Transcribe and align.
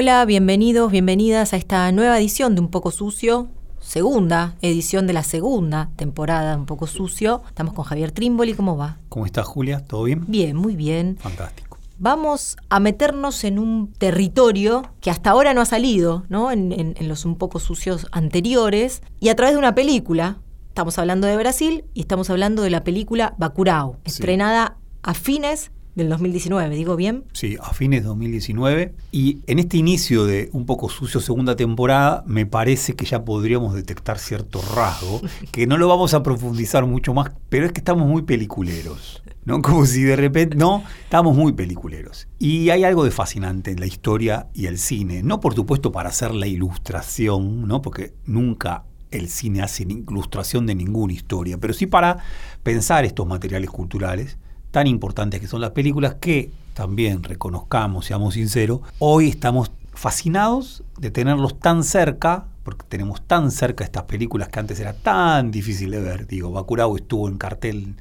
Hola, 0.00 0.24
bienvenidos, 0.26 0.92
bienvenidas 0.92 1.52
a 1.52 1.56
esta 1.56 1.90
nueva 1.90 2.20
edición 2.20 2.54
de 2.54 2.60
Un 2.60 2.68
poco 2.68 2.92
sucio, 2.92 3.48
segunda 3.80 4.54
edición 4.62 5.08
de 5.08 5.12
la 5.12 5.24
segunda 5.24 5.90
temporada 5.96 6.52
de 6.52 6.56
Un 6.58 6.66
poco 6.66 6.86
sucio. 6.86 7.42
Estamos 7.48 7.74
con 7.74 7.84
Javier 7.84 8.12
Trimboli, 8.12 8.54
¿cómo 8.54 8.76
va? 8.76 8.98
¿Cómo 9.08 9.26
estás, 9.26 9.44
Julia? 9.48 9.84
¿Todo 9.84 10.04
bien? 10.04 10.22
Bien, 10.28 10.54
muy 10.54 10.76
bien. 10.76 11.16
Fantástico. 11.20 11.78
Vamos 11.98 12.56
a 12.68 12.78
meternos 12.78 13.42
en 13.42 13.58
un 13.58 13.92
territorio 13.92 14.82
que 15.00 15.10
hasta 15.10 15.30
ahora 15.30 15.52
no 15.52 15.62
ha 15.62 15.66
salido, 15.66 16.22
¿no? 16.28 16.52
En, 16.52 16.70
en- 16.70 16.94
en 16.96 17.08
los 17.08 17.24
un 17.24 17.34
poco 17.34 17.58
sucios 17.58 18.06
anteriores 18.12 19.02
y 19.18 19.30
a 19.30 19.34
través 19.34 19.54
de 19.54 19.58
una 19.58 19.74
película. 19.74 20.38
Estamos 20.68 20.96
hablando 21.00 21.26
de 21.26 21.36
Brasil 21.36 21.84
y 21.92 22.02
estamos 22.02 22.30
hablando 22.30 22.62
de 22.62 22.70
la 22.70 22.84
película 22.84 23.34
Bacurau, 23.36 23.94
Sí. 24.04 24.12
estrenada 24.12 24.76
a 25.02 25.14
fines 25.14 25.72
del 25.98 26.08
2019, 26.08 26.74
¿digo 26.74 26.96
bien? 26.96 27.24
Sí, 27.32 27.58
a 27.60 27.74
fines 27.74 28.02
de 28.02 28.08
2019. 28.08 28.94
Y 29.12 29.40
en 29.46 29.58
este 29.58 29.76
inicio 29.76 30.24
de 30.24 30.48
Un 30.52 30.64
poco 30.64 30.88
sucio 30.88 31.20
segunda 31.20 31.56
temporada, 31.56 32.24
me 32.26 32.46
parece 32.46 32.94
que 32.94 33.04
ya 33.04 33.24
podríamos 33.24 33.74
detectar 33.74 34.18
cierto 34.18 34.62
rasgo, 34.74 35.20
que 35.52 35.66
no 35.66 35.76
lo 35.76 35.88
vamos 35.88 36.14
a 36.14 36.22
profundizar 36.22 36.86
mucho 36.86 37.12
más, 37.12 37.32
pero 37.48 37.66
es 37.66 37.72
que 37.72 37.80
estamos 37.80 38.08
muy 38.08 38.22
peliculeros. 38.22 39.22
¿no? 39.44 39.60
Como 39.62 39.84
si 39.84 40.02
de 40.02 40.16
repente, 40.16 40.56
no, 40.56 40.84
estamos 41.02 41.36
muy 41.36 41.52
peliculeros. 41.52 42.28
Y 42.38 42.70
hay 42.70 42.84
algo 42.84 43.04
de 43.04 43.10
fascinante 43.10 43.72
en 43.72 43.80
la 43.80 43.86
historia 43.86 44.46
y 44.54 44.66
el 44.66 44.78
cine. 44.78 45.22
No, 45.22 45.40
por 45.40 45.54
supuesto, 45.54 45.92
para 45.92 46.10
hacer 46.10 46.32
la 46.32 46.46
ilustración, 46.46 47.66
¿no? 47.66 47.82
porque 47.82 48.14
nunca 48.24 48.84
el 49.10 49.28
cine 49.28 49.62
hace 49.62 49.82
ilustración 49.82 50.66
de 50.66 50.74
ninguna 50.74 51.12
historia, 51.12 51.58
pero 51.58 51.72
sí 51.72 51.86
para 51.86 52.18
pensar 52.62 53.04
estos 53.04 53.26
materiales 53.26 53.70
culturales 53.70 54.38
tan 54.70 54.86
importantes 54.86 55.40
que 55.40 55.46
son 55.46 55.60
las 55.60 55.70
películas 55.70 56.16
que 56.20 56.50
también 56.74 57.22
reconozcamos, 57.22 58.06
seamos 58.06 58.34
sinceros, 58.34 58.80
hoy 58.98 59.28
estamos 59.28 59.72
fascinados 59.92 60.84
de 60.98 61.10
tenerlos 61.10 61.58
tan 61.58 61.82
cerca, 61.82 62.46
porque 62.62 62.86
tenemos 62.88 63.22
tan 63.22 63.50
cerca 63.50 63.82
estas 63.82 64.04
películas 64.04 64.48
que 64.48 64.60
antes 64.60 64.78
era 64.78 64.92
tan 64.92 65.50
difícil 65.50 65.90
de 65.90 66.00
ver. 66.00 66.26
Digo, 66.26 66.52
Bacurau 66.52 66.94
estuvo 66.96 67.28
en 67.28 67.36
cartel 67.36 67.76
en 67.76 67.96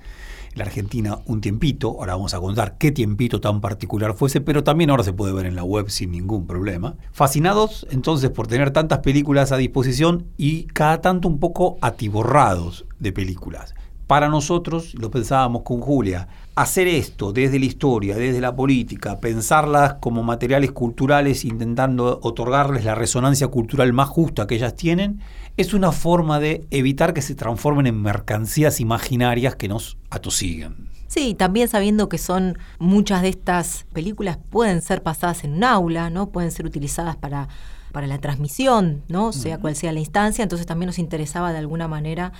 la 0.53 0.65
Argentina 0.65 1.19
un 1.25 1.41
tiempito, 1.41 1.89
ahora 1.97 2.13
vamos 2.13 2.35
a 2.35 2.39
contar 2.39 2.77
qué 2.77 2.91
tiempito 2.91 3.41
tan 3.41 3.61
particular 3.61 4.13
fuese, 4.13 4.41
pero 4.41 4.63
también 4.63 4.91
ahora 4.91 5.03
se 5.03 5.13
puede 5.13 5.33
ver 5.33 5.47
en 5.47 5.55
la 5.55 5.63
web 5.63 5.89
sin 5.89 6.11
ningún 6.11 6.45
problema. 6.45 6.95
Fascinados 7.11 7.87
entonces 7.89 8.29
por 8.29 8.47
tener 8.47 8.69
tantas 8.69 8.99
películas 8.99 9.51
a 9.51 9.57
disposición 9.57 10.27
y 10.37 10.65
cada 10.65 11.01
tanto 11.01 11.27
un 11.27 11.39
poco 11.39 11.77
atiborrados 11.81 12.85
de 12.99 13.11
películas. 13.11 13.73
Para 14.07 14.29
nosotros, 14.29 14.93
lo 14.95 15.11
pensábamos 15.11 15.63
con 15.63 15.81
Julia, 15.81 16.29
hacer 16.55 16.87
esto 16.87 17.33
desde 17.33 17.59
la 17.59 17.65
historia, 17.65 18.15
desde 18.15 18.39
la 18.39 18.55
política, 18.55 19.19
pensarlas 19.19 19.95
como 19.95 20.23
materiales 20.23 20.71
culturales, 20.71 21.43
intentando 21.43 22.19
otorgarles 22.23 22.85
la 22.85 22.95
resonancia 22.95 23.49
cultural 23.49 23.91
más 23.91 24.07
justa 24.07 24.47
que 24.47 24.55
ellas 24.55 24.77
tienen, 24.77 25.19
es 25.57 25.73
una 25.73 25.91
forma 25.91 26.39
de 26.39 26.65
evitar 26.71 27.13
que 27.13 27.21
se 27.21 27.35
transformen 27.35 27.85
en 27.85 28.01
mercancías 28.01 28.79
imaginarias 28.79 29.55
que 29.55 29.67
nos 29.67 29.97
atosiguen. 30.09 30.87
Sí, 31.07 31.33
también 31.33 31.67
sabiendo 31.67 32.07
que 32.07 32.17
son 32.17 32.57
muchas 32.79 33.21
de 33.21 33.29
estas 33.29 33.85
películas 33.91 34.37
pueden 34.49 34.81
ser 34.81 35.03
pasadas 35.03 35.43
en 35.43 35.55
un 35.55 35.63
aula, 35.65 36.09
¿no? 36.09 36.29
Pueden 36.29 36.51
ser 36.51 36.65
utilizadas 36.65 37.17
para, 37.17 37.49
para 37.91 38.07
la 38.07 38.19
transmisión, 38.19 39.03
¿no? 39.09 39.33
Sea 39.33 39.57
cual 39.57 39.75
sea 39.75 39.91
la 39.91 39.99
instancia, 39.99 40.43
entonces 40.43 40.65
también 40.65 40.87
nos 40.87 40.99
interesaba 40.99 41.51
de 41.51 41.57
alguna 41.57 41.87
manera. 41.89 42.31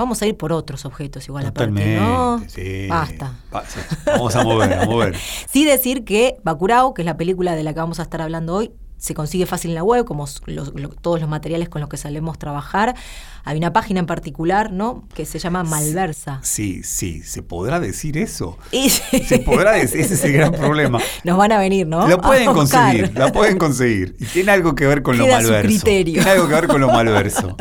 Vamos 0.00 0.22
a 0.22 0.26
ir 0.26 0.36
por 0.36 0.52
otros 0.52 0.84
objetos 0.86 1.26
igual 1.28 1.46
aparte, 1.46 1.96
¿no? 1.98 2.42
sí. 2.48 2.86
Basta. 2.88 3.34
Sí. 3.68 3.80
Vamos 4.06 4.34
a 4.34 4.42
mover, 4.44 4.72
a 4.74 4.84
mover. 4.86 5.14
Sí 5.52 5.64
decir 5.64 6.04
que 6.04 6.36
Bacurau, 6.42 6.94
que 6.94 7.02
es 7.02 7.06
la 7.06 7.16
película 7.16 7.54
de 7.54 7.62
la 7.64 7.72
que 7.74 7.80
vamos 7.80 7.98
a 8.00 8.02
estar 8.02 8.22
hablando 8.22 8.54
hoy, 8.54 8.70
se 8.96 9.14
consigue 9.14 9.46
fácil 9.46 9.70
en 9.70 9.76
la 9.76 9.82
web, 9.82 10.04
como 10.04 10.26
los- 10.44 10.74
lo- 10.74 10.90
todos 10.90 11.20
los 11.22 11.28
materiales 11.30 11.70
con 11.70 11.80
los 11.80 11.88
que 11.88 11.96
solemos 11.96 12.38
trabajar. 12.38 12.94
Hay 13.44 13.56
una 13.56 13.72
página 13.72 14.00
en 14.00 14.04
particular, 14.06 14.72
¿no? 14.72 15.04
Que 15.14 15.24
se 15.24 15.38
llama 15.38 15.64
Malversa. 15.64 16.38
Sí, 16.42 16.82
sí, 16.82 17.22
¿se 17.22 17.42
podrá 17.42 17.80
decir 17.80 18.18
eso? 18.18 18.58
Y 18.72 18.90
Se 18.90 19.38
podrá 19.38 19.72
decir, 19.72 20.00
ese 20.00 20.14
es 20.14 20.24
el 20.24 20.32
gran 20.34 20.52
problema. 20.52 20.98
nos 21.24 21.38
van 21.38 21.50
a 21.52 21.58
venir, 21.58 21.86
¿no? 21.86 22.06
Lo 22.08 22.20
pueden 22.20 22.52
conseguir, 22.52 23.12
la 23.16 23.32
pueden 23.32 23.56
conseguir. 23.56 24.16
Y 24.18 24.26
tiene 24.26 24.52
algo 24.52 24.74
que 24.74 24.86
ver 24.86 25.02
con 25.02 25.16
lo 25.16 25.24
Queda 25.24 25.40
su 25.40 25.46
malverso. 25.48 25.68
criterio. 25.82 26.14
Tiene 26.14 26.30
algo 26.30 26.48
que 26.48 26.54
ver 26.54 26.66
con 26.66 26.80
lo 26.82 26.88
malverso. 26.88 27.56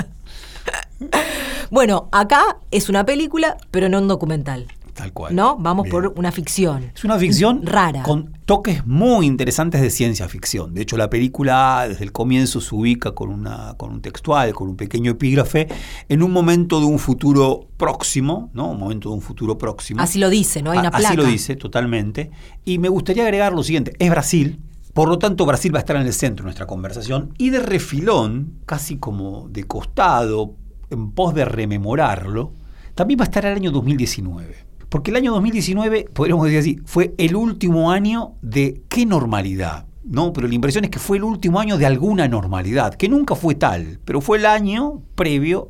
Bueno, 1.71 2.09
acá 2.11 2.57
es 2.71 2.89
una 2.89 3.05
película, 3.05 3.57
pero 3.71 3.89
no 3.89 3.99
un 3.99 4.07
documental. 4.07 4.67
Tal 4.93 5.13
cual. 5.13 5.33
¿No? 5.33 5.55
Vamos 5.57 5.83
Bien. 5.85 5.91
por 5.91 6.13
una 6.19 6.29
ficción. 6.29 6.91
Es 6.93 7.05
una 7.05 7.17
ficción 7.17 7.61
Rara. 7.65 8.03
con 8.03 8.33
toques 8.43 8.85
muy 8.85 9.27
interesantes 9.27 9.79
de 9.79 9.89
ciencia 9.91 10.27
ficción. 10.27 10.73
De 10.73 10.81
hecho, 10.81 10.97
la 10.97 11.09
película 11.09 11.85
desde 11.87 12.03
el 12.03 12.11
comienzo 12.11 12.59
se 12.59 12.75
ubica 12.75 13.11
con, 13.13 13.29
una, 13.29 13.75
con 13.77 13.91
un 13.93 14.01
textual, 14.01 14.53
con 14.53 14.67
un 14.67 14.75
pequeño 14.75 15.11
epígrafe, 15.11 15.69
en 16.09 16.21
un 16.21 16.31
momento 16.33 16.81
de 16.81 16.85
un 16.85 16.99
futuro 16.99 17.69
próximo, 17.77 18.49
¿no? 18.53 18.71
Un 18.71 18.77
momento 18.79 19.07
de 19.07 19.15
un 19.15 19.21
futuro 19.21 19.57
próximo. 19.57 20.01
Así 20.01 20.19
lo 20.19 20.29
dice, 20.29 20.61
¿no? 20.61 20.71
Hay 20.71 20.79
una 20.79 20.89
A- 20.89 20.91
Así 20.97 21.05
placa. 21.07 21.15
lo 21.15 21.23
dice, 21.23 21.55
totalmente. 21.55 22.29
Y 22.65 22.77
me 22.79 22.89
gustaría 22.89 23.23
agregar 23.23 23.53
lo 23.53 23.63
siguiente: 23.63 23.93
es 23.99 24.09
Brasil. 24.09 24.59
Por 24.93 25.07
lo 25.07 25.17
tanto, 25.17 25.45
Brasil 25.45 25.73
va 25.73 25.77
a 25.77 25.81
estar 25.81 25.95
en 25.95 26.01
el 26.07 26.13
centro 26.13 26.43
de 26.43 26.47
nuestra 26.47 26.65
conversación 26.67 27.33
y 27.37 27.51
de 27.51 27.59
refilón, 27.59 28.55
casi 28.65 28.97
como 28.97 29.47
de 29.47 29.63
costado, 29.63 30.55
en 30.89 31.11
pos 31.11 31.33
de 31.33 31.45
rememorarlo, 31.45 32.53
también 32.95 33.19
va 33.19 33.23
a 33.23 33.27
estar 33.27 33.45
el 33.45 33.55
año 33.55 33.71
2019. 33.71 34.65
Porque 34.89 35.11
el 35.11 35.17
año 35.17 35.31
2019, 35.33 36.09
podríamos 36.13 36.45
decir 36.45 36.59
así, 36.59 36.79
fue 36.85 37.13
el 37.17 37.35
último 37.35 37.91
año 37.91 38.33
de 38.41 38.81
qué 38.89 39.05
normalidad. 39.05 39.85
No, 40.03 40.33
pero 40.33 40.47
la 40.47 40.55
impresión 40.55 40.83
es 40.85 40.89
que 40.89 40.97
fue 40.97 41.17
el 41.17 41.23
último 41.23 41.59
año 41.59 41.77
de 41.77 41.85
alguna 41.85 42.27
normalidad, 42.27 42.95
que 42.95 43.07
nunca 43.07 43.35
fue 43.35 43.53
tal, 43.53 43.99
pero 44.03 44.21
fue 44.21 44.39
el 44.39 44.47
año 44.47 45.03
previo 45.13 45.69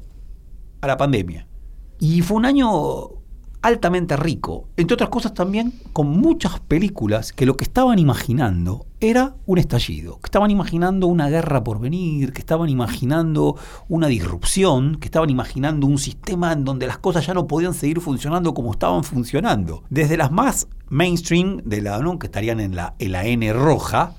a 0.79 0.87
la 0.87 0.95
pandemia. 0.95 1.47
Y 1.99 2.21
fue 2.21 2.37
un 2.37 2.45
año 2.45 3.18
altamente 3.61 4.15
rico, 4.15 4.69
entre 4.77 4.93
otras 4.93 5.09
cosas 5.09 5.33
también 5.33 5.73
con 5.91 6.07
muchas 6.07 6.59
películas 6.59 7.33
que 7.33 7.45
lo 7.45 7.57
que 7.57 7.65
estaban 7.65 7.99
imaginando 7.99 8.85
era 9.01 9.35
un 9.45 9.57
estallido, 9.57 10.19
que 10.19 10.27
estaban 10.27 10.51
imaginando 10.51 11.07
una 11.07 11.29
guerra 11.29 11.63
por 11.63 11.79
venir, 11.79 12.33
que 12.33 12.39
estaban 12.39 12.69
imaginando 12.69 13.55
una 13.87 14.07
disrupción, 14.07 14.95
que 14.95 15.05
estaban 15.07 15.29
imaginando 15.29 15.87
un 15.87 15.97
sistema 15.97 16.53
en 16.53 16.65
donde 16.65 16.87
las 16.87 16.97
cosas 16.97 17.25
ya 17.25 17.33
no 17.33 17.47
podían 17.47 17.73
seguir 17.73 18.01
funcionando 18.01 18.53
como 18.53 18.71
estaban 18.71 19.03
funcionando. 19.03 19.83
Desde 19.89 20.17
las 20.17 20.31
más 20.31 20.67
mainstream 20.89 21.61
de 21.63 21.81
la 21.81 21.99
¿no? 21.99 22.19
que 22.19 22.27
estarían 22.27 22.59
en 22.59 22.75
la, 22.75 22.95
en 22.99 23.11
la 23.11 23.25
N 23.25 23.53
roja, 23.53 24.15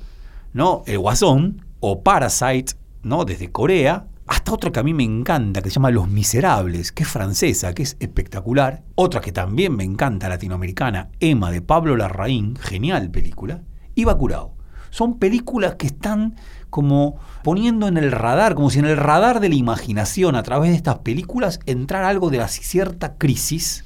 ¿no? 0.52 0.82
El 0.86 0.98
Guasón 0.98 1.64
o 1.80 2.02
Parasite, 2.02 2.74
¿no? 3.02 3.24
Desde 3.24 3.50
Corea, 3.50 4.06
hasta 4.30 4.52
otra 4.52 4.70
que 4.70 4.78
a 4.78 4.84
mí 4.84 4.94
me 4.94 5.02
encanta, 5.02 5.60
que 5.60 5.70
se 5.70 5.74
llama 5.74 5.90
Los 5.90 6.08
Miserables, 6.08 6.92
que 6.92 7.02
es 7.02 7.08
francesa, 7.08 7.74
que 7.74 7.82
es 7.82 7.96
espectacular. 7.98 8.84
Otra 8.94 9.20
que 9.20 9.32
también 9.32 9.74
me 9.74 9.82
encanta, 9.82 10.28
latinoamericana, 10.28 11.08
Emma 11.18 11.50
de 11.50 11.62
Pablo 11.62 11.96
Larraín, 11.96 12.54
genial 12.54 13.10
película. 13.10 13.62
Y 13.96 14.04
Bacurau. 14.04 14.52
Son 14.90 15.18
películas 15.18 15.74
que 15.74 15.88
están 15.88 16.36
como 16.70 17.18
poniendo 17.42 17.88
en 17.88 17.96
el 17.96 18.12
radar, 18.12 18.54
como 18.54 18.70
si 18.70 18.78
en 18.78 18.84
el 18.84 18.96
radar 18.96 19.40
de 19.40 19.48
la 19.48 19.56
imaginación, 19.56 20.36
a 20.36 20.44
través 20.44 20.70
de 20.70 20.76
estas 20.76 21.00
películas, 21.00 21.58
entrara 21.66 22.08
algo 22.08 22.30
de 22.30 22.38
la 22.38 22.46
cierta 22.46 23.16
crisis, 23.18 23.84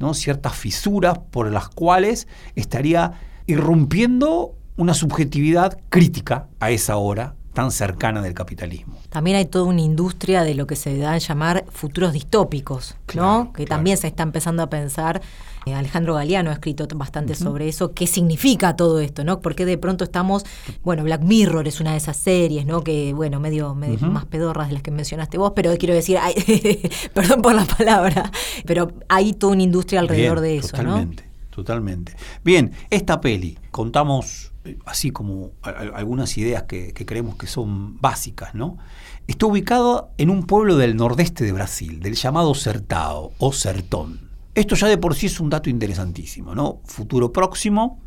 ¿no? 0.00 0.12
ciertas 0.14 0.56
fisuras 0.56 1.20
por 1.30 1.52
las 1.52 1.68
cuales 1.68 2.26
estaría 2.56 3.12
irrumpiendo 3.46 4.56
una 4.76 4.92
subjetividad 4.92 5.78
crítica 5.88 6.48
a 6.58 6.72
esa 6.72 6.96
hora 6.96 7.36
tan 7.54 7.70
cercana 7.70 8.20
del 8.20 8.34
capitalismo. 8.34 8.98
También 9.08 9.36
hay 9.38 9.46
toda 9.46 9.64
una 9.64 9.80
industria 9.80 10.42
de 10.44 10.54
lo 10.54 10.66
que 10.66 10.76
se 10.76 10.98
da 10.98 11.12
a 11.14 11.18
llamar 11.18 11.64
futuros 11.70 12.12
distópicos, 12.12 12.96
Claro, 13.06 13.28
¿no? 13.44 13.52
Que 13.52 13.64
claro. 13.64 13.78
también 13.78 13.96
se 13.96 14.08
está 14.08 14.22
empezando 14.24 14.62
a 14.62 14.68
pensar. 14.68 15.22
Eh, 15.66 15.72
Alejandro 15.72 16.12
Galeano 16.14 16.50
ha 16.50 16.52
escrito 16.52 16.86
bastante 16.94 17.34
sobre 17.34 17.68
eso, 17.68 17.94
qué 17.94 18.06
significa 18.06 18.76
todo 18.76 19.00
esto, 19.00 19.24
¿no? 19.24 19.40
Porque 19.40 19.64
de 19.64 19.78
pronto 19.78 20.04
estamos, 20.04 20.44
bueno, 20.82 21.02
Black 21.04 21.22
Mirror 21.22 21.66
es 21.66 21.80
una 21.80 21.92
de 21.92 21.96
esas 21.96 22.18
series, 22.18 22.66
¿no? 22.66 22.84
Que, 22.84 23.14
bueno, 23.14 23.40
medio, 23.40 23.74
medio 23.74 23.98
más 24.08 24.26
pedorras 24.26 24.68
de 24.68 24.74
las 24.74 24.82
que 24.82 24.90
mencionaste 24.90 25.38
vos, 25.38 25.52
pero 25.56 25.74
quiero 25.78 25.94
decir, 25.94 26.18
hay- 26.18 26.34
perdón 27.14 27.40
por 27.40 27.54
la 27.54 27.64
palabra, 27.64 28.30
pero 28.66 28.92
hay 29.08 29.32
toda 29.32 29.54
una 29.54 29.62
industria 29.62 30.00
alrededor 30.00 30.40
Bien, 30.42 30.52
de 30.52 30.58
eso, 30.58 30.68
totalmente, 30.76 31.24
Totalmente. 31.48 32.16
Bien, 32.44 32.72
esta 32.90 33.20
peli, 33.22 33.56
contamos 33.70 34.52
así 34.86 35.10
como 35.10 35.52
algunas 35.62 36.36
ideas 36.38 36.64
que, 36.64 36.92
que 36.92 37.06
creemos 37.06 37.36
que 37.36 37.46
son 37.46 38.00
básicas, 38.00 38.54
¿no? 38.54 38.78
Está 39.26 39.46
ubicado 39.46 40.10
en 40.18 40.30
un 40.30 40.44
pueblo 40.44 40.76
del 40.76 40.96
nordeste 40.96 41.44
de 41.44 41.52
Brasil, 41.52 42.00
del 42.00 42.14
llamado 42.14 42.54
Sertao 42.54 43.32
o 43.38 43.52
Sertón. 43.52 44.30
Esto 44.54 44.76
ya 44.76 44.86
de 44.86 44.98
por 44.98 45.14
sí 45.14 45.26
es 45.26 45.40
un 45.40 45.50
dato 45.50 45.68
interesantísimo, 45.68 46.54
¿no? 46.54 46.80
Futuro 46.84 47.32
próximo, 47.32 48.00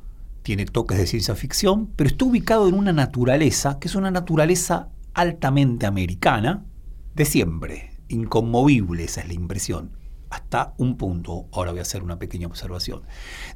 tiene 0.43 0.65
toques 0.65 0.97
de 0.97 1.07
ciencia 1.07 1.35
ficción, 1.35 1.89
pero 1.95 2.09
está 2.09 2.23
ubicado 2.23 2.69
en 2.69 2.75
una 2.75 2.93
naturaleza 2.93 3.79
que 3.79 3.89
es 3.89 3.95
una 3.95 4.11
naturaleza 4.11 4.87
altamente 5.13 5.85
americana 5.85 6.63
de 7.15 7.25
siempre, 7.25 7.91
inconmovible, 8.07 9.03
esa 9.03 9.21
es 9.21 9.27
la 9.27 9.33
impresión. 9.33 9.91
Hasta 10.29 10.73
un 10.77 10.95
punto, 10.95 11.47
ahora 11.51 11.71
voy 11.71 11.79
a 11.79 11.81
hacer 11.81 12.03
una 12.03 12.19
pequeña 12.19 12.47
observación. 12.47 13.01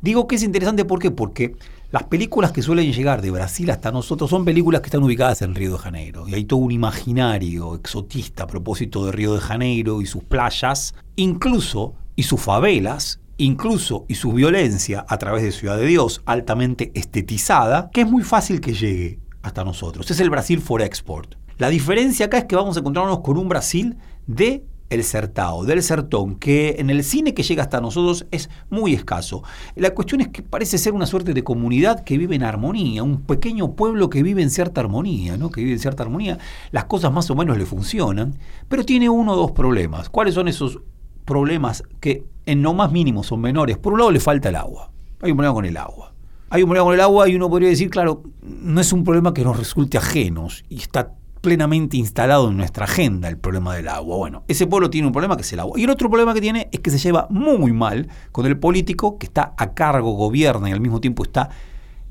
Digo 0.01 0.27
que 0.27 0.35
es 0.35 0.43
interesante 0.43 0.83
¿por 0.83 0.99
qué? 0.99 1.11
porque 1.11 1.55
las 1.91 2.03
películas 2.03 2.53
que 2.53 2.61
suelen 2.61 2.93
llegar 2.93 3.21
de 3.21 3.31
Brasil 3.31 3.69
hasta 3.69 3.91
nosotros 3.91 4.29
son 4.29 4.45
películas 4.45 4.79
que 4.79 4.87
están 4.87 5.03
ubicadas 5.03 5.41
en 5.41 5.53
Río 5.53 5.73
de 5.73 5.77
Janeiro. 5.77 6.25
Y 6.25 6.35
hay 6.35 6.45
todo 6.45 6.61
un 6.61 6.71
imaginario 6.71 7.75
exotista 7.75 8.43
a 8.43 8.47
propósito 8.47 9.05
de 9.05 9.11
Río 9.11 9.33
de 9.33 9.41
Janeiro 9.41 10.01
y 10.01 10.05
sus 10.05 10.23
playas, 10.23 10.95
incluso 11.17 11.95
y 12.15 12.23
sus 12.23 12.39
favelas, 12.39 13.19
incluso 13.35 14.05
y 14.07 14.15
su 14.15 14.31
violencia 14.31 15.05
a 15.09 15.17
través 15.17 15.43
de 15.43 15.51
Ciudad 15.51 15.77
de 15.77 15.85
Dios, 15.85 16.21
altamente 16.25 16.93
estetizada, 16.95 17.89
que 17.91 18.01
es 18.01 18.09
muy 18.09 18.23
fácil 18.23 18.61
que 18.61 18.73
llegue 18.73 19.19
hasta 19.41 19.65
nosotros. 19.65 20.09
Es 20.09 20.19
el 20.21 20.29
Brasil 20.29 20.61
for 20.61 20.81
Export. 20.81 21.35
La 21.57 21.67
diferencia 21.67 22.27
acá 22.27 22.37
es 22.37 22.45
que 22.45 22.55
vamos 22.55 22.77
a 22.77 22.79
encontrarnos 22.79 23.19
con 23.19 23.37
un 23.37 23.49
Brasil 23.49 23.97
de 24.27 24.63
el 24.91 25.05
Sertao, 25.05 25.63
del 25.63 25.81
Sertón, 25.81 26.35
que 26.35 26.75
en 26.77 26.89
el 26.89 27.03
cine 27.03 27.33
que 27.33 27.43
llega 27.43 27.63
hasta 27.63 27.79
nosotros 27.79 28.27
es 28.29 28.49
muy 28.69 28.93
escaso. 28.93 29.41
La 29.75 29.91
cuestión 29.95 30.19
es 30.19 30.27
que 30.27 30.43
parece 30.43 30.77
ser 30.77 30.91
una 30.93 31.05
suerte 31.05 31.33
de 31.33 31.43
comunidad 31.43 32.03
que 32.03 32.17
vive 32.17 32.35
en 32.35 32.43
armonía, 32.43 33.01
un 33.01 33.21
pequeño 33.21 33.71
pueblo 33.71 34.09
que 34.09 34.21
vive 34.21 34.41
en 34.41 34.49
cierta 34.49 34.81
armonía, 34.81 35.37
¿no? 35.37 35.49
Que 35.49 35.61
vive 35.61 35.73
en 35.73 35.79
cierta 35.79 36.03
armonía, 36.03 36.37
las 36.71 36.85
cosas 36.85 37.11
más 37.13 37.31
o 37.31 37.35
menos 37.35 37.57
le 37.57 37.65
funcionan, 37.65 38.37
pero 38.67 38.83
tiene 38.83 39.09
uno 39.09 39.31
o 39.31 39.35
dos 39.37 39.51
problemas. 39.51 40.09
¿Cuáles 40.09 40.33
son 40.33 40.49
esos 40.49 40.79
problemas 41.23 41.83
que 42.01 42.25
en 42.45 42.61
no 42.61 42.73
más 42.73 42.91
mínimo 42.91 43.23
son 43.23 43.39
menores? 43.39 43.77
Por 43.77 43.93
un 43.93 43.99
lado 43.99 44.11
le 44.11 44.19
falta 44.19 44.49
el 44.49 44.57
agua. 44.57 44.91
Hay 45.21 45.31
un 45.31 45.37
problema 45.37 45.53
con 45.53 45.65
el 45.65 45.77
agua. 45.77 46.13
Hay 46.49 46.63
un 46.63 46.67
problema 46.67 46.85
con 46.85 46.93
el 46.95 47.01
agua 47.01 47.29
y 47.29 47.35
uno 47.35 47.49
podría 47.49 47.69
decir, 47.69 47.89
claro, 47.89 48.23
no 48.41 48.81
es 48.81 48.91
un 48.91 49.05
problema 49.05 49.33
que 49.33 49.45
nos 49.45 49.57
resulte 49.57 49.97
ajenos 49.97 50.65
y 50.67 50.79
está 50.79 51.13
plenamente 51.41 51.97
instalado 51.97 52.49
en 52.49 52.57
nuestra 52.57 52.85
agenda 52.85 53.27
el 53.27 53.37
problema 53.37 53.75
del 53.75 53.87
agua. 53.87 54.15
Bueno, 54.15 54.43
ese 54.47 54.67
pueblo 54.67 54.89
tiene 54.89 55.07
un 55.07 55.13
problema 55.13 55.35
que 55.35 55.41
es 55.41 55.53
el 55.53 55.59
agua. 55.59 55.79
Y 55.79 55.83
el 55.83 55.89
otro 55.89 56.09
problema 56.09 56.33
que 56.33 56.41
tiene 56.41 56.69
es 56.71 56.79
que 56.79 56.91
se 56.91 56.99
lleva 56.99 57.27
muy 57.29 57.73
mal 57.73 58.07
con 58.31 58.45
el 58.45 58.57
político 58.57 59.17
que 59.17 59.25
está 59.25 59.53
a 59.57 59.73
cargo, 59.73 60.11
gobierna 60.11 60.69
y 60.69 60.71
al 60.71 60.79
mismo 60.81 61.01
tiempo 61.01 61.23
está 61.23 61.49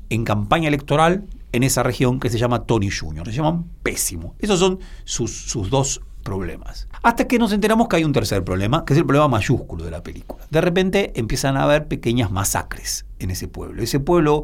en 0.09 0.25
campaña 0.25 0.67
electoral 0.67 1.25
en 1.53 1.63
esa 1.63 1.83
región 1.83 2.19
que 2.19 2.29
se 2.29 2.37
llama 2.37 2.65
Tony 2.65 2.89
Jr. 2.89 3.25
Se 3.25 3.33
llaman 3.33 3.65
pésimo. 3.81 4.35
Esos 4.39 4.59
son 4.59 4.79
sus, 5.05 5.31
sus 5.31 5.69
dos 5.69 6.01
problemas. 6.23 6.87
Hasta 7.01 7.27
que 7.27 7.39
nos 7.39 7.51
enteramos 7.51 7.87
que 7.87 7.95
hay 7.95 8.03
un 8.03 8.13
tercer 8.13 8.43
problema, 8.43 8.85
que 8.85 8.93
es 8.93 8.99
el 8.99 9.05
problema 9.05 9.27
mayúsculo 9.27 9.83
de 9.83 9.91
la 9.91 10.03
película. 10.03 10.45
De 10.49 10.61
repente 10.61 11.13
empiezan 11.15 11.57
a 11.57 11.63
haber 11.63 11.87
pequeñas 11.87 12.31
masacres 12.31 13.05
en 13.21 13.31
ese 13.31 13.47
pueblo. 13.47 13.81
Ese 13.81 13.99
pueblo 13.99 14.43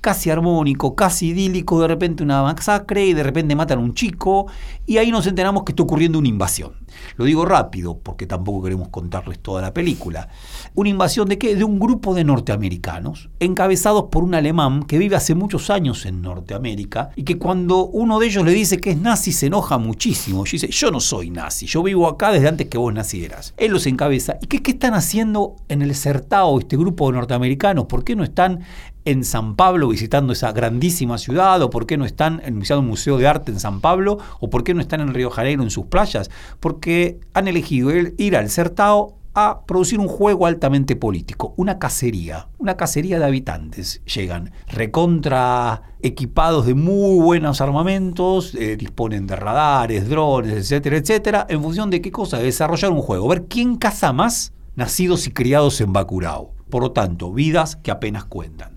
casi 0.00 0.30
armónico, 0.30 0.94
casi 0.94 1.28
idílico, 1.28 1.80
de 1.80 1.88
repente 1.88 2.22
una 2.22 2.42
masacre 2.42 3.06
y 3.06 3.14
de 3.14 3.22
repente 3.22 3.54
matan 3.56 3.78
a 3.78 3.82
un 3.82 3.94
chico 3.94 4.46
y 4.86 4.98
ahí 4.98 5.10
nos 5.10 5.26
enteramos 5.26 5.64
que 5.64 5.72
está 5.72 5.82
ocurriendo 5.82 6.18
una 6.18 6.28
invasión. 6.28 6.72
Lo 7.16 7.24
digo 7.24 7.44
rápido 7.44 7.98
porque 7.98 8.26
tampoco 8.26 8.62
queremos 8.62 8.88
contarles 8.88 9.38
toda 9.38 9.62
la 9.62 9.72
película. 9.72 10.28
¿Una 10.74 10.90
invasión 10.90 11.28
de 11.28 11.38
qué? 11.38 11.54
De 11.54 11.64
un 11.64 11.78
grupo 11.78 12.14
de 12.14 12.24
norteamericanos, 12.24 13.30
encabezados 13.38 14.06
por 14.10 14.24
un 14.24 14.34
alemán 14.34 14.82
que 14.84 14.98
vive 14.98 15.16
hace 15.16 15.34
muchos 15.34 15.70
años 15.70 16.06
en 16.06 16.22
Norteamérica 16.22 17.10
y 17.16 17.24
que 17.24 17.38
cuando 17.38 17.86
uno 17.86 18.18
de 18.18 18.26
ellos 18.26 18.44
le 18.44 18.52
dice 18.52 18.80
que 18.80 18.90
es 18.90 18.98
nazi 18.98 19.32
se 19.32 19.46
enoja 19.46 19.78
muchísimo. 19.78 20.44
Y 20.46 20.50
dice, 20.50 20.68
yo 20.68 20.90
no 20.90 21.00
soy 21.00 21.30
nazi, 21.30 21.66
yo 21.66 21.82
vivo 21.82 22.08
acá 22.08 22.32
desde 22.32 22.48
antes 22.48 22.68
que 22.68 22.78
vos 22.78 22.92
nacieras. 22.92 23.54
Él 23.56 23.72
los 23.72 23.86
encabeza. 23.86 24.38
¿Y 24.40 24.46
qué, 24.46 24.62
qué 24.62 24.72
están 24.72 24.94
haciendo 24.94 25.56
en 25.68 25.82
el 25.82 25.94
Sertao 25.94 26.58
este 26.58 26.76
grupo 26.76 27.06
de 27.10 27.16
norteamericanos? 27.16 27.86
¿Por 27.86 28.04
no 28.16 28.24
están 28.24 28.60
en 29.04 29.24
San 29.24 29.56
Pablo 29.56 29.88
visitando 29.88 30.32
esa 30.32 30.52
grandísima 30.52 31.18
ciudad? 31.18 31.62
¿O 31.62 31.70
por 31.70 31.86
qué 31.86 31.96
no 31.96 32.04
están 32.04 32.40
en 32.44 32.56
un 32.56 32.86
museo 32.86 33.18
de 33.18 33.26
arte 33.26 33.52
en 33.52 33.60
San 33.60 33.80
Pablo? 33.80 34.18
¿O 34.40 34.50
por 34.50 34.64
qué 34.64 34.74
no 34.74 34.80
están 34.80 35.00
en 35.00 35.14
Río 35.14 35.30
Janeiro 35.30 35.62
en 35.62 35.70
sus 35.70 35.86
playas? 35.86 36.30
Porque 36.60 37.18
han 37.34 37.48
elegido 37.48 37.90
ir- 37.90 38.36
al 38.36 38.50
Sertao 38.50 39.16
a 39.32 39.64
producir 39.64 40.00
un 40.00 40.08
juego 40.08 40.46
altamente 40.46 40.96
político, 40.96 41.54
una 41.56 41.78
cacería, 41.78 42.48
una 42.58 42.76
cacería 42.76 43.18
de 43.20 43.24
habitantes. 43.24 44.02
Llegan 44.04 44.50
recontra 44.66 45.82
equipados 46.02 46.66
de 46.66 46.74
muy 46.74 47.22
buenos 47.22 47.60
armamentos, 47.60 48.54
eh, 48.56 48.76
disponen 48.76 49.28
de 49.28 49.36
radares, 49.36 50.08
drones, 50.08 50.54
etcétera, 50.54 50.96
etcétera, 50.96 51.46
en 51.48 51.62
función 51.62 51.90
de 51.90 52.00
qué 52.00 52.10
cosa, 52.10 52.38
de 52.38 52.44
desarrollar 52.44 52.90
un 52.90 53.02
juego, 53.02 53.28
ver 53.28 53.44
quién 53.46 53.76
caza 53.76 54.12
más 54.12 54.52
nacidos 54.74 55.26
y 55.28 55.30
criados 55.30 55.80
en 55.80 55.92
Bacurao. 55.92 56.52
Por 56.70 56.82
lo 56.82 56.92
tanto, 56.92 57.32
vidas 57.32 57.76
que 57.76 57.90
apenas 57.90 58.24
cuentan. 58.24 58.70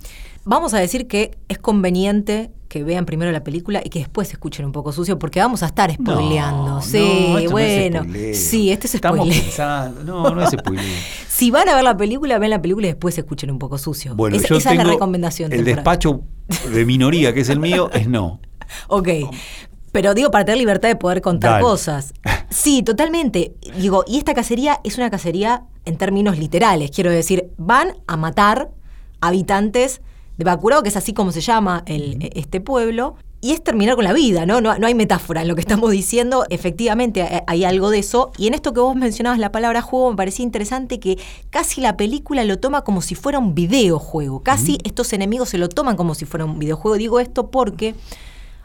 Vamos 0.45 0.73
a 0.73 0.79
decir 0.79 1.07
que 1.07 1.37
es 1.47 1.57
conveniente 1.57 2.51
que 2.67 2.83
vean 2.83 3.05
primero 3.05 3.31
la 3.31 3.43
película 3.43 3.81
y 3.85 3.89
que 3.89 3.99
después 3.99 4.29
escuchen 4.31 4.65
un 4.65 4.71
poco 4.71 4.91
sucio, 4.91 5.17
porque 5.19 5.39
vamos 5.39 5.61
a 5.63 5.67
estar 5.67 5.93
spoileando. 5.93 6.65
No, 6.67 6.81
sí, 6.81 6.97
no, 6.97 7.03
esto 7.05 7.29
no 7.33 7.37
es 7.37 7.51
bueno. 7.51 7.99
spoileo. 8.03 8.33
sí, 8.35 8.71
este 8.71 8.87
es 8.87 8.95
Estamos 8.95 9.19
spoiler. 9.19 9.41
pensando, 9.43 10.03
no, 10.03 10.35
no 10.35 10.41
es 10.43 10.49
spoiler. 10.49 10.83
Si 11.33 11.49
van 11.51 11.67
a 11.69 11.75
ver 11.75 11.83
la 11.83 11.95
película, 11.97 12.37
ven 12.39 12.49
la 12.51 12.61
película 12.61 12.87
y 12.87 12.89
después 12.91 13.17
escuchen 13.17 13.49
un 13.51 13.57
poco 13.59 13.77
sucio. 13.77 14.15
Bueno, 14.15 14.35
Esa- 14.37 14.47
yo 14.49 14.57
esa 14.57 14.71
es 14.71 14.77
la 14.77 14.83
recomendación. 14.83 15.51
El 15.51 15.59
temporal. 15.63 15.75
despacho 15.77 16.21
de 16.73 16.85
minoría, 16.85 17.33
que 17.33 17.39
es 17.41 17.49
el 17.49 17.59
mío, 17.59 17.89
es 17.93 18.07
no. 18.07 18.39
Ok. 18.87 19.07
Pero 19.93 20.13
digo, 20.13 20.29
para 20.31 20.43
tener 20.43 20.57
libertad 20.57 20.89
de 20.89 20.97
poder 20.97 21.21
contar 21.21 21.51
Dale. 21.51 21.63
cosas. 21.63 22.13
Sí, 22.49 22.83
totalmente. 22.83 23.55
Digo, 23.79 24.03
y 24.05 24.19
esta 24.19 24.35
cacería 24.35 24.79
es 24.83 24.97
una 24.99 25.09
cacería 25.09 25.63
en 25.85 25.97
términos 25.97 26.37
literales. 26.37 26.91
Quiero 26.91 27.09
decir, 27.09 27.49
van 27.57 27.95
a 28.05 28.15
matar 28.15 28.69
habitantes 29.21 30.01
de 30.37 30.43
Bacurao, 30.43 30.83
que 30.83 30.89
es 30.89 30.97
así 30.97 31.13
como 31.13 31.31
se 31.31 31.41
llama 31.41 31.83
el, 31.87 32.29
este 32.35 32.61
pueblo. 32.61 33.15
Y 33.41 33.51
es 33.51 33.61
terminar 33.63 33.95
con 33.95 34.05
la 34.05 34.13
vida, 34.13 34.45
¿no? 34.45 34.61
¿no? 34.61 34.77
No 34.77 34.87
hay 34.87 34.93
metáfora 34.95 35.41
en 35.41 35.47
lo 35.49 35.55
que 35.55 35.61
estamos 35.61 35.91
diciendo. 35.91 36.45
Efectivamente, 36.49 37.23
hay- 37.23 37.41
hay 37.47 37.63
algo 37.65 37.89
de 37.89 37.99
eso. 37.99 38.31
Y 38.37 38.47
en 38.47 38.53
esto 38.53 38.71
que 38.73 38.79
vos 38.79 38.95
mencionabas, 38.95 39.37
la 39.39 39.51
palabra 39.51 39.81
juego, 39.81 40.11
me 40.11 40.15
parecía 40.15 40.43
interesante 40.43 40.99
que 40.99 41.17
casi 41.49 41.81
la 41.81 41.97
película 41.97 42.45
lo 42.45 42.57
toma 42.59 42.83
como 42.83 43.01
si 43.01 43.15
fuera 43.15 43.39
un 43.39 43.53
videojuego. 43.53 44.43
Casi 44.43 44.77
estos 44.85 45.11
enemigos 45.11 45.49
se 45.49 45.57
lo 45.57 45.67
toman 45.67 45.97
como 45.97 46.15
si 46.15 46.23
fuera 46.25 46.45
un 46.45 46.57
videojuego. 46.57 46.97
Digo 46.97 47.19
esto 47.19 47.49
porque 47.51 47.95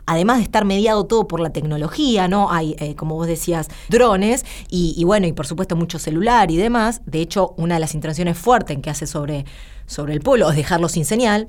además 0.09 0.38
de 0.38 0.45
estar 0.45 0.65
mediado 0.65 1.05
todo 1.05 1.29
por 1.29 1.38
la 1.41 1.50
tecnología, 1.50 2.27
¿no? 2.27 2.50
Hay, 2.50 2.75
eh, 2.79 2.97
como 2.97 3.15
vos 3.15 3.27
decías, 3.27 3.69
drones 3.88 4.45
y, 4.71 4.95
y 4.97 5.05
bueno, 5.05 5.27
y 5.27 5.33
por 5.33 5.47
supuesto 5.47 5.77
mucho 5.77 5.99
celular 5.99 6.50
y 6.50 6.57
demás. 6.57 7.03
De 7.07 7.21
hecho, 7.21 7.55
una 7.59 7.75
de 7.75 7.81
las 7.81 7.95
intervenciones 7.95 8.38
fuertes 8.38 8.75
en 8.75 8.83
que 8.83 8.91
hace 8.91 9.07
sobre, 9.07 9.45
sobre 9.87 10.15
el 10.15 10.21
pueblo 10.21 10.50
es 10.50 10.57
dejarlo 10.57 10.88
sin 10.88 11.05
señal 11.05 11.49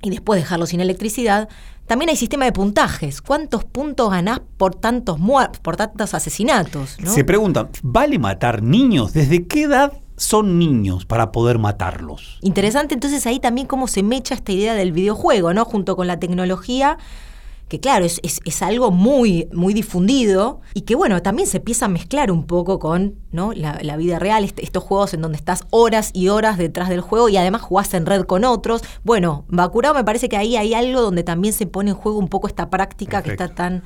y 0.00 0.10
después 0.10 0.40
dejarlo 0.40 0.66
sin 0.66 0.80
electricidad. 0.80 1.48
También 1.86 2.08
hay 2.08 2.16
sistema 2.16 2.46
de 2.46 2.52
puntajes. 2.52 3.20
¿Cuántos 3.20 3.64
puntos 3.64 4.10
ganás 4.10 4.40
por 4.56 4.74
tantos 4.74 5.18
muertos, 5.18 5.60
por 5.60 5.76
tantos 5.76 6.14
asesinatos? 6.14 6.96
¿no? 7.00 7.12
Se 7.12 7.24
preguntan, 7.24 7.68
¿vale 7.82 8.18
matar 8.18 8.62
niños? 8.62 9.12
¿Desde 9.12 9.46
qué 9.46 9.64
edad 9.64 9.92
son 10.16 10.58
niños 10.58 11.04
para 11.04 11.32
poder 11.32 11.58
matarlos? 11.58 12.38
Interesante 12.40 12.94
entonces 12.94 13.26
ahí 13.26 13.40
también 13.40 13.66
cómo 13.66 13.88
se 13.88 14.02
mecha 14.02 14.34
esta 14.34 14.52
idea 14.52 14.74
del 14.74 14.92
videojuego, 14.92 15.52
¿no? 15.52 15.64
Junto 15.64 15.96
con 15.96 16.06
la 16.06 16.18
tecnología, 16.18 16.96
que 17.72 17.80
claro, 17.80 18.04
es, 18.04 18.20
es- 18.22 18.40
es 18.44 18.60
algo 18.60 18.90
muy, 18.90 19.48
muy 19.54 19.72
difundido 19.72 20.60
y 20.74 20.82
que 20.82 20.94
bueno, 20.94 21.22
también 21.22 21.48
se 21.48 21.56
empieza 21.56 21.86
a 21.86 21.88
mezclar 21.88 22.30
un 22.30 22.44
poco 22.44 22.78
con 22.78 23.14
¿no? 23.30 23.54
la, 23.54 23.78
la 23.80 23.96
vida 23.96 24.18
real, 24.18 24.44
este- 24.44 24.62
estos 24.62 24.82
juegos 24.84 25.14
en 25.14 25.22
donde 25.22 25.38
estás 25.38 25.64
horas 25.70 26.10
y 26.12 26.28
horas 26.28 26.58
detrás 26.58 26.90
del 26.90 27.00
juego 27.00 27.30
y 27.30 27.38
además 27.38 27.62
jugás 27.62 27.94
en 27.94 28.04
red 28.04 28.24
con 28.24 28.44
otros. 28.44 28.82
Bueno, 29.04 29.46
Bacurao 29.48 29.94
me 29.94 30.04
parece 30.04 30.28
que 30.28 30.36
ahí 30.36 30.54
hay 30.56 30.74
algo 30.74 31.00
donde 31.00 31.22
también 31.22 31.54
se 31.54 31.64
pone 31.64 31.92
en 31.92 31.96
juego 31.96 32.18
un 32.18 32.28
poco 32.28 32.46
esta 32.46 32.68
práctica 32.68 33.22
que 33.22 33.30
está 33.30 33.48
tan, 33.48 33.82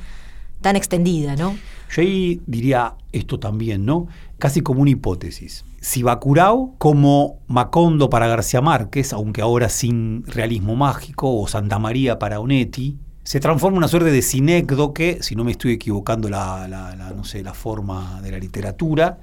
tan 0.63 0.75
extendida, 0.75 1.37
¿no? 1.37 1.55
Yo 1.95 2.03
ahí 2.03 2.41
diría 2.49 2.97
esto 3.13 3.39
también, 3.39 3.85
¿no? 3.85 4.09
Casi 4.39 4.63
como 4.63 4.81
una 4.83 4.91
hipótesis. 4.91 5.65
Si 5.81 6.03
Bacurao, 6.03 6.75
como 6.79 7.39
Macondo 7.47 8.11
para 8.11 8.27
García 8.27 8.61
Márquez, 8.61 9.13
aunque 9.13 9.43
ahora 9.43 9.69
sin 9.69 10.25
realismo 10.27 10.75
mágico, 10.75 11.33
o 11.41 11.47
Santa 11.47 11.79
María 11.79 12.19
para 12.19 12.41
Onetti, 12.41 12.99
se 13.27 13.41
transforma 13.41 13.75
en 13.75 13.79
una 13.79 13.89
suerte 13.89 14.13
de 14.13 14.23
sinécdoque, 14.23 15.19
si 15.21 15.35
no 15.35 15.43
me 15.43 15.51
estoy 15.51 15.73
equivocando 15.73 16.29
la, 16.29 17.13
no 17.17 17.25
sé, 17.25 17.43
la 17.43 17.55
forma 17.55 18.23
de 18.23 18.31
la 18.31 18.39
literatura, 18.39 19.19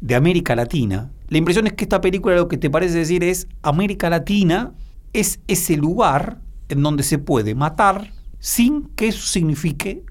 de 0.00 0.16
América 0.16 0.56
Latina. 0.56 1.12
La 1.28 1.38
impresión 1.38 1.68
es 1.68 1.74
que 1.74 1.84
esta 1.84 2.00
película 2.00 2.34
lo 2.34 2.48
que 2.48 2.56
te 2.56 2.68
parece 2.68 2.98
decir 2.98 3.22
es 3.22 3.46
América 3.62 4.10
Latina 4.10 4.72
es 5.12 5.38
ese 5.46 5.76
lugar 5.76 6.40
en 6.68 6.82
donde 6.82 7.04
se 7.04 7.18
puede 7.18 7.54
matar 7.54 8.12
sin 8.40 8.88
que 8.96 9.06
eso 9.06 9.24
signifique 9.24 10.02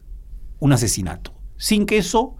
un 0.60 0.72
asesinato, 0.72 1.34
sin 1.58 1.86
que 1.86 1.98
eso 1.98 2.38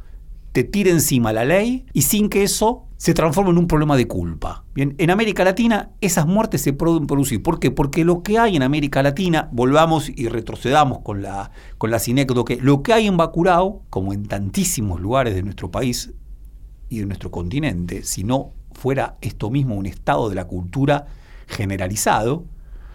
te 0.54 0.64
tire 0.64 0.92
encima 0.92 1.34
la 1.34 1.44
ley 1.44 1.86
y 1.92 2.04
sin 2.04 2.30
que 2.30 2.44
eso 2.44 2.87
se 2.98 3.14
transforme 3.14 3.52
en 3.52 3.60
un 3.60 3.68
problema 3.68 3.96
de 3.96 4.08
culpa. 4.08 4.64
Bien, 4.74 4.96
en 4.98 5.12
América 5.12 5.44
Latina 5.44 5.92
esas 6.02 6.26
muertes 6.26 6.62
se 6.62 6.74
pueden 6.74 7.06
producir. 7.06 7.42
¿Por 7.44 7.60
qué? 7.60 7.72
Porque 7.72 8.04
lo 8.04 8.24
que 8.24 8.40
hay 8.40 8.56
en 8.56 8.64
América 8.64 9.04
Latina, 9.04 9.50
volvamos 9.52 10.10
y 10.10 10.28
retrocedamos 10.28 11.00
con 11.00 11.22
la, 11.22 11.52
con 11.78 11.92
la 11.92 12.00
que 12.00 12.58
lo 12.62 12.84
que 12.84 12.94
hay 12.94 13.08
en 13.08 13.18
Bacurao, 13.18 13.84
como 13.90 14.14
en 14.14 14.26
tantísimos 14.26 15.00
lugares 15.00 15.36
de 15.36 15.44
nuestro 15.44 15.70
país 15.70 16.12
y 16.90 17.00
de 17.00 17.06
nuestro 17.06 17.30
continente, 17.30 18.04
si 18.04 18.24
no 18.24 18.52
fuera 18.72 19.18
esto 19.22 19.50
mismo 19.50 19.76
un 19.76 19.86
estado 19.86 20.30
de 20.30 20.36
la 20.36 20.46
cultura 20.46 21.08
generalizado, 21.48 22.46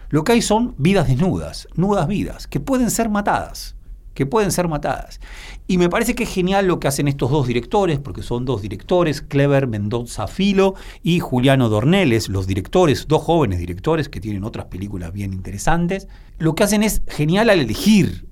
lo 0.09 0.23
que 0.23 0.33
hay 0.33 0.41
son 0.41 0.75
vidas 0.77 1.07
desnudas, 1.07 1.67
nudas 1.75 2.07
vidas, 2.07 2.47
que 2.47 2.59
pueden 2.59 2.91
ser 2.91 3.09
matadas, 3.09 3.75
que 4.13 4.25
pueden 4.25 4.51
ser 4.51 4.67
matadas. 4.67 5.19
Y 5.67 5.77
me 5.77 5.89
parece 5.89 6.15
que 6.15 6.23
es 6.23 6.29
genial 6.29 6.67
lo 6.67 6.79
que 6.79 6.87
hacen 6.87 7.07
estos 7.07 7.31
dos 7.31 7.47
directores, 7.47 7.99
porque 7.99 8.21
son 8.21 8.45
dos 8.45 8.61
directores, 8.61 9.21
Clever 9.21 9.67
Mendoza 9.67 10.27
Filo 10.27 10.75
y 11.01 11.19
Juliano 11.19 11.69
Dorneles, 11.69 12.29
los 12.29 12.47
directores, 12.47 13.07
dos 13.07 13.21
jóvenes 13.21 13.59
directores 13.59 14.09
que 14.09 14.21
tienen 14.21 14.43
otras 14.43 14.65
películas 14.65 15.13
bien 15.13 15.33
interesantes. 15.33 16.07
Lo 16.37 16.55
que 16.55 16.63
hacen 16.63 16.83
es 16.83 17.01
genial 17.07 17.49
al 17.49 17.59
elegir 17.59 18.27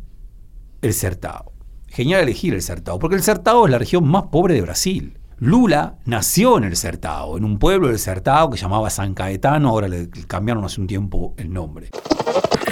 el 0.81 0.93
Certao. 0.93 1.51
Genial 1.87 2.21
elegir 2.21 2.53
el 2.53 2.61
Certao, 2.61 2.99
porque 2.99 3.15
el 3.15 3.23
Certao 3.23 3.65
es 3.65 3.71
la 3.71 3.77
región 3.77 4.07
más 4.07 4.23
pobre 4.23 4.53
de 4.53 4.61
Brasil. 4.61 5.17
Lula 5.37 5.95
nació 6.05 6.57
en 6.57 6.65
el 6.65 6.75
Certao, 6.75 7.35
en 7.35 7.43
un 7.43 7.57
pueblo 7.57 7.87
del 7.87 7.97
Certao 7.97 8.49
que 8.49 8.57
llamaba 8.57 8.89
San 8.89 9.13
Caetano, 9.13 9.69
ahora 9.69 9.87
le 9.87 10.09
cambiaron 10.27 10.63
hace 10.63 10.79
un 10.79 10.87
tiempo 10.87 11.33
el 11.37 11.51
nombre. 11.51 11.89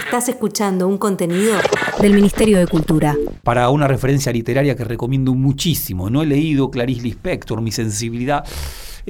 Estás 0.09 0.27
escuchando 0.27 0.87
un 0.87 0.97
contenido 0.97 1.59
del 2.01 2.15
Ministerio 2.15 2.57
de 2.57 2.65
Cultura. 2.65 3.15
Para 3.43 3.69
una 3.69 3.87
referencia 3.87 4.31
literaria 4.31 4.75
que 4.75 4.83
recomiendo 4.83 5.35
muchísimo, 5.35 6.09
no 6.09 6.23
he 6.23 6.25
leído 6.25 6.71
Clarice 6.71 7.03
Lispector, 7.03 7.61
mi 7.61 7.71
sensibilidad 7.71 8.43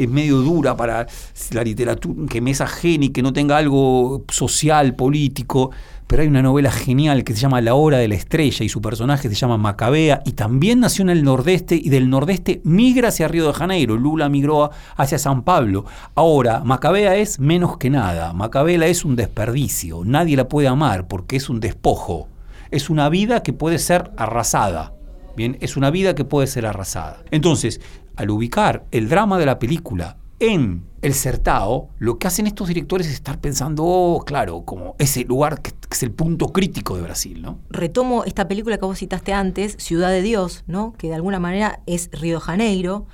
es 0.03 0.10
medio 0.10 0.38
dura 0.38 0.75
para 0.75 1.08
la 1.51 1.63
literatura, 1.63 2.27
que 2.29 2.41
me 2.41 2.51
es 2.51 2.62
ajena 2.62 3.06
y 3.06 3.10
que 3.10 3.22
no 3.22 3.34
tenga 3.34 3.58
algo 3.58 4.24
social, 4.29 4.96
político 4.96 5.72
pero 6.10 6.24
hay 6.24 6.27
una 6.27 6.41
novela 6.41 6.72
genial 6.72 7.24
que 7.24 7.36
se 7.36 7.41
llama 7.41 7.62
La 7.62 7.75
Hora 7.75 8.00
de 8.00 8.08
la 8.08 8.15
Estrella 8.15 8.65
y 8.65 8.70
su 8.70 8.82
personaje 8.82 9.29
se 9.29 9.36
llama 9.36 9.60
Macabea 9.60 10.24
y 10.25 10.32
también 10.32 10.79
nació 10.79 11.03
en 11.03 11.12
el 11.12 11.24
nordeste 11.24 11.75
y 11.75 11.89
del 11.89 12.10
nordeste 12.10 12.62
migra 12.63 13.10
hacia 13.10 13.27
Río 13.27 13.46
de 13.46 13.53
Janeiro. 13.53 13.96
Lula 13.96 14.27
migró 14.27 14.72
hacia 14.98 15.20
San 15.20 15.44
Pablo. 15.44 15.86
Ahora, 16.15 16.63
Macabea 16.63 17.15
es 17.15 17.39
menos 17.39 17.77
que 17.77 17.91
nada. 17.91 18.34
Macabea 18.34 18.88
es 18.88 19.06
un 19.06 19.15
desperdicio. 19.15 20.01
Nadie 20.03 20.36
la 20.36 20.50
puede 20.50 20.68
amar 20.68 21.08
porque 21.08 21.36
es 21.36 21.48
un 21.48 21.60
despojo. 21.60 22.27
Es 22.72 22.89
una 22.89 23.08
vida 23.10 23.44
que 23.44 23.53
puede 23.53 23.77
ser 23.77 24.10
arrasada. 24.18 24.94
Bien, 25.38 25.60
es 25.62 25.77
una 25.77 25.91
vida 25.91 26.15
que 26.15 26.25
puede 26.25 26.48
ser 26.48 26.65
arrasada. 26.65 27.22
Entonces, 27.29 27.82
al 28.19 28.31
ubicar 28.31 28.85
el 28.91 29.07
drama 29.07 29.39
de 29.39 29.45
la 29.45 29.59
película 29.59 30.17
en 30.39 30.83
el 31.01 31.13
Certao, 31.13 31.88
lo 31.99 32.19
que 32.19 32.27
hacen 32.27 32.47
estos 32.47 32.67
directores 32.67 33.07
es 33.07 33.13
estar 33.13 33.39
pensando, 33.39 33.85
oh, 33.85 34.25
claro, 34.25 34.63
como 34.65 34.97
ese 34.99 35.23
lugar 35.23 35.61
que, 35.61 35.71
es 35.89 36.03
el 36.03 36.11
punto 36.11 36.49
crítico 36.49 36.97
de 36.97 37.03
Brasil, 37.03 37.41
¿no? 37.41 37.59
Retomo 37.69 38.25
esta 38.25 38.49
película 38.49 38.77
que 38.77 38.85
vos 38.85 38.99
citaste 38.99 39.31
antes, 39.31 39.77
Ciudad 39.79 40.09
de 40.09 40.21
Dios, 40.21 40.65
¿no? 40.67 40.93
Que 40.97 41.07
de 41.07 41.15
alguna 41.15 41.39
manera 41.39 41.79
es 41.85 42.09
Río 42.11 42.41
Janeiro, 42.41 43.07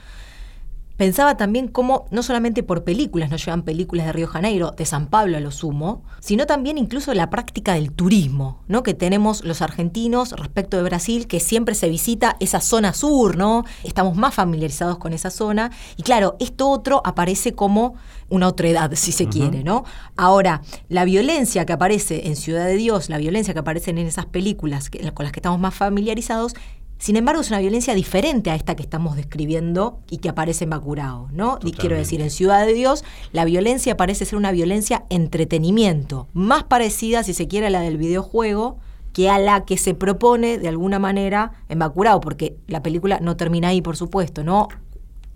Pensaba 0.97 1.35
también 1.35 1.67
cómo 1.67 2.05
no 2.09 2.23
solamente 2.23 2.63
por 2.63 2.85
películas 2.85 3.29
nos 3.29 3.43
llevan 3.43 3.63
películas 3.63 4.05
de 4.05 4.13
Río 4.13 4.27
Janeiro, 4.27 4.71
de 4.71 4.85
San 4.85 5.07
Pablo 5.07 5.35
a 5.35 5.41
lo 5.41 5.51
sumo, 5.51 6.03
sino 6.21 6.45
también 6.45 6.77
incluso 6.77 7.13
la 7.13 7.29
práctica 7.29 7.73
del 7.73 7.91
turismo, 7.91 8.63
¿no? 8.69 8.81
Que 8.81 8.93
tenemos 8.93 9.43
los 9.43 9.61
argentinos 9.61 10.31
respecto 10.31 10.77
de 10.77 10.83
Brasil, 10.83 11.27
que 11.27 11.41
siempre 11.41 11.75
se 11.75 11.89
visita 11.89 12.37
esa 12.39 12.61
zona 12.61 12.93
sur, 12.93 13.35
¿no? 13.35 13.65
Estamos 13.83 14.15
más 14.15 14.33
familiarizados 14.33 14.97
con 14.97 15.11
esa 15.11 15.31
zona. 15.31 15.69
Y 15.97 16.03
claro, 16.03 16.37
esto 16.39 16.69
otro 16.69 17.01
aparece 17.03 17.53
como 17.53 17.95
una 18.29 18.47
otra 18.47 18.69
edad, 18.69 18.91
si 18.95 19.11
se 19.11 19.27
quiere, 19.27 19.63
¿no? 19.63 19.83
Ahora, 20.15 20.61
la 20.87 21.03
violencia 21.03 21.65
que 21.65 21.73
aparece 21.73 22.27
en 22.27 22.35
Ciudad 22.35 22.65
de 22.65 22.75
Dios, 22.75 23.09
la 23.09 23.17
violencia 23.17 23.53
que 23.53 23.59
aparece 23.59 23.91
en 23.91 23.97
esas 23.99 24.25
películas 24.25 24.89
con 24.89 25.25
las 25.25 25.31
que 25.31 25.39
estamos 25.39 25.59
más 25.59 25.75
familiarizados, 25.75 26.53
sin 26.97 27.17
embargo, 27.17 27.41
es 27.41 27.49
una 27.49 27.59
violencia 27.59 27.93
diferente 27.93 28.49
a 28.49 28.55
esta 28.55 28.75
que 28.75 28.81
estamos 28.81 29.15
describiendo 29.15 29.99
y 30.09 30.19
que 30.19 30.29
aparece 30.29 30.63
en 30.63 30.69
Bacurao, 30.71 31.29
¿no? 31.31 31.59
Y 31.63 31.73
quiero 31.73 31.97
decir, 31.97 32.21
en 32.21 32.31
Ciudad 32.31 32.65
de 32.65 32.73
Dios, 32.73 33.03
la 33.33 33.43
violencia 33.43 33.97
parece 33.97 34.25
ser 34.25 34.37
una 34.37 34.51
violencia 34.51 35.05
entretenimiento, 35.09 36.27
más 36.33 36.63
parecida, 36.63 37.23
si 37.23 37.33
se 37.33 37.47
quiere, 37.47 37.67
a 37.67 37.69
la 37.69 37.81
del 37.81 37.97
videojuego 37.97 38.77
que 39.13 39.29
a 39.29 39.39
la 39.39 39.65
que 39.65 39.77
se 39.77 39.93
propone 39.93 40.57
de 40.57 40.67
alguna 40.67 40.99
manera 40.99 41.51
en 41.69 41.79
Bacurao, 41.79 42.21
porque 42.21 42.57
la 42.67 42.81
película 42.81 43.19
no 43.21 43.37
termina 43.37 43.69
ahí, 43.69 43.81
por 43.81 43.97
supuesto, 43.97 44.43
¿no? 44.43 44.67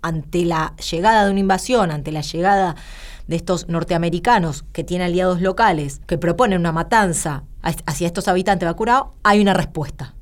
Ante 0.02 0.44
la 0.44 0.74
llegada 0.90 1.24
de 1.24 1.30
una 1.30 1.40
invasión, 1.40 1.90
ante 1.90 2.10
la 2.10 2.22
llegada 2.22 2.74
de 3.26 3.36
estos 3.36 3.68
norteamericanos 3.68 4.64
que 4.72 4.82
tienen 4.82 5.08
aliados 5.08 5.40
locales, 5.40 6.00
que 6.06 6.18
proponen 6.18 6.58
una 6.58 6.72
matanza 6.72 7.44
hacia 7.62 8.06
estos 8.06 8.28
habitantes 8.28 8.60
de 8.60 8.72
Bacurao, 8.72 9.14
hay 9.22 9.40
una 9.40 9.54
respuesta 9.54 10.14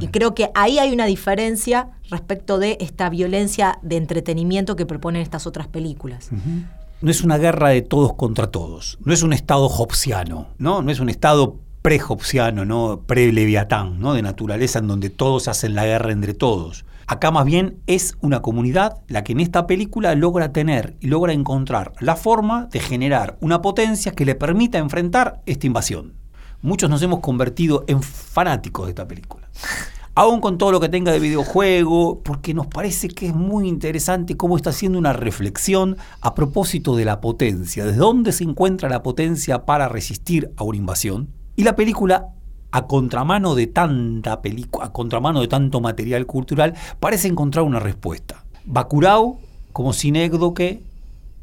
y 0.00 0.08
creo 0.08 0.34
que 0.34 0.50
ahí 0.54 0.78
hay 0.78 0.92
una 0.92 1.06
diferencia 1.06 1.90
respecto 2.10 2.58
de 2.58 2.78
esta 2.80 3.08
violencia 3.08 3.78
de 3.82 3.96
entretenimiento 3.96 4.76
que 4.76 4.86
proponen 4.86 5.22
estas 5.22 5.46
otras 5.46 5.68
películas. 5.68 6.30
No 7.00 7.10
es 7.10 7.22
una 7.22 7.38
guerra 7.38 7.70
de 7.70 7.82
todos 7.82 8.14
contra 8.14 8.48
todos, 8.48 8.98
no 9.04 9.12
es 9.12 9.22
un 9.22 9.32
estado 9.32 9.66
hobbesiano, 9.66 10.48
¿no? 10.58 10.82
No 10.82 10.90
es 10.90 11.00
un 11.00 11.08
estado 11.08 11.58
pre-hobbesiano, 11.82 12.64
¿no? 12.64 13.02
pre-leviatán, 13.06 13.98
¿no? 13.98 14.14
de 14.14 14.22
naturaleza 14.22 14.78
en 14.78 14.86
donde 14.86 15.10
todos 15.10 15.48
hacen 15.48 15.74
la 15.74 15.84
guerra 15.84 16.12
entre 16.12 16.32
todos. 16.32 16.84
Acá 17.08 17.32
más 17.32 17.44
bien 17.44 17.78
es 17.88 18.16
una 18.20 18.40
comunidad 18.40 19.02
la 19.08 19.24
que 19.24 19.32
en 19.32 19.40
esta 19.40 19.66
película 19.66 20.14
logra 20.14 20.52
tener 20.52 20.96
y 21.00 21.08
logra 21.08 21.32
encontrar 21.32 21.92
la 21.98 22.14
forma 22.14 22.68
de 22.70 22.78
generar 22.78 23.36
una 23.40 23.60
potencia 23.60 24.12
que 24.12 24.24
le 24.24 24.36
permita 24.36 24.78
enfrentar 24.78 25.42
esta 25.44 25.66
invasión 25.66 26.21
muchos 26.62 26.88
nos 26.88 27.02
hemos 27.02 27.20
convertido 27.20 27.84
en 27.86 28.02
fanáticos 28.02 28.86
de 28.86 28.90
esta 28.90 29.06
película. 29.06 29.48
Aún 30.14 30.40
con 30.40 30.58
todo 30.58 30.72
lo 30.72 30.80
que 30.80 30.90
tenga 30.90 31.10
de 31.10 31.18
videojuego, 31.18 32.20
porque 32.22 32.52
nos 32.52 32.66
parece 32.66 33.08
que 33.08 33.28
es 33.28 33.34
muy 33.34 33.66
interesante 33.66 34.36
cómo 34.36 34.56
está 34.56 34.70
haciendo 34.70 34.98
una 34.98 35.14
reflexión 35.14 35.96
a 36.20 36.34
propósito 36.34 36.96
de 36.96 37.06
la 37.06 37.20
potencia, 37.20 37.86
de 37.86 37.94
dónde 37.94 38.32
se 38.32 38.44
encuentra 38.44 38.90
la 38.90 39.02
potencia 39.02 39.64
para 39.64 39.88
resistir 39.88 40.52
a 40.56 40.64
una 40.64 40.76
invasión. 40.76 41.28
Y 41.56 41.64
la 41.64 41.76
película, 41.76 42.28
a 42.72 42.86
contramano 42.86 43.54
de 43.54 43.66
tanta 43.68 44.42
película, 44.42 44.86
a 44.86 44.92
contramano 44.92 45.40
de 45.40 45.48
tanto 45.48 45.80
material 45.80 46.26
cultural, 46.26 46.74
parece 47.00 47.28
encontrar 47.28 47.64
una 47.64 47.80
respuesta. 47.80 48.44
Bacurao, 48.66 49.38
como 49.72 49.94
sinécdoque 49.94 50.82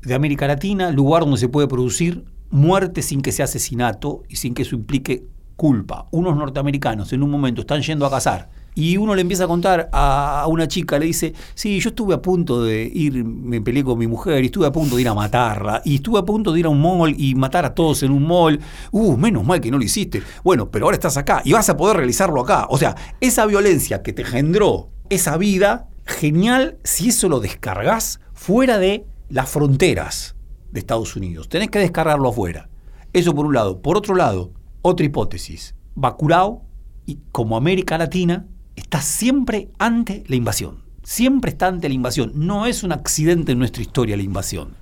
de 0.03 0.13
América 0.13 0.45
Latina, 0.47 0.91
lugar 0.91 1.23
donde 1.23 1.37
se 1.37 1.49
puede 1.49 1.67
producir 1.67 2.23
muerte 2.51 3.01
sin 3.01 3.21
que 3.21 3.31
sea 3.31 3.45
asesinato 3.45 4.23
y 4.27 4.37
sin 4.37 4.53
que 4.53 4.63
eso 4.63 4.75
implique 4.75 5.25
culpa. 5.55 6.07
Unos 6.11 6.37
norteamericanos 6.37 7.11
en 7.13 7.23
un 7.23 7.29
momento 7.29 7.61
están 7.61 7.81
yendo 7.81 8.05
a 8.05 8.09
cazar 8.09 8.49
y 8.75 8.95
uno 8.95 9.13
le 9.13 9.21
empieza 9.21 9.43
a 9.43 9.47
contar 9.47 9.89
a 9.91 10.45
una 10.47 10.67
chica, 10.67 10.97
le 10.97 11.07
dice, 11.07 11.33
sí, 11.53 11.79
yo 11.79 11.89
estuve 11.89 12.13
a 12.13 12.21
punto 12.21 12.63
de 12.63 12.83
ir, 12.83 13.25
me 13.25 13.59
peleé 13.59 13.83
con 13.83 13.99
mi 13.99 14.07
mujer 14.07 14.41
y 14.41 14.45
estuve 14.45 14.67
a 14.67 14.71
punto 14.71 14.95
de 14.95 15.01
ir 15.01 15.09
a 15.09 15.13
matarla 15.13 15.81
y 15.83 15.95
estuve 15.95 16.19
a 16.19 16.23
punto 16.23 16.53
de 16.53 16.61
ir 16.61 16.65
a 16.65 16.69
un 16.69 16.81
mall 16.81 17.13
y 17.17 17.35
matar 17.35 17.65
a 17.65 17.75
todos 17.75 18.03
en 18.03 18.11
un 18.11 18.25
mall. 18.25 18.59
Uh, 18.91 19.17
menos 19.17 19.45
mal 19.45 19.59
que 19.59 19.69
no 19.69 19.77
lo 19.77 19.83
hiciste. 19.83 20.23
Bueno, 20.43 20.71
pero 20.71 20.85
ahora 20.85 20.95
estás 20.95 21.17
acá 21.17 21.41
y 21.43 21.51
vas 21.51 21.69
a 21.69 21.75
poder 21.75 21.97
realizarlo 21.97 22.41
acá. 22.41 22.67
O 22.69 22.77
sea, 22.77 22.95
esa 23.19 23.45
violencia 23.45 24.01
que 24.01 24.13
te 24.13 24.23
generó 24.23 24.91
esa 25.09 25.35
vida, 25.37 25.89
genial 26.05 26.77
si 26.85 27.09
eso 27.09 27.27
lo 27.27 27.41
descargas 27.41 28.21
fuera 28.33 28.77
de 28.77 29.05
las 29.29 29.49
fronteras 29.49 30.35
de 30.71 30.79
Estados 30.79 31.15
Unidos. 31.15 31.49
Tenés 31.49 31.69
que 31.69 31.79
descargarlo 31.79 32.29
afuera. 32.29 32.69
Eso 33.13 33.33
por 33.33 33.45
un 33.45 33.53
lado. 33.53 33.81
Por 33.81 33.97
otro 33.97 34.15
lado, 34.15 34.51
otra 34.81 35.05
hipótesis. 35.05 35.75
Bacurao, 35.95 36.63
y 37.05 37.19
como 37.31 37.57
América 37.57 37.97
Latina, 37.97 38.47
está 38.75 39.01
siempre 39.01 39.69
ante 39.79 40.23
la 40.27 40.35
invasión. 40.35 40.83
Siempre 41.03 41.51
está 41.51 41.67
ante 41.67 41.89
la 41.89 41.95
invasión. 41.95 42.31
No 42.35 42.65
es 42.65 42.83
un 42.83 42.91
accidente 42.91 43.53
en 43.53 43.59
nuestra 43.59 43.81
historia 43.81 44.15
la 44.15 44.23
invasión. 44.23 44.75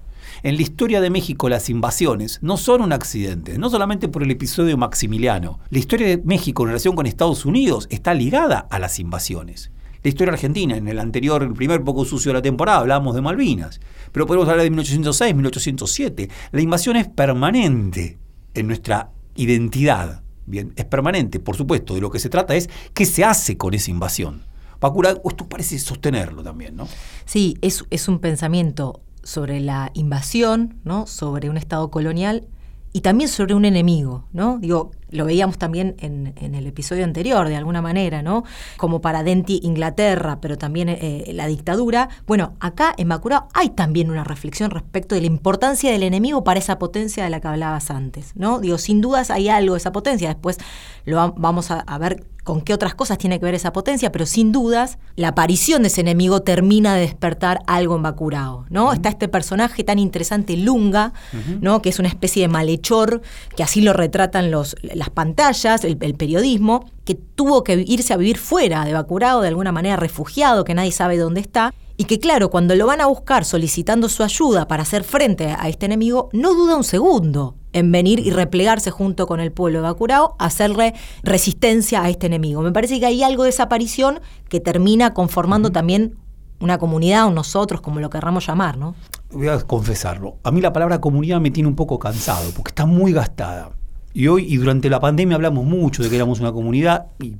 En 0.43 0.55
la 0.55 0.61
historia 0.61 1.01
de 1.01 1.09
México 1.09 1.49
las 1.49 1.69
invasiones 1.69 2.39
no 2.41 2.57
son 2.57 2.81
un 2.81 2.93
accidente, 2.93 3.57
no 3.57 3.69
solamente 3.69 4.07
por 4.07 4.21
el 4.21 4.29
episodio 4.29 4.77
Maximiliano. 4.77 5.59
La 5.69 5.79
historia 5.79 6.07
de 6.07 6.17
México 6.17 6.63
en 6.63 6.67
relación 6.67 6.95
con 6.95 7.07
Estados 7.07 7.45
Unidos 7.45 7.87
está 7.89 8.13
ligada 8.13 8.59
a 8.69 8.77
las 8.77 8.99
invasiones. 8.99 9.71
La 10.07 10.09
historia 10.09 10.31
argentina, 10.31 10.77
en 10.77 10.87
el 10.87 10.99
anterior, 10.99 11.43
el 11.43 11.51
primer 11.51 11.83
poco 11.83 12.05
sucio 12.05 12.29
de 12.29 12.35
la 12.35 12.41
temporada, 12.41 12.79
hablábamos 12.79 13.13
de 13.13 13.19
Malvinas 13.19 13.81
pero 14.13 14.25
podemos 14.25 14.47
hablar 14.47 14.63
de 14.63 14.69
1806, 14.69 15.35
1807. 15.35 16.29
La 16.53 16.61
invasión 16.61 16.95
es 16.95 17.09
permanente 17.09 18.17
en 18.53 18.67
nuestra 18.67 19.11
identidad 19.35 20.23
Bien, 20.45 20.71
es 20.77 20.85
permanente, 20.85 21.41
por 21.41 21.57
supuesto. 21.57 21.93
De 21.93 21.99
lo 21.99 22.09
que 22.09 22.19
se 22.19 22.29
trata 22.29 22.55
es 22.55 22.69
qué 22.93 23.05
se 23.05 23.25
hace 23.25 23.57
con 23.57 23.73
esa 23.73 23.91
invasión. 23.91 24.45
Bacurau, 24.79 25.19
esto 25.29 25.49
parece 25.49 25.77
sostenerlo 25.77 26.41
también, 26.41 26.77
¿no? 26.77 26.87
Sí, 27.25 27.57
es, 27.59 27.83
es 27.89 28.07
un 28.07 28.19
pensamiento 28.19 29.01
sobre 29.23 29.59
la 29.59 29.91
invasión, 29.93 30.79
¿no? 30.85 31.05
sobre 31.05 31.49
un 31.49 31.57
Estado 31.57 31.91
colonial 31.91 32.47
y 32.93 33.01
también 33.01 33.29
sobre 33.29 33.55
un 33.55 33.65
enemigo, 33.65 34.25
¿no? 34.31 34.57
Digo, 34.57 34.91
lo 35.09 35.25
veíamos 35.25 35.57
también 35.57 35.95
en, 35.99 36.33
el 36.37 36.67
episodio 36.67 37.03
anterior, 37.03 37.47
de 37.47 37.55
alguna 37.55 37.81
manera, 37.81 38.21
¿no? 38.21 38.43
Como 38.77 39.01
para 39.01 39.23
Denti 39.23 39.59
Inglaterra, 39.63 40.39
pero 40.41 40.57
también 40.57 40.89
eh, 40.89 41.31
la 41.33 41.47
dictadura. 41.47 42.09
Bueno, 42.25 42.53
acá 42.59 42.93
en 42.97 43.09
Bacurao 43.09 43.47
hay 43.53 43.69
también 43.69 44.09
una 44.09 44.23
reflexión 44.23 44.71
respecto 44.71 45.15
de 45.15 45.21
la 45.21 45.27
importancia 45.27 45.91
del 45.91 46.03
enemigo 46.03 46.43
para 46.43 46.59
esa 46.59 46.79
potencia 46.79 47.23
de 47.23 47.29
la 47.29 47.39
que 47.39 47.47
hablabas 47.47 47.91
antes, 47.91 48.33
¿no? 48.35 48.59
Digo, 48.59 48.77
sin 48.77 49.01
dudas 49.01 49.29
hay 49.29 49.49
algo 49.49 49.73
de 49.73 49.79
esa 49.79 49.91
potencia, 49.91 50.29
después 50.29 50.57
lo 51.05 51.33
vamos 51.35 51.71
a, 51.71 51.79
a 51.79 51.97
ver 51.97 52.25
con 52.47 52.61
qué 52.61 52.73
otras 52.73 52.95
cosas 52.95 53.17
tiene 53.17 53.39
que 53.39 53.45
ver 53.45 53.55
esa 53.55 53.73
potencia, 53.73 54.09
pero 54.13 54.25
sin 54.25 54.53
dudas 54.53 54.99
la 55.17 55.27
aparición 55.27 55.81
de 55.81 55.89
ese 55.89 55.99
enemigo 55.99 56.43
termina 56.43 56.95
de 56.95 57.01
despertar 57.01 57.59
algo 57.67 57.97
en 57.97 58.03
Bacurao, 58.03 58.65
¿no? 58.69 58.93
Está 58.93 59.09
este 59.09 59.27
personaje 59.27 59.83
tan 59.83 59.99
interesante, 59.99 60.55
Lunga, 60.55 61.11
¿no? 61.59 61.81
Que 61.81 61.89
es 61.89 61.99
una 61.99 62.07
especie 62.07 62.43
de 62.43 62.47
malhechor, 62.47 63.21
que 63.57 63.63
así 63.63 63.81
lo 63.81 63.91
retratan 63.91 64.49
los, 64.49 64.77
las 64.97 65.11
pantallas, 65.11 65.83
el, 65.83 65.95
periodismo, 65.95 66.89
que 67.05 67.13
tuvo 67.13 67.63
que 67.63 67.85
irse 67.87 68.13
a 68.13 68.17
vivir 68.17 68.37
fuera 68.37 68.83
de 68.83 68.93
Bacurao, 68.93 69.41
de 69.41 69.47
alguna 69.47 69.71
manera 69.71 69.95
refugiado, 69.95 70.63
que 70.63 70.73
nadie 70.73 70.91
sabe 70.91 71.17
dónde 71.17 71.39
está, 71.39 71.71
y 71.97 72.05
que 72.05 72.17
claro, 72.17 72.49
cuando 72.49 72.73
lo 72.75 72.87
van 72.87 72.99
a 73.01 73.05
buscar 73.05 73.45
solicitando 73.45 74.09
su 74.09 74.23
ayuda 74.23 74.67
para 74.67 74.81
hacer 74.81 75.03
frente 75.03 75.55
a 75.57 75.69
este 75.69 75.85
enemigo, 75.85 76.29
no 76.33 76.55
duda 76.55 76.75
un 76.75 76.83
segundo 76.83 77.55
en 77.73 77.91
venir 77.91 78.19
y 78.19 78.31
replegarse 78.31 78.89
junto 78.89 79.27
con 79.27 79.39
el 79.39 79.51
pueblo 79.51 79.79
de 79.79 79.83
Bacurao, 79.83 80.35
hacerle 80.39 80.95
resistencia 81.21 82.01
a 82.01 82.09
este 82.09 82.25
enemigo. 82.25 82.63
Me 82.63 82.71
parece 82.71 82.99
que 82.99 83.05
hay 83.05 83.21
algo 83.21 83.43
de 83.43 83.49
esa 83.49 83.63
aparición 83.63 84.19
que 84.49 84.59
termina 84.59 85.13
conformando 85.13 85.71
también 85.71 86.17
una 86.59 86.79
comunidad, 86.79 87.27
o 87.27 87.31
nosotros, 87.31 87.81
como 87.81 87.99
lo 87.99 88.09
querramos 88.09 88.47
llamar, 88.47 88.77
¿no? 88.79 88.95
Voy 89.29 89.47
a 89.47 89.59
confesarlo. 89.59 90.37
A 90.41 90.49
mí 90.49 90.59
la 90.59 90.73
palabra 90.73 90.99
comunidad 90.99 91.39
me 91.39 91.51
tiene 91.51 91.69
un 91.69 91.75
poco 91.75 91.99
cansado, 91.99 92.49
porque 92.55 92.69
está 92.69 92.87
muy 92.87 93.13
gastada. 93.13 93.77
Y 94.17 94.29
hoy 94.29 94.51
y 94.51 94.57
durante 94.57 94.89
la 94.89 94.99
pandemia 94.99 95.35
hablamos 95.35 95.63
mucho 95.63 96.01
de 96.01 96.09
que 96.09 96.15
éramos 96.15 96.39
una 96.39 96.51
comunidad 96.51 97.05
y 97.21 97.35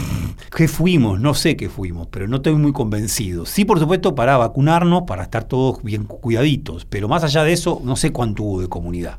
¿Qué 0.56 0.66
fuimos? 0.66 1.20
No 1.20 1.34
sé 1.34 1.58
qué 1.58 1.68
fuimos, 1.68 2.06
pero 2.06 2.26
no 2.26 2.36
estoy 2.36 2.54
muy 2.54 2.72
convencido. 2.72 3.44
Sí, 3.44 3.66
por 3.66 3.78
supuesto, 3.78 4.14
para 4.14 4.38
vacunarnos, 4.38 5.02
para 5.02 5.24
estar 5.24 5.44
todos 5.44 5.82
bien 5.82 6.04
cuidaditos, 6.04 6.86
pero 6.86 7.06
más 7.06 7.22
allá 7.22 7.44
de 7.44 7.52
eso, 7.52 7.82
no 7.84 7.96
sé 7.96 8.12
cuánto 8.12 8.44
hubo 8.44 8.60
de 8.62 8.68
comunidad. 8.68 9.18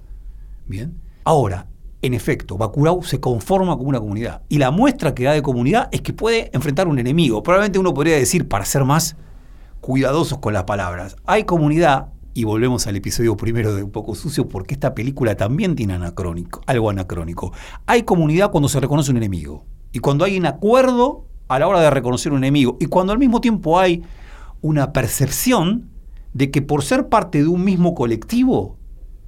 Bien. 0.66 1.00
Ahora, 1.24 1.68
en 2.02 2.16
efecto, 2.16 2.58
Bacurau 2.58 3.04
se 3.04 3.20
conforma 3.20 3.78
como 3.78 3.90
una 3.90 4.00
comunidad. 4.00 4.42
Y 4.50 4.58
la 4.58 4.72
muestra 4.72 5.14
que 5.14 5.26
da 5.26 5.34
de 5.34 5.44
comunidad 5.44 5.90
es 5.92 6.02
que 6.02 6.14
puede 6.14 6.50
enfrentar 6.52 6.88
un 6.88 6.98
enemigo. 6.98 7.44
Probablemente 7.44 7.78
uno 7.78 7.94
podría 7.94 8.16
decir, 8.16 8.48
para 8.48 8.66
ser 8.66 8.86
más 8.86 9.18
cuidadosos 9.82 10.40
con 10.40 10.54
las 10.54 10.64
palabras, 10.64 11.16
hay 11.26 11.44
comunidad, 11.44 12.08
y 12.34 12.44
volvemos 12.46 12.88
al 12.88 12.96
episodio 12.96 13.38
primero 13.38 13.76
de 13.76 13.84
Un 13.84 13.92
poco 13.92 14.16
sucio, 14.16 14.48
porque 14.48 14.74
esta 14.74 14.94
película 14.96 15.36
también 15.36 15.76
tiene 15.76 15.94
anacrónico, 15.94 16.62
algo 16.66 16.90
anacrónico. 16.90 17.54
Hay 17.86 18.04
comunidad 18.04 18.52
cuando 18.52 18.70
se 18.70 18.80
reconoce 18.80 19.12
un 19.12 19.18
enemigo. 19.18 19.66
Y 19.92 20.00
cuando 20.00 20.26
hay 20.26 20.38
un 20.38 20.46
acuerdo 20.46 21.26
a 21.48 21.60
la 21.60 21.68
hora 21.68 21.82
de 21.82 21.90
reconocer 21.90 22.32
un 22.32 22.40
enemigo. 22.40 22.78
Y 22.80 22.88
cuando 22.88 23.14
al 23.14 23.20
mismo 23.20 23.42
tiempo 23.42 23.80
hay 23.80 24.04
una 24.62 24.92
percepción 24.94 25.90
de 26.34 26.50
que 26.50 26.62
por 26.62 26.84
ser 26.84 27.10
parte 27.10 27.44
de 27.44 27.48
un 27.48 27.64
mismo 27.64 27.94
colectivo, 27.94 28.78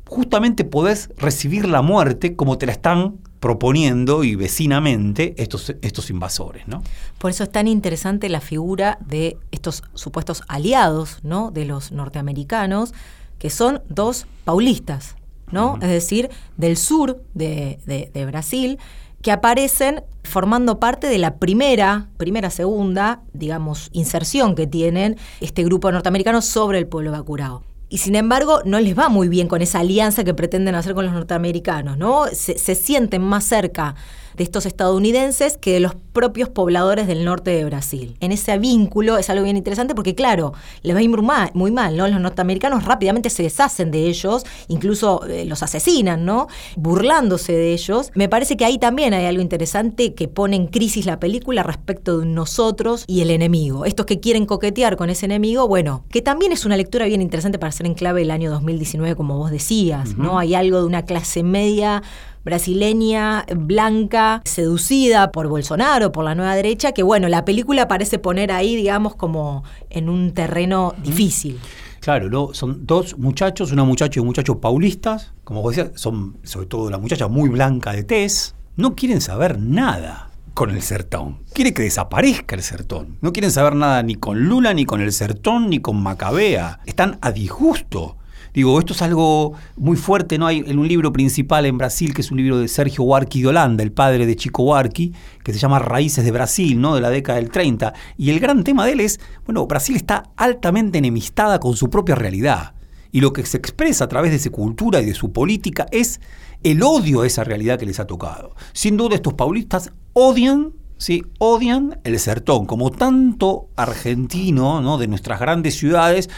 justamente 0.08 0.64
podés 0.64 1.10
recibir 1.18 1.68
la 1.68 1.82
muerte 1.82 2.36
como 2.36 2.58
te 2.58 2.66
la 2.66 2.72
están 2.72 3.18
proponiendo 3.46 4.24
y 4.24 4.34
vecinamente 4.34 5.36
estos, 5.38 5.75
estos 5.84 6.10
invasores. 6.10 6.68
¿no? 6.68 6.82
Por 7.20 7.30
eso 7.30 7.44
es 7.44 7.52
tan 7.52 7.68
interesante 7.68 8.28
la 8.28 8.42
figura 8.42 8.98
de 9.06 9.38
estos 9.52 9.84
supuestos 9.94 10.42
aliados 10.48 11.20
¿no? 11.22 11.52
de 11.52 11.66
los 11.66 11.92
norteamericanos, 11.92 12.96
que 13.38 13.52
son 13.52 13.84
dos 13.88 14.25
paulistas, 14.46 15.16
¿no? 15.52 15.78
es 15.80 15.90
decir, 15.90 16.32
del 16.58 16.75
sur 16.75 17.22
de, 17.36 17.78
de 17.86 18.25
Brasil, 18.25 18.80
que 19.22 19.32
aparecen 19.32 20.02
formando 20.24 20.80
parte 20.80 21.06
de 21.06 21.20
la 21.20 21.36
primera, 21.36 22.10
primera, 22.18 22.50
segunda, 22.50 23.22
digamos, 23.34 23.92
inserción 23.92 24.56
que 24.56 24.66
tienen 24.66 25.18
este 25.40 25.64
grupo 25.64 25.92
norteamericano 25.92 26.42
sobre 26.42 26.80
el 26.80 26.88
pueblo 26.88 27.12
Bacurao 27.12 27.62
y 27.89 28.00
sin 28.00 28.16
embargo 28.16 28.62
no 28.66 28.79
les 28.79 28.98
va 28.98 29.10
muy 29.10 29.27
bien 29.29 29.48
con 29.48 29.62
esa 29.62 29.79
alianza 29.79 30.24
que 30.24 30.33
pretenden 30.33 30.75
hacer 30.75 30.94
con 30.94 31.05
los 31.05 31.14
norteamericanos, 31.14 31.98
¿no? 31.98 32.25
Se, 32.33 32.57
se, 32.57 32.75
sienten 32.75 33.22
más 33.22 33.44
cerca 33.44 33.96
de 34.38 34.44
estos 34.44 34.66
estadounidenses 34.66 35.58
que 35.58 35.74
de 35.74 35.80
los 35.80 35.96
propios 36.14 36.50
pobladores 36.50 37.08
del 37.08 37.26
norte 37.26 37.52
de 37.52 37.66
Brasil. 37.66 38.16
En 38.22 38.32
ese 38.32 38.58
vínculo 38.58 39.18
es 39.18 39.30
algo 39.30 39.44
bien 39.44 39.58
interesante 39.58 39.96
porque, 39.96 40.16
claro, 40.16 40.54
les 40.82 40.96
va 40.96 41.00
a 41.00 41.04
ir 41.04 41.10
muy 41.54 41.72
mal, 41.72 41.98
¿no? 41.98 42.08
Los 42.08 42.20
norteamericanos 42.20 42.86
rápidamente 42.86 43.30
se 43.30 43.44
deshacen 43.44 43.92
de 43.92 44.08
ellos, 44.08 44.44
incluso 44.68 45.26
eh, 45.26 45.46
los 45.46 45.64
asesinan, 45.64 46.26
¿no? 46.26 46.48
Burlándose 46.76 47.54
de 47.54 47.74
ellos. 47.74 48.12
Me 48.16 48.30
parece 48.30 48.58
que 48.58 48.66
ahí 48.66 48.78
también 48.78 49.14
hay 49.14 49.26
algo 49.26 49.42
interesante 49.42 50.14
que 50.14 50.28
pone 50.28 50.56
en 50.56 50.68
crisis 50.68 51.06
la 51.06 51.20
película 51.20 51.64
respecto 51.64 52.20
de 52.20 52.26
nosotros 52.26 53.04
y 53.08 53.22
el 53.22 53.32
enemigo. 53.32 53.86
Estos 53.86 54.06
que 54.06 54.20
quieren 54.20 54.46
coquetear 54.46 54.98
con 54.98 55.10
ese 55.10 55.26
enemigo, 55.26 55.68
bueno, 55.68 56.04
que 56.10 56.22
también 56.22 56.52
es 56.52 56.66
una 56.66 56.78
lectura 56.78 57.06
bien 57.06 57.22
interesante 57.22 57.60
para 57.60 57.70
hacer 57.70 57.86
en 57.86 57.94
clave 57.94 58.22
el 58.22 58.32
año 58.32 58.52
2019, 58.52 59.16
como 59.16 59.38
vos 59.38 59.52
decías, 59.52 60.18
¿no? 60.18 60.40
Hay 60.40 60.56
algo 60.56 60.80
de 60.80 60.86
una 60.86 61.06
clase 61.06 61.44
media 61.44 62.04
brasileña, 62.46 63.46
blanca, 63.53 64.42
seducida 64.46 65.31
por 65.31 65.48
Bolsonaro, 65.48 66.12
por 66.12 66.24
la 66.24 66.36
nueva 66.36 66.55
derecha, 66.55 66.94
que 66.94 67.03
bueno, 67.03 67.27
la 67.27 67.44
película 67.44 67.88
parece 67.88 68.20
poner 68.20 68.51
ahí, 68.51 68.75
digamos, 68.75 69.16
como 69.16 69.64
en 69.90 70.08
un 70.08 70.31
terreno 70.31 70.94
difícil. 71.03 71.60
Claro, 72.00 72.29
¿no? 72.29 72.53
son 72.53 72.86
dos 72.86 73.18
muchachos, 73.18 73.72
una 73.72 73.84
muchacha 73.84 74.20
y 74.20 74.22
un 74.22 74.27
muchacho 74.27 74.62
paulistas, 74.62 75.34
como 75.44 75.64
vos 75.64 75.75
decías, 75.75 76.00
son 76.00 76.38
sobre 76.44 76.68
todo 76.68 76.92
la 76.92 77.00
muchacha 77.00 77.27
muy 77.27 77.50
blanca 77.50 77.94
de 77.94 78.03
tez, 78.03 78.53
no 78.75 78.96
quieren 78.96 79.22
saber 79.22 79.60
nada 79.60 80.29
con 80.53 80.70
el 80.70 80.84
sertón. 80.84 81.40
Quiere 81.53 81.74
que 81.74 81.81
desaparezca 81.81 82.55
el 82.55 82.62
sertón. 82.62 83.18
No 83.22 83.34
quieren 83.34 83.51
saber 83.51 83.75
nada 83.75 84.03
ni 84.03 84.16
con 84.16 84.48
Lula, 84.48 84.74
ni 84.74 84.86
con 84.86 85.01
el 85.01 85.12
sertón, 85.12 85.70
ni 85.70 85.79
con 85.79 86.01
Macabea. 86.01 86.79
Están 86.86 87.18
a 87.22 87.31
disgusto 87.31 88.18
Digo, 88.55 88.79
esto 88.79 88.94
es 88.94 89.01
algo 89.01 89.51
muy 89.75 89.98
fuerte, 89.98 90.37
¿no? 90.37 90.48
Hay 90.48 90.63
en 90.65 90.79
un 90.79 90.87
libro 90.87 91.11
principal 91.11 91.65
en 91.65 91.77
Brasil, 91.77 92.13
que 92.13 92.22
es 92.22 92.31
un 92.31 92.37
libro 92.37 92.57
de 92.57 92.70
Sergio 92.70 93.03
Huarqui 93.03 93.41
de 93.41 93.50
Holanda, 93.50 93.83
el 93.83 93.91
padre 93.91 94.25
de 94.25 94.37
Chico 94.37 94.63
Huarqui, 94.63 95.13
que 95.44 95.51
se 95.51 95.59
llama 95.59 95.77
Raíces 95.79 96.24
de 96.24 96.31
Brasil, 96.31 96.79
¿no? 96.79 96.96
De 96.96 97.01
la 97.01 97.09
década 97.09 97.37
del 97.37 97.51
30. 97.51 97.94
Y 98.18 98.29
el 98.29 98.39
gran 98.39 98.63
tema 98.63 98.85
de 98.85 98.94
él 98.94 99.01
es, 99.01 99.20
bueno, 99.46 99.68
Brasil 99.68 99.98
está 99.98 100.31
altamente 100.37 101.00
enemistada 101.00 101.59
con 101.59 101.75
su 101.75 101.89
propia 101.89 102.15
realidad. 102.15 102.75
Y 103.11 103.20
lo 103.20 103.33
que 103.33 103.46
se 103.46 103.57
expresa 103.57 104.05
a 104.05 104.07
través 104.07 104.31
de 104.31 104.39
su 104.39 104.51
cultura 104.51 105.01
y 105.01 105.05
de 105.05 105.13
su 105.13 105.33
política 105.33 105.85
es 105.91 106.22
el 106.63 106.81
odio 106.81 107.22
a 107.24 107.27
esa 107.27 107.44
realidad 107.44 107.77
que 107.77 107.85
les 107.85 108.00
ha 108.00 108.07
tocado. 108.07 108.55
Sin 108.72 108.96
duda 108.96 109.15
estos 109.15 109.33
paulistas 109.33 109.91
odian 110.13 110.72
¿sí? 110.98 111.24
odian 111.39 112.00
el 112.05 112.18
sertón, 112.20 112.65
como 112.65 112.89
tanto 112.89 113.68
argentino 113.75 114.81
¿no? 114.81 114.98
de 114.98 115.07
nuestras 115.07 115.41
grandes 115.41 115.77
ciudades 115.77 116.29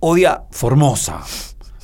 odia 0.00 0.44
Formosa. 0.50 1.20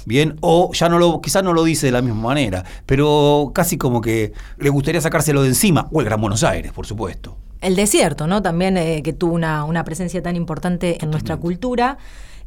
Bien, 0.07 0.37
o 0.41 0.71
ya 0.73 0.89
no 0.89 0.99
lo, 0.99 1.21
quizás 1.21 1.43
no 1.43 1.53
lo 1.53 1.65
dice 1.65 1.87
de 1.87 1.93
la 1.93 2.01
misma 2.01 2.21
manera, 2.21 2.65
pero 2.87 3.51
casi 3.53 3.77
como 3.77 4.01
que 4.01 4.33
le 4.59 4.71
gustaría 4.71 5.01
sacárselo 5.01 5.43
de 5.43 5.49
encima, 5.49 5.89
o 5.91 6.01
el 6.01 6.07
Gran 6.07 6.21
Buenos 6.21 6.45
Aires, 6.45 6.73
por 6.73 6.87
supuesto. 6.87 7.37
El 7.61 7.75
desierto, 7.75 8.29
¿no? 8.29 8.41
También 8.41 8.77
eh, 8.77 9.03
que 9.03 9.13
tuvo 9.13 9.35
una, 9.35 9.65
una, 9.65 9.83
presencia 9.83 10.23
tan 10.23 10.37
importante 10.37 11.03
en 11.03 11.11
nuestra 11.11 11.37
cultura. 11.39 11.99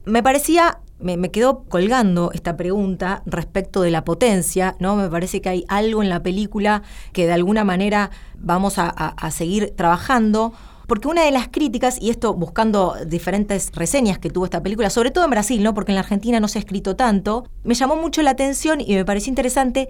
Me 0.05 0.23
parecía, 0.23 0.79
me, 0.99 1.31
quedó 1.31 1.65
colgando 1.65 2.31
esta 2.33 2.55
pregunta 2.55 3.23
respecto 3.25 3.81
de 3.81 3.91
la 3.91 4.05
potencia, 4.05 4.77
¿no? 4.79 4.95
Me 4.95 5.09
parece 5.09 5.41
que 5.41 5.49
hay 5.49 5.65
algo 5.67 6.01
en 6.01 6.07
la 6.07 6.23
película 6.23 6.83
que 7.11 7.25
de 7.25 7.33
alguna 7.33 7.65
manera 7.65 8.11
vamos 8.37 8.75
a 8.77 9.31
seguir 9.31 9.73
trabajando 9.75 10.53
porque 10.89 11.07
una 11.07 11.23
de 11.23 11.31
las 11.31 11.47
críticas, 11.47 12.01
y 12.01 12.09
esto 12.09 12.33
buscando 12.33 12.95
diferentes 13.05 13.71
reseñas 13.73 14.17
que 14.17 14.29
tuvo 14.29 14.45
esta 14.45 14.61
película, 14.61 14.89
sobre 14.89 15.11
todo 15.11 15.23
en 15.23 15.29
Brasil, 15.29 15.63
¿no? 15.63 15.73
Porque 15.73 15.91
en 15.91 15.95
la 15.95 16.01
Argentina 16.01 16.41
no 16.41 16.49
se 16.49 16.57
ha 16.57 16.61
escrito 16.61 16.97
tanto, 16.97 17.45
me 17.63 17.75
llamó 17.75 17.95
mucho 17.95 18.21
la 18.23 18.31
atención 18.31 18.81
y 18.81 18.95
me 18.95 19.05
pareció 19.05 19.29
interesante 19.29 19.87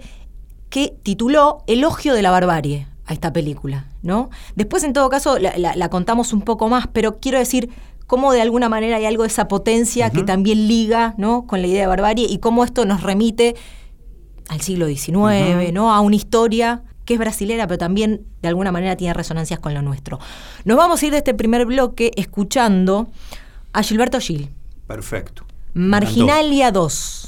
que 0.68 0.94
tituló 1.02 1.64
Elogio 1.66 2.14
de 2.14 2.22
la 2.22 2.30
barbarie 2.30 2.86
a 3.06 3.14
esta 3.14 3.32
película, 3.32 3.86
¿no? 4.02 4.28
Después, 4.54 4.84
en 4.84 4.92
todo 4.92 5.08
caso, 5.08 5.38
la, 5.38 5.88
contamos 5.88 6.34
un 6.34 6.42
poco 6.42 6.68
más, 6.68 6.86
pero 6.86 7.18
quiero 7.18 7.38
decir 7.38 7.70
cómo 8.06 8.32
de 8.32 8.42
alguna 8.42 8.68
manera 8.68 8.96
hay 8.96 9.06
algo 9.06 9.22
de 9.22 9.28
esa 9.28 9.48
potencia 9.48 10.10
que 10.10 10.22
también 10.22 10.68
liga, 10.68 11.14
¿no? 11.16 11.46
Con 11.46 11.62
la 11.62 11.66
idea 11.66 11.80
de 11.80 11.86
barbarie 11.86 12.26
y 12.28 12.38
cómo 12.38 12.62
esto 12.62 12.84
nos 12.84 13.02
remite 13.02 13.56
al 14.48 14.60
siglo 14.60 14.86
XIX, 14.86 15.72
¿no? 15.72 15.94
A 15.94 16.00
una 16.00 16.16
historia 16.16 16.82
que 17.10 17.14
es 17.14 17.18
brasilera, 17.18 17.66
pero 17.66 17.76
también 17.76 18.24
de 18.40 18.46
alguna 18.46 18.70
manera 18.70 18.94
tiene 18.94 19.12
resonancias 19.12 19.58
con 19.58 19.74
lo 19.74 19.82
nuestro. 19.82 20.20
Nos 20.64 20.76
vamos 20.76 21.02
a 21.02 21.06
ir 21.06 21.10
de 21.10 21.18
este 21.18 21.34
primer 21.34 21.66
bloque 21.66 22.12
escuchando 22.14 23.08
a 23.72 23.82
Gilberto 23.82 24.20
Gil. 24.20 24.48
Perfecto. 24.86 25.44
Marginalia 25.74 26.70
2. 26.70 27.26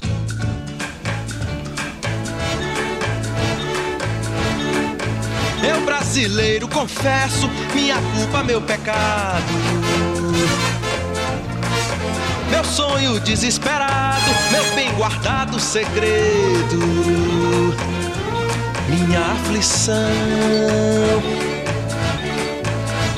Eu 5.65 5.85
brasileiro 5.85 6.69
confesso 6.69 7.51
minha 7.75 7.97
culpa, 8.15 8.45
meu 8.45 8.63
pecado. 8.63 9.43
Meu 12.53 12.63
sonho 12.63 13.19
desesperado, 13.19 14.31
meu 14.53 14.65
bem 14.77 14.95
guardado 14.95 15.59
segredo, 15.59 16.79
minha 18.93 19.21
aflição. 19.21 19.95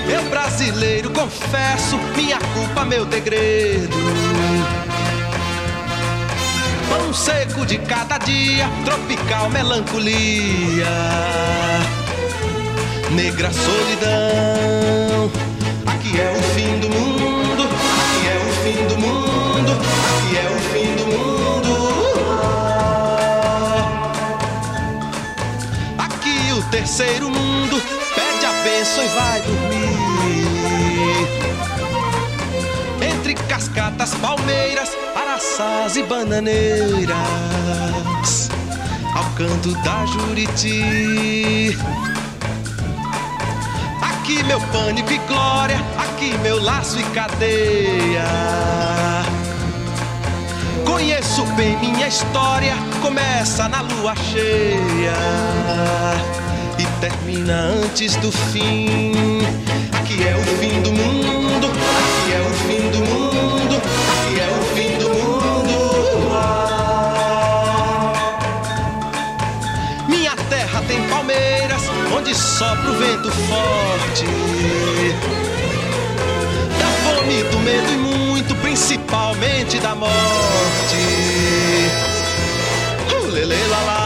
Eu 0.09 0.23
brasileiro 0.31 1.11
confesso 1.11 1.99
minha 2.17 2.39
culpa, 2.39 2.85
meu 2.85 3.05
degredo. 3.05 3.97
Pão 6.89 7.13
seco 7.13 7.67
de 7.67 7.79
cada 7.79 8.19
dia, 8.19 8.69
tropical 8.85 9.51
melancolia, 9.51 10.87
negra 13.11 13.51
solidão. 13.53 15.31
Aqui 15.87 16.21
é 16.21 16.31
o 16.31 16.43
fim 16.55 16.79
do 16.79 16.89
mundo, 16.89 17.69
terceiro 26.85 27.31
mundo 27.31 27.83
pede 28.15 28.45
a 28.45 28.53
e 29.03 29.09
vai 29.09 29.41
dormir. 29.41 29.97
Entre 33.01 33.33
cascatas, 33.49 34.15
palmeiras, 34.17 34.91
araçás 35.17 35.97
e 35.97 36.03
bananeiras, 36.03 37.15
ao 39.15 39.25
canto 39.31 39.73
da 39.83 40.05
Juriti. 40.05 41.75
Aqui 44.03 44.43
meu 44.43 44.61
pânico 44.61 45.11
e 45.11 45.19
glória, 45.27 45.81
aqui 45.97 46.37
meu 46.43 46.63
laço 46.63 47.01
e 47.01 47.05
cadeia. 47.15 48.27
Conheço 50.85 51.47
bem 51.57 51.79
minha 51.79 52.09
história, 52.09 52.77
começa 53.01 53.71
na 53.71 53.81
lua 53.81 54.15
cheia 54.17 55.15
termina 57.05 57.67
antes 57.85 58.17
do 58.17 58.33
fim. 58.33 59.13
Aqui 59.93 60.27
é 60.27 60.35
o 60.35 60.43
fim 60.59 60.81
do 60.81 60.91
mundo, 60.91 61.67
aqui 61.67 62.33
é 62.33 62.41
o 62.41 62.51
fim 62.65 62.91
do 62.91 62.99
mundo, 62.99 63.77
aqui 63.77 64.41
é 64.41 64.49
o 64.49 64.63
fim 64.75 64.97
do 64.97 65.09
mundo. 65.11 65.75
Minha 70.09 70.35
terra 70.49 70.83
tem 70.89 71.07
palmeiras, 71.09 71.83
onde 72.17 72.35
sopra 72.35 72.91
o 72.91 72.95
vento 72.95 73.31
forte. 73.31 74.25
Da 76.79 76.87
fome, 77.05 77.43
do 77.51 77.59
medo 77.59 77.93
e 77.93 77.99
muito, 77.99 78.55
principalmente 78.63 79.79
da 79.79 79.95
morte. 79.95 80.15
Uh, 83.11 83.27
lele, 83.31 83.67
lá, 83.69 84.04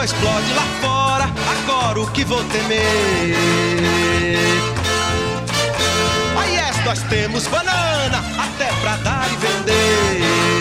bomba 0.00 0.04
explode 0.04 0.52
lá 0.54 0.62
fora, 0.80 1.24
agora 1.24 2.00
o 2.00 2.10
que 2.10 2.24
vou 2.24 2.42
temer? 2.44 3.36
Aí 6.38 6.54
yes, 6.54 6.84
nós 6.84 7.02
temos 7.04 7.46
banana 7.46 8.24
até 8.38 8.72
pra 8.80 8.96
dar 8.96 9.28
e 9.30 9.36
vender. 9.36 10.59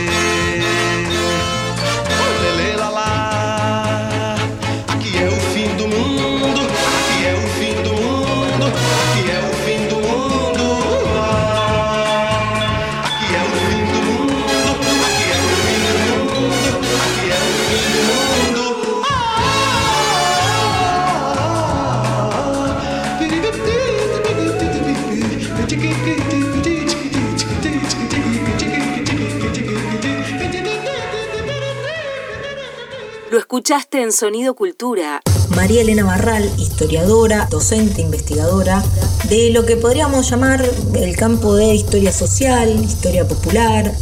Lo 33.31 33.37
escuchaste 33.37 34.01
en 34.01 34.11
Sonido 34.11 34.55
Cultura. 34.55 35.21
María 35.55 35.81
Elena 35.81 36.03
Barral, 36.03 36.49
historiadora, 36.57 37.47
docente, 37.51 38.01
investigadora 38.01 38.83
de 39.29 39.51
lo 39.51 39.67
que 39.67 39.77
podríamos 39.77 40.27
llamar 40.29 40.67
el 40.95 41.15
campo 41.15 41.53
de 41.55 41.75
historia 41.75 42.11
social, 42.11 42.69
historia 42.83 43.27
popular. 43.27 43.93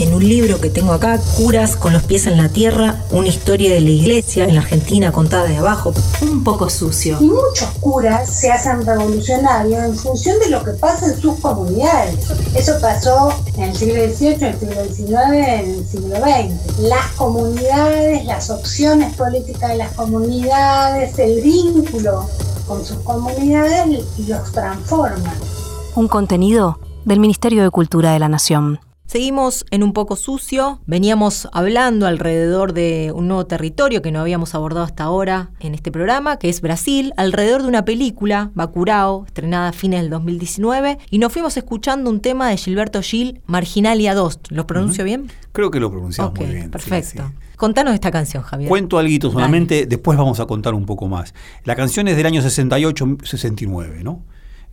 En 0.00 0.14
un 0.14 0.26
libro 0.26 0.58
que 0.62 0.70
tengo 0.70 0.94
acá, 0.94 1.20
Curas 1.36 1.76
con 1.76 1.92
los 1.92 2.02
pies 2.04 2.26
en 2.26 2.38
la 2.38 2.48
tierra, 2.48 3.04
una 3.10 3.28
historia 3.28 3.74
de 3.74 3.82
la 3.82 3.90
iglesia 3.90 4.46
en 4.46 4.54
la 4.54 4.62
Argentina 4.62 5.12
contada 5.12 5.44
de 5.44 5.58
abajo. 5.58 5.92
Un 6.22 6.42
poco 6.42 6.70
sucio. 6.70 7.18
Y 7.20 7.26
muchos 7.26 7.68
curas 7.80 8.30
se 8.30 8.50
hacen 8.50 8.86
revolucionarios 8.86 9.84
en 9.84 9.94
función 9.94 10.38
de 10.38 10.48
lo 10.48 10.64
que 10.64 10.70
pasa 10.70 11.04
en 11.04 11.20
sus 11.20 11.38
comunidades. 11.40 12.30
Eso 12.56 12.80
pasó 12.80 13.30
en 13.58 13.64
el 13.64 13.76
siglo 13.76 14.02
XVIII, 14.02 14.36
en 14.36 14.78
el 14.78 14.94
siglo 14.94 15.18
XIX, 15.20 15.34
en 15.34 15.70
el 15.74 15.86
siglo 15.86 16.16
XX. 16.16 16.78
Las 16.78 17.06
comunidades, 17.16 18.24
las 18.24 18.48
opciones 18.48 19.14
políticas 19.16 19.68
de 19.68 19.76
las 19.76 19.92
comunidades, 19.92 21.18
el 21.18 21.42
vínculo 21.42 22.26
con 22.66 22.82
sus 22.86 22.96
comunidades 23.00 24.02
los 24.26 24.52
transforman. 24.52 25.34
Un 25.94 26.08
contenido 26.08 26.78
del 27.04 27.20
Ministerio 27.20 27.62
de 27.62 27.70
Cultura 27.70 28.14
de 28.14 28.18
la 28.18 28.30
Nación. 28.30 28.80
Seguimos 29.10 29.66
en 29.72 29.82
un 29.82 29.92
poco 29.92 30.14
sucio, 30.14 30.78
veníamos 30.86 31.48
hablando 31.52 32.06
alrededor 32.06 32.72
de 32.72 33.10
un 33.12 33.26
nuevo 33.26 33.44
territorio 33.44 34.02
que 34.02 34.12
no 34.12 34.20
habíamos 34.20 34.54
abordado 34.54 34.84
hasta 34.84 35.02
ahora 35.02 35.50
en 35.58 35.74
este 35.74 35.90
programa, 35.90 36.36
que 36.36 36.48
es 36.48 36.60
Brasil, 36.60 37.12
alrededor 37.16 37.62
de 37.62 37.66
una 37.66 37.84
película, 37.84 38.52
Bacurao, 38.54 39.24
estrenada 39.26 39.70
a 39.70 39.72
fines 39.72 40.02
del 40.02 40.10
2019, 40.10 40.98
y 41.10 41.18
nos 41.18 41.32
fuimos 41.32 41.56
escuchando 41.56 42.08
un 42.08 42.20
tema 42.20 42.50
de 42.50 42.56
Gilberto 42.56 43.02
Gil, 43.02 43.40
Marginalia 43.46 44.14
2. 44.14 44.38
¿Lo 44.50 44.68
pronuncio 44.68 45.02
bien? 45.02 45.26
Creo 45.50 45.72
que 45.72 45.80
lo 45.80 45.90
pronunciamos 45.90 46.38
muy 46.38 46.46
bien. 46.46 46.70
perfecto. 46.70 47.24
sí. 47.26 47.34
Contanos 47.56 47.94
esta 47.94 48.12
canción, 48.12 48.44
Javier. 48.44 48.68
Cuento 48.68 48.96
algo 48.96 49.10
Dale. 49.10 49.32
solamente, 49.32 49.86
después 49.86 50.16
vamos 50.16 50.38
a 50.38 50.46
contar 50.46 50.72
un 50.72 50.86
poco 50.86 51.08
más. 51.08 51.34
La 51.64 51.74
canción 51.74 52.06
es 52.06 52.16
del 52.16 52.26
año 52.26 52.42
68-69, 52.42 54.04
¿no? 54.04 54.22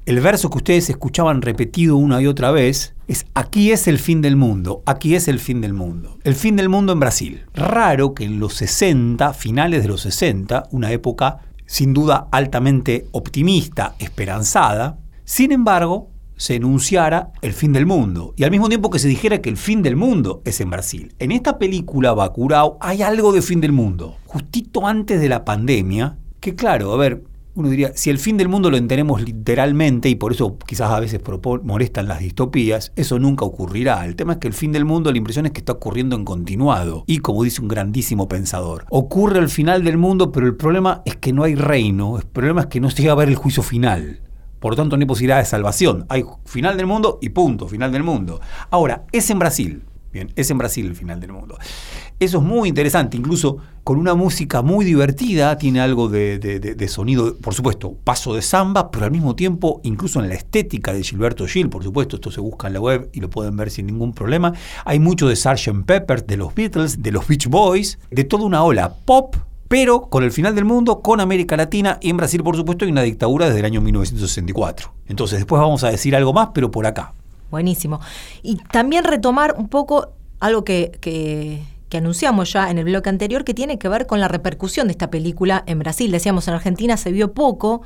El 0.07 0.21
verso 0.21 0.49
que 0.49 0.59
ustedes 0.59 0.89
escuchaban 0.89 1.41
repetido 1.41 1.97
una 1.97 2.21
y 2.21 2.27
otra 2.27 2.49
vez 2.51 2.95
es 3.09 3.25
aquí 3.33 3.73
es 3.73 3.89
el 3.89 3.99
fin 3.99 4.21
del 4.21 4.37
mundo, 4.37 4.81
aquí 4.85 5.15
es 5.15 5.27
el 5.27 5.37
fin 5.37 5.59
del 5.59 5.73
mundo. 5.73 6.17
El 6.23 6.35
fin 6.35 6.55
del 6.55 6.69
mundo 6.69 6.93
en 6.93 7.01
Brasil. 7.01 7.41
Raro 7.53 8.13
que 8.13 8.23
en 8.23 8.39
los 8.39 8.53
60, 8.53 9.33
finales 9.33 9.83
de 9.83 9.89
los 9.89 9.99
60, 9.99 10.69
una 10.71 10.93
época 10.93 11.39
sin 11.65 11.93
duda 11.93 12.29
altamente 12.31 13.07
optimista, 13.11 13.95
esperanzada, 13.99 14.97
sin 15.25 15.51
embargo, 15.51 16.09
se 16.37 16.55
enunciara 16.55 17.33
el 17.41 17.51
fin 17.51 17.73
del 17.73 17.85
mundo 17.85 18.33
y 18.37 18.45
al 18.45 18.51
mismo 18.51 18.69
tiempo 18.69 18.89
que 18.89 18.99
se 18.99 19.09
dijera 19.09 19.41
que 19.41 19.49
el 19.49 19.57
fin 19.57 19.81
del 19.81 19.97
mundo 19.97 20.41
es 20.45 20.61
en 20.61 20.69
Brasil. 20.69 21.15
En 21.19 21.33
esta 21.33 21.57
película 21.57 22.13
Bacurao 22.13 22.77
hay 22.79 23.01
algo 23.01 23.33
de 23.33 23.41
fin 23.41 23.59
del 23.59 23.73
mundo, 23.73 24.15
justito 24.25 24.87
antes 24.87 25.19
de 25.19 25.27
la 25.27 25.43
pandemia, 25.43 26.17
que 26.39 26.55
claro, 26.55 26.93
a 26.93 26.95
ver, 26.95 27.23
uno 27.57 27.69
diría, 27.69 27.91
si 27.95 28.11
el 28.11 28.19
fin 28.19 28.37
del 28.37 28.49
mundo 28.49 28.69
lo 28.69 28.77
entendemos 28.77 29.19
literalmente 29.19 30.09
y 30.09 30.15
por 30.15 30.31
eso 30.31 30.59
quizás 30.59 30.91
a 30.91 30.99
veces 30.99 31.19
molestan 31.63 32.07
las 32.07 32.19
distopías, 32.19 32.91
eso 32.95 33.17
nunca 33.17 33.45
ocurrirá. 33.45 34.05
El 34.05 34.15
tema 34.15 34.33
es 34.33 34.39
que 34.39 34.47
el 34.47 34.53
fin 34.53 34.71
del 34.71 34.85
mundo, 34.85 35.11
la 35.11 35.17
impresión 35.17 35.47
es 35.47 35.53
que 35.53 35.59
está 35.59 35.73
ocurriendo 35.73 36.15
en 36.15 36.23
continuado. 36.23 37.03
Y 37.07 37.17
como 37.17 37.43
dice 37.43 37.61
un 37.61 37.67
grandísimo 37.67 38.27
pensador, 38.27 38.85
ocurre 38.91 39.39
el 39.39 39.49
final 39.49 39.83
del 39.83 39.97
mundo, 39.97 40.31
pero 40.31 40.45
el 40.45 40.55
problema 40.55 41.01
es 41.03 41.15
que 41.15 41.33
no 41.33 41.43
hay 41.43 41.55
reino, 41.55 42.19
el 42.19 42.27
problema 42.27 42.61
es 42.61 42.67
que 42.67 42.79
no 42.79 42.91
se 42.91 43.01
llega 43.01 43.13
a 43.13 43.15
ver 43.15 43.29
el 43.29 43.35
juicio 43.35 43.63
final. 43.63 44.21
Por 44.59 44.73
lo 44.73 44.75
tanto, 44.75 44.95
no 44.95 45.01
hay 45.01 45.07
posibilidad 45.07 45.39
de 45.39 45.45
salvación. 45.45 46.05
Hay 46.09 46.23
final 46.45 46.77
del 46.77 46.85
mundo 46.85 47.19
y 47.21 47.29
punto, 47.29 47.67
final 47.67 47.91
del 47.91 48.03
mundo. 48.03 48.39
Ahora, 48.69 49.05
es 49.11 49.29
en 49.31 49.39
Brasil. 49.39 49.83
Bien, 50.11 50.31
es 50.35 50.49
en 50.49 50.57
Brasil 50.57 50.85
el 50.85 50.95
final 50.95 51.19
del 51.19 51.33
mundo. 51.33 51.57
Eso 52.19 52.37
es 52.39 52.43
muy 52.43 52.69
interesante, 52.69 53.17
incluso 53.17 53.57
con 53.83 53.97
una 53.99 54.15
música 54.15 54.61
muy 54.61 54.83
divertida, 54.85 55.57
tiene 55.57 55.79
algo 55.81 56.07
de, 56.09 56.39
de- 56.39 56.87
sonido, 56.87 57.35
por 57.37 57.53
supuesto, 57.53 57.93
paso 58.03 58.33
de 58.33 58.41
samba, 58.41 58.89
pero 58.89 59.05
al 59.05 59.11
mismo 59.11 59.35
tiempo, 59.35 59.79
incluso 59.83 60.21
en 60.21 60.29
la 60.29 60.35
estética 60.35 60.93
de 60.93 61.03
Gilberto 61.03 61.45
Gil, 61.45 61.69
por 61.69 61.83
supuesto, 61.83 62.15
esto 62.15 62.31
se 62.31 62.39
busca 62.41 62.67
en 62.67 62.73
la 62.73 62.79
web 62.79 63.09
y 63.13 63.19
lo 63.19 63.29
pueden 63.29 63.55
ver 63.57 63.69
sin 63.69 63.85
ningún 63.85 64.13
problema. 64.13 64.53
Hay 64.85 64.99
mucho 64.99 65.27
de 65.27 65.35
Sgt. 65.35 65.85
Pepper, 65.85 66.25
de 66.25 66.37
los 66.37 66.55
Beatles, 66.55 67.03
de 67.03 67.11
los 67.11 67.27
Beach 67.27 67.47
Boys, 67.47 67.99
de 68.09 68.23
toda 68.23 68.45
una 68.45 68.63
ola 68.63 68.93
pop, 69.05 69.35
pero 69.67 70.03
con 70.09 70.23
el 70.23 70.31
final 70.31 70.55
del 70.55 70.63
mundo, 70.65 71.01
con 71.01 71.19
América 71.19 71.57
Latina 71.57 71.97
y 72.01 72.09
en 72.09 72.17
Brasil, 72.17 72.41
por 72.41 72.55
supuesto, 72.55 72.85
hay 72.85 72.91
una 72.91 73.01
dictadura 73.03 73.47
desde 73.47 73.59
el 73.59 73.65
año 73.65 73.81
1964. 73.81 74.93
Entonces, 75.07 75.39
después 75.39 75.59
vamos 75.61 75.83
a 75.83 75.89
decir 75.91 76.15
algo 76.15 76.31
más, 76.33 76.49
pero 76.53 76.71
por 76.71 76.85
acá. 76.85 77.13
Buenísimo. 77.51 77.99
Y 78.43 78.55
también 78.57 79.03
retomar 79.03 79.55
un 79.57 79.69
poco 79.69 80.09
algo 80.39 80.63
que, 80.63 80.91
que- 81.01 81.63
que 81.89 81.97
anunciamos 81.99 82.51
ya 82.51 82.69
en 82.69 82.77
el 82.79 82.83
bloque 82.83 83.07
anterior 83.09 83.45
que 83.45 83.53
tiene 83.53 83.79
que 83.79 83.87
ver 83.87 84.07
con 84.07 84.19
la 84.19 84.27
repercusión 84.27 84.87
de 84.87 84.91
esta 84.91 85.09
película 85.09 85.63
en 85.67 85.79
Brasil. 85.79 86.11
Decíamos, 86.11 86.45
en 86.49 86.53
Argentina 86.55 86.97
se 86.97 87.13
vio 87.13 87.31
poco, 87.33 87.81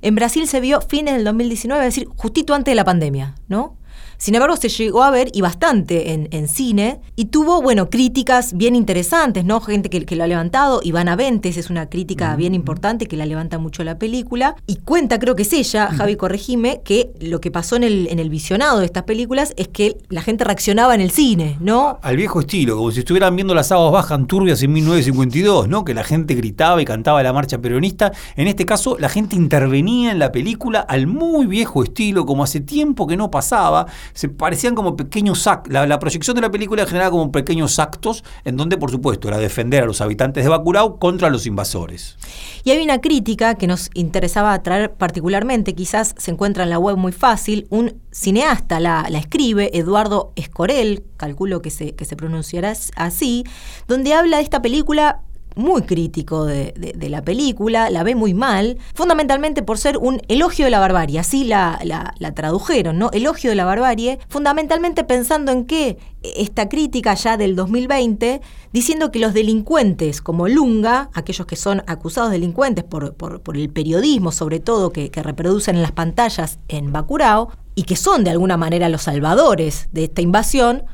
en 0.00 0.14
Brasil 0.14 0.48
se 0.48 0.60
vio 0.60 0.80
fines 0.80 1.12
del 1.14 1.24
2019, 1.24 1.86
es 1.86 1.94
decir, 1.94 2.08
justito 2.16 2.54
antes 2.54 2.72
de 2.72 2.76
la 2.76 2.84
pandemia, 2.84 3.34
¿no? 3.48 3.76
Sin 4.18 4.34
embargo, 4.34 4.56
se 4.56 4.68
llegó 4.68 5.04
a 5.04 5.12
ver 5.12 5.30
y 5.32 5.42
bastante 5.42 6.12
en, 6.12 6.48
cine 6.48 7.00
y 7.14 7.26
tuvo, 7.26 7.62
bueno, 7.62 7.88
críticas 7.88 8.56
bien 8.56 8.74
interesantes, 8.74 9.44
¿no? 9.44 9.60
Gente 9.60 9.88
que, 9.90 10.16
lo 10.16 10.24
ha 10.24 10.26
levantado. 10.26 10.80
Ivana 10.82 11.14
Ventes 11.14 11.56
es 11.56 11.70
una 11.70 11.88
crítica 11.88 12.34
bien 12.34 12.52
importante 12.52 13.06
que 13.06 13.16
la 13.16 13.26
levanta 13.26 13.58
mucho 13.58 13.84
la 13.84 13.96
película. 13.96 14.56
Y 14.66 14.76
cuenta, 14.76 15.20
creo 15.20 15.36
que 15.36 15.42
es 15.42 15.52
ella, 15.52 15.86
Javi 15.86 16.16
Corregime, 16.16 16.80
que 16.84 17.12
lo 17.20 17.40
que 17.40 17.52
pasó 17.52 17.76
en 17.76 17.84
el, 17.84 18.08
en 18.08 18.18
el 18.18 18.28
visionado 18.28 18.80
de 18.80 18.86
estas 18.86 19.04
películas 19.04 19.54
es 19.56 19.68
que 19.68 19.96
la 20.08 20.20
gente 20.20 20.42
reaccionaba 20.42 20.96
en 20.96 21.00
el 21.00 21.12
cine, 21.12 21.56
¿no? 21.60 22.00
Al 22.02 22.16
viejo 22.16 22.40
estilo, 22.40 22.76
como 22.76 22.90
si 22.90 23.00
estuvieran 23.00 23.36
viendo 23.36 23.54
las 23.54 23.70
aguas 23.70 23.92
bajan 23.92 24.26
turbias 24.26 24.60
en 24.64 24.72
1952, 24.72 25.68
¿no? 25.68 25.84
Que 25.84 25.94
la 25.94 26.02
gente 26.02 26.34
gritaba 26.34 26.82
y 26.82 26.84
cantaba 26.84 27.22
la 27.22 27.32
marcha 27.32 27.58
peronista. 27.58 28.10
En 28.34 28.48
este 28.48 28.66
caso, 28.66 28.96
la 28.98 29.08
gente 29.08 29.36
intervenía 29.36 30.10
en 30.10 30.18
la 30.18 30.32
película 30.32 30.80
al 30.80 31.06
muy 31.06 31.46
viejo 31.46 31.84
estilo, 31.84 32.26
como 32.26 32.42
hace 32.42 32.60
tiempo 32.60 33.06
que 33.06 33.16
no 33.16 33.30
pasaba 33.30 33.86
se 34.14 34.28
parecían 34.28 34.74
como 34.74 34.96
pequeños 34.96 35.46
actos. 35.46 35.72
La, 35.72 35.98
proyección 35.98 36.34
de 36.34 36.42
la 36.42 36.50
película 36.50 36.86
generaba 36.86 37.10
como 37.10 37.32
pequeños 37.32 37.78
actos 37.78 38.24
en 38.44 38.56
donde, 38.56 38.76
por 38.76 38.90
supuesto, 38.90 39.28
era 39.28 39.38
defender 39.38 39.82
a 39.82 39.86
los 39.86 40.00
habitantes 40.00 40.44
de 40.44 40.50
Bacurau 40.50 40.98
contra 40.98 41.30
los 41.30 41.46
invasores. 41.46 42.16
Y 42.64 42.70
hay 42.70 42.82
una 42.82 43.00
crítica 43.00 43.54
que 43.54 43.66
nos 43.66 43.90
interesaba 43.94 44.62
traer 44.62 44.92
particularmente, 44.92 45.74
quizás 45.74 46.14
se 46.18 46.30
encuentra 46.30 46.64
en 46.64 46.70
la 46.70 46.78
web 46.78 46.96
muy 46.96 47.12
fácil, 47.12 47.66
un 47.70 48.00
cineasta 48.10 48.80
la, 48.80 49.06
escribe, 49.08 49.76
Eduardo 49.76 50.32
Escorel, 50.36 51.04
calculo 51.16 51.62
que 51.62 51.70
se, 51.70 51.94
que 51.94 52.04
se 52.04 52.16
pronunciará 52.16 52.74
así, 52.96 53.44
donde 53.86 54.14
habla 54.14 54.38
de 54.38 54.42
esta 54.42 54.62
película 54.62 55.22
muy 55.58 55.82
crítico 55.82 56.44
de, 56.44 56.72
la 57.10 57.22
película, 57.22 57.90
la 57.90 58.04
ve 58.04 58.14
muy 58.14 58.32
mal, 58.32 58.78
fundamentalmente 58.94 59.62
por 59.62 59.76
ser 59.76 59.98
un 59.98 60.22
elogio 60.28 60.64
de 60.66 60.70
la 60.70 60.78
barbarie, 60.78 61.18
así 61.18 61.44
la, 61.44 61.80
la, 61.82 62.34
tradujeron, 62.34 62.98
¿no? 62.98 63.10
Elogio 63.12 63.50
de 63.50 63.56
la 63.56 63.64
barbarie, 63.64 64.20
fundamentalmente 64.28 65.02
pensando 65.02 65.50
en 65.50 65.64
que 65.66 65.98
esta 66.22 66.68
crítica 66.68 67.14
ya 67.14 67.36
del 67.36 67.56
2020, 67.56 68.40
diciendo 68.72 69.10
que 69.10 69.18
los 69.18 69.34
delincuentes 69.34 70.22
como 70.22 70.46
Lunga, 70.46 71.10
aquellos 71.12 71.46
que 71.46 71.56
son 71.56 71.82
acusados 71.88 72.30
delincuentes 72.30 72.84
por, 72.84 73.14
por, 73.14 73.56
el 73.56 73.68
periodismo 73.70 74.30
sobre 74.30 74.60
todo 74.60 74.92
que, 74.92 75.10
que 75.10 75.22
reproducen 75.22 75.74
en 75.74 75.82
las 75.82 75.92
pantallas 75.92 76.60
en 76.68 76.92
Bacurao, 76.92 77.50
y 77.74 77.84
que 77.84 77.94
son 77.94 78.24
de 78.24 78.30
alguna 78.30 78.56
manera 78.56 78.88
los 78.88 79.02
salvadores 79.02 79.88
de 79.92 80.04
esta 80.04 80.20
invasión, 80.20 80.84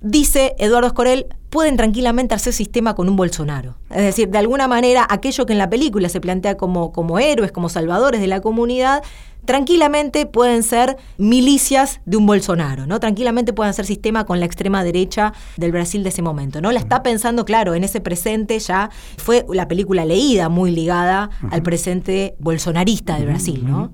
dice 0.00 0.54
Eduardo 0.58 0.88
Escorel, 0.88 1.26
pueden 1.50 1.76
tranquilamente 1.76 2.34
hacer 2.34 2.52
sistema 2.52 2.94
con 2.94 3.08
un 3.08 3.16
Bolsonaro. 3.16 3.76
Es 3.90 4.02
decir, 4.02 4.28
de 4.28 4.38
alguna 4.38 4.68
manera, 4.68 5.06
aquello 5.08 5.46
que 5.46 5.52
en 5.52 5.58
la 5.58 5.70
película 5.70 6.08
se 6.08 6.20
plantea 6.20 6.56
como, 6.56 6.92
como 6.92 7.18
héroes, 7.18 7.52
como 7.52 7.68
salvadores 7.68 8.20
de 8.20 8.26
la 8.26 8.40
comunidad, 8.40 9.02
tranquilamente 9.44 10.26
pueden 10.26 10.62
ser 10.62 10.98
milicias 11.16 12.00
de 12.04 12.18
un 12.18 12.26
Bolsonaro, 12.26 12.86
¿no? 12.86 13.00
Tranquilamente 13.00 13.54
pueden 13.54 13.70
hacer 13.70 13.86
sistema 13.86 14.26
con 14.26 14.40
la 14.40 14.46
extrema 14.46 14.84
derecha 14.84 15.32
del 15.56 15.72
Brasil 15.72 16.02
de 16.02 16.10
ese 16.10 16.20
momento, 16.20 16.60
¿no? 16.60 16.70
La 16.70 16.80
está 16.80 17.02
pensando, 17.02 17.46
claro, 17.46 17.74
en 17.74 17.82
ese 17.82 18.02
presente 18.02 18.58
ya 18.58 18.90
fue 19.16 19.46
la 19.50 19.66
película 19.66 20.04
leída 20.04 20.50
muy 20.50 20.70
ligada 20.70 21.30
al 21.50 21.62
presente 21.62 22.36
bolsonarista 22.38 23.16
del 23.16 23.26
Brasil, 23.26 23.64
¿no? 23.66 23.90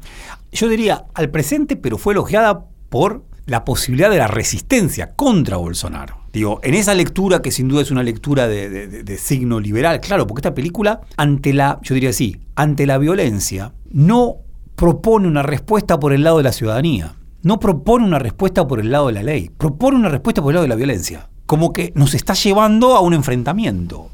Yo 0.51 0.69
diría 0.69 1.05
al 1.15 1.31
presente, 1.31 1.77
pero 1.77 1.99
fue 1.99 2.15
elogiada 2.15 2.65
por 2.89 3.23
la 3.47 3.65
posibilidad 3.65 4.11
de 4.11 4.19
la 4.19 4.27
resistencia 4.27 5.13
contra 5.15 5.57
Bolsonaro. 5.57 6.19
Digo, 6.33 6.61
en 6.63 6.75
esa 6.75 6.95
lectura, 6.95 7.43
que 7.43 7.53
sin 7.53 7.69
duda 7.69 7.83
es 7.83 7.91
una 7.91 8.03
lectura 8.03 8.49
de, 8.49 9.19
signo 9.19 9.61
liberal, 9.61 10.01
claro, 10.01 10.27
porque 10.27 10.41
esta 10.41 10.55
película, 10.55 11.01
ante 11.17 11.53
la, 11.53 11.79
yo 11.83 11.95
diría 11.95 12.11
así, 12.11 12.41
ante 12.57 12.87
la 12.87 12.99
violencia, 12.99 13.73
no 13.91 14.39
propone 14.75 15.29
una 15.29 15.43
respuesta 15.43 16.01
por 16.01 16.13
el 16.13 16.25
lado 16.25 16.39
de 16.39 16.43
la 16.43 16.53
ciudadanía, 16.53 17.15
no 17.43 17.61
propone 17.61 18.05
una 18.05 18.19
respuesta 18.19 18.67
por 18.67 18.81
el 18.81 18.91
lado 18.91 19.07
de 19.09 19.13
la 19.13 19.23
ley, 19.23 19.51
propone 19.57 19.97
una 19.97 20.09
respuesta 20.09 20.43
por 20.43 20.51
el 20.51 20.55
lado 20.55 20.65
de 20.65 20.71
la 20.71 20.75
violencia. 20.75 21.29
Como 21.47 21.73
que 21.73 21.93
nos 21.95 22.15
está 22.15 22.35
llevando 22.35 22.97
a 22.97 23.01
un 23.01 23.15
enfrentamiento. 23.15 24.09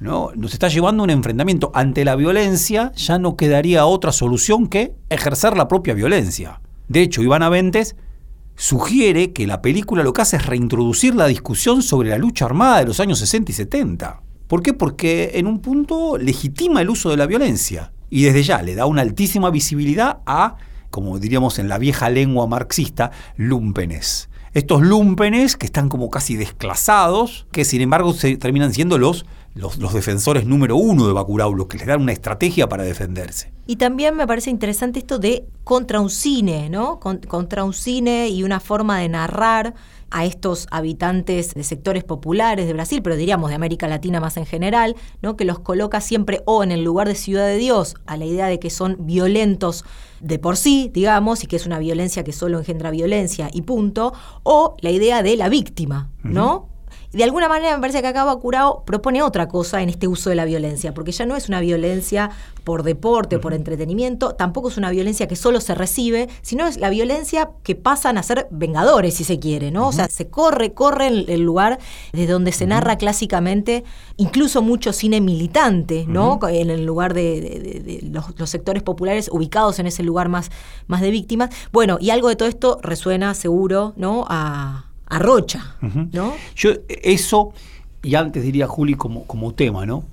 ¿no? 0.00 0.30
Nos 0.34 0.54
está 0.54 0.68
llevando 0.68 1.02
a 1.02 1.04
un 1.04 1.10
enfrentamiento. 1.10 1.70
Ante 1.74 2.04
la 2.04 2.16
violencia 2.16 2.90
ya 2.96 3.18
no 3.18 3.36
quedaría 3.36 3.86
otra 3.86 4.12
solución 4.12 4.66
que 4.66 4.94
ejercer 5.10 5.56
la 5.56 5.68
propia 5.68 5.94
violencia. 5.94 6.60
De 6.88 7.02
hecho, 7.02 7.22
Iván 7.22 7.42
Aventes 7.42 7.96
sugiere 8.56 9.32
que 9.32 9.46
la 9.46 9.62
película 9.62 10.02
lo 10.02 10.12
que 10.12 10.22
hace 10.22 10.36
es 10.36 10.46
reintroducir 10.46 11.14
la 11.14 11.26
discusión 11.26 11.82
sobre 11.82 12.10
la 12.10 12.18
lucha 12.18 12.44
armada 12.44 12.78
de 12.78 12.86
los 12.86 13.00
años 13.00 13.18
60 13.18 13.50
y 13.50 13.54
70. 13.54 14.20
¿Por 14.46 14.62
qué? 14.62 14.72
Porque 14.72 15.32
en 15.34 15.46
un 15.46 15.60
punto 15.60 16.18
legitima 16.18 16.80
el 16.80 16.90
uso 16.90 17.10
de 17.10 17.16
la 17.16 17.26
violencia 17.26 17.92
y 18.10 18.24
desde 18.24 18.42
ya 18.42 18.62
le 18.62 18.74
da 18.74 18.86
una 18.86 19.02
altísima 19.02 19.50
visibilidad 19.50 20.18
a, 20.26 20.56
como 20.90 21.18
diríamos 21.18 21.58
en 21.58 21.68
la 21.68 21.78
vieja 21.78 22.10
lengua 22.10 22.46
marxista, 22.46 23.10
lumpenes. 23.36 24.28
Estos 24.54 24.82
lumpenes 24.82 25.56
que 25.56 25.66
están 25.66 25.88
como 25.88 26.10
casi 26.10 26.36
desclasados, 26.36 27.46
que 27.50 27.64
sin 27.64 27.80
embargo 27.80 28.12
se 28.12 28.36
terminan 28.36 28.72
siendo 28.72 28.98
los 28.98 29.26
los, 29.54 29.78
defensores 29.94 30.46
número 30.46 30.76
uno 30.76 31.06
de 31.06 31.12
Bacurau, 31.12 31.54
los 31.54 31.68
que 31.68 31.78
les 31.78 31.86
dan 31.86 32.02
una 32.02 32.12
estrategia 32.12 32.68
para 32.68 32.82
defenderse. 32.82 33.52
Y 33.66 33.76
también 33.76 34.16
me 34.16 34.26
parece 34.26 34.50
interesante 34.50 34.98
esto 34.98 35.18
de 35.18 35.46
contra 35.62 36.00
un 36.00 36.10
cine, 36.10 36.68
¿no? 36.68 36.98
contra 37.00 37.64
un 37.64 37.72
cine 37.72 38.28
y 38.28 38.42
una 38.42 38.60
forma 38.60 38.98
de 38.98 39.08
narrar 39.08 39.74
a 40.10 40.24
estos 40.24 40.66
habitantes 40.70 41.54
de 41.54 41.64
sectores 41.64 42.04
populares 42.04 42.66
de 42.66 42.72
Brasil, 42.72 43.00
pero 43.02 43.16
diríamos 43.16 43.48
de 43.48 43.56
América 43.56 43.88
Latina 43.88 44.20
más 44.20 44.36
en 44.36 44.46
general, 44.46 44.96
¿no? 45.22 45.36
que 45.36 45.44
los 45.44 45.60
coloca 45.60 46.00
siempre 46.00 46.42
o 46.44 46.62
en 46.62 46.72
el 46.72 46.84
lugar 46.84 47.08
de 47.08 47.14
Ciudad 47.14 47.46
de 47.46 47.56
Dios, 47.56 47.94
a 48.06 48.16
la 48.16 48.24
idea 48.24 48.46
de 48.46 48.58
que 48.58 48.70
son 48.70 48.96
violentos 49.00 49.84
de 50.20 50.38
por 50.38 50.56
sí, 50.56 50.90
digamos, 50.92 51.44
y 51.44 51.46
que 51.46 51.56
es 51.56 51.66
una 51.66 51.78
violencia 51.78 52.24
que 52.24 52.32
solo 52.32 52.58
engendra 52.58 52.90
violencia 52.90 53.50
y 53.52 53.62
punto, 53.62 54.12
o 54.42 54.76
la 54.80 54.90
idea 54.90 55.22
de 55.22 55.36
la 55.36 55.48
víctima, 55.48 56.10
¿no? 56.22 56.73
De 57.14 57.24
alguna 57.24 57.48
manera 57.48 57.74
me 57.74 57.80
parece 57.80 58.02
que 58.02 58.08
acá 58.08 58.24
Bacurao 58.24 58.84
propone 58.84 59.22
otra 59.22 59.48
cosa 59.48 59.82
en 59.82 59.88
este 59.88 60.08
uso 60.08 60.30
de 60.30 60.36
la 60.36 60.44
violencia, 60.44 60.94
porque 60.94 61.12
ya 61.12 61.26
no 61.26 61.36
es 61.36 61.48
una 61.48 61.60
violencia 61.60 62.30
por 62.64 62.82
deporte 62.82 63.36
o 63.36 63.40
por 63.40 63.54
entretenimiento, 63.54 64.34
tampoco 64.34 64.68
es 64.68 64.76
una 64.76 64.90
violencia 64.90 65.28
que 65.28 65.36
solo 65.36 65.60
se 65.60 65.74
recibe, 65.74 66.28
sino 66.42 66.66
es 66.66 66.78
la 66.78 66.90
violencia 66.90 67.50
que 67.62 67.74
pasan 67.74 68.18
a 68.18 68.22
ser 68.22 68.48
vengadores, 68.50 69.14
si 69.14 69.24
se 69.24 69.38
quiere, 69.38 69.70
¿no? 69.70 69.88
O 69.88 69.92
sea, 69.92 70.08
se 70.08 70.28
corre, 70.28 70.72
corre 70.72 71.08
el, 71.08 71.30
el 71.30 71.42
lugar 71.42 71.78
de 72.12 72.26
donde 72.26 72.52
se 72.52 72.66
narra 72.66 72.96
clásicamente, 72.96 73.84
incluso 74.16 74.62
mucho 74.62 74.92
cine 74.92 75.20
militante, 75.20 76.06
¿no? 76.08 76.38
En 76.48 76.70
el 76.70 76.84
lugar 76.84 77.14
de, 77.14 78.00
los, 78.10 78.38
los, 78.38 78.50
sectores 78.50 78.82
populares 78.82 79.28
ubicados 79.32 79.78
en 79.78 79.86
ese 79.86 80.02
lugar 80.02 80.28
más, 80.28 80.50
más 80.86 81.00
de 81.00 81.10
víctimas. 81.10 81.50
Bueno, 81.72 81.98
y 82.00 82.10
algo 82.10 82.28
de 82.28 82.36
todo 82.36 82.48
esto 82.48 82.78
resuena 82.82 83.34
seguro, 83.34 83.92
¿no? 83.96 84.24
A 84.28 84.86
arrocha, 85.16 85.76
¿no? 86.12 86.34
Yo 86.56 86.70
eso, 86.88 87.52
y 88.02 88.14
antes 88.14 88.42
diría 88.42 88.66
Juli 88.66 88.94
como, 88.94 89.24
como 89.24 89.52
tema, 89.54 89.86
¿no? 89.86 90.04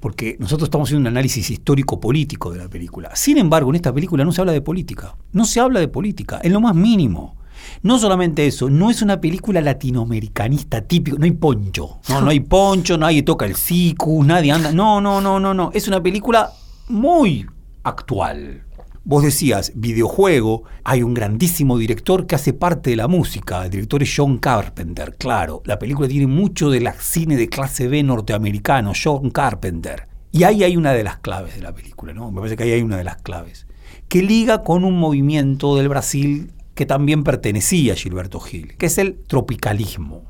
Porque 0.00 0.36
nosotros 0.38 0.68
estamos 0.68 0.88
haciendo 0.88 1.08
un 1.08 1.14
análisis 1.14 1.50
histórico-político 1.50 2.50
de 2.52 2.58
la 2.58 2.68
película. 2.68 3.10
Sin 3.14 3.36
embargo, 3.38 3.70
en 3.70 3.76
esta 3.76 3.92
película 3.92 4.24
no 4.24 4.32
se 4.32 4.40
habla 4.40 4.52
de 4.52 4.62
política. 4.62 5.14
No 5.32 5.44
se 5.44 5.60
habla 5.60 5.80
de 5.80 5.88
política, 5.88 6.40
en 6.42 6.52
lo 6.52 6.60
más 6.60 6.74
mínimo. 6.74 7.36
No 7.82 7.98
solamente 7.98 8.46
eso, 8.46 8.70
no 8.70 8.90
es 8.90 9.02
una 9.02 9.20
película 9.20 9.60
latinoamericanista 9.60 10.80
típico, 10.82 11.18
no 11.18 11.24
hay 11.24 11.32
poncho, 11.32 11.98
no, 12.08 12.20
no 12.20 12.30
hay 12.30 12.40
poncho, 12.40 12.96
nadie 12.96 13.22
toca 13.22 13.44
el 13.46 13.54
sicu, 13.54 14.24
nadie 14.24 14.52
anda, 14.52 14.72
no, 14.72 15.00
no, 15.00 15.20
no, 15.20 15.38
no, 15.38 15.52
no, 15.52 15.70
es 15.74 15.86
una 15.86 16.02
película 16.02 16.50
muy 16.88 17.46
actual, 17.82 18.64
Vos 19.02 19.22
decías, 19.22 19.72
videojuego, 19.74 20.64
hay 20.84 21.02
un 21.02 21.14
grandísimo 21.14 21.78
director 21.78 22.26
que 22.26 22.34
hace 22.34 22.52
parte 22.52 22.90
de 22.90 22.96
la 22.96 23.08
música, 23.08 23.64
el 23.64 23.70
director 23.70 24.02
es 24.02 24.12
John 24.14 24.36
Carpenter, 24.36 25.16
claro, 25.16 25.62
la 25.64 25.78
película 25.78 26.06
tiene 26.06 26.26
mucho 26.26 26.68
de 26.68 26.82
la 26.82 26.92
cine 26.92 27.36
de 27.36 27.48
clase 27.48 27.88
B 27.88 28.02
norteamericano, 28.02 28.92
John 28.94 29.30
Carpenter. 29.30 30.06
Y 30.32 30.42
ahí 30.44 30.64
hay 30.64 30.76
una 30.76 30.92
de 30.92 31.02
las 31.02 31.16
claves 31.16 31.54
de 31.54 31.62
la 31.62 31.74
película, 31.74 32.12
¿no? 32.12 32.30
Me 32.30 32.36
parece 32.36 32.58
que 32.58 32.64
ahí 32.64 32.72
hay 32.72 32.82
una 32.82 32.98
de 32.98 33.04
las 33.04 33.16
claves, 33.16 33.66
que 34.08 34.22
liga 34.22 34.62
con 34.62 34.84
un 34.84 34.98
movimiento 34.98 35.76
del 35.76 35.88
Brasil 35.88 36.52
que 36.74 36.84
también 36.84 37.24
pertenecía 37.24 37.94
a 37.94 37.96
Gilberto 37.96 38.38
Gil, 38.38 38.76
que 38.76 38.86
es 38.86 38.98
el 38.98 39.16
tropicalismo. 39.26 40.24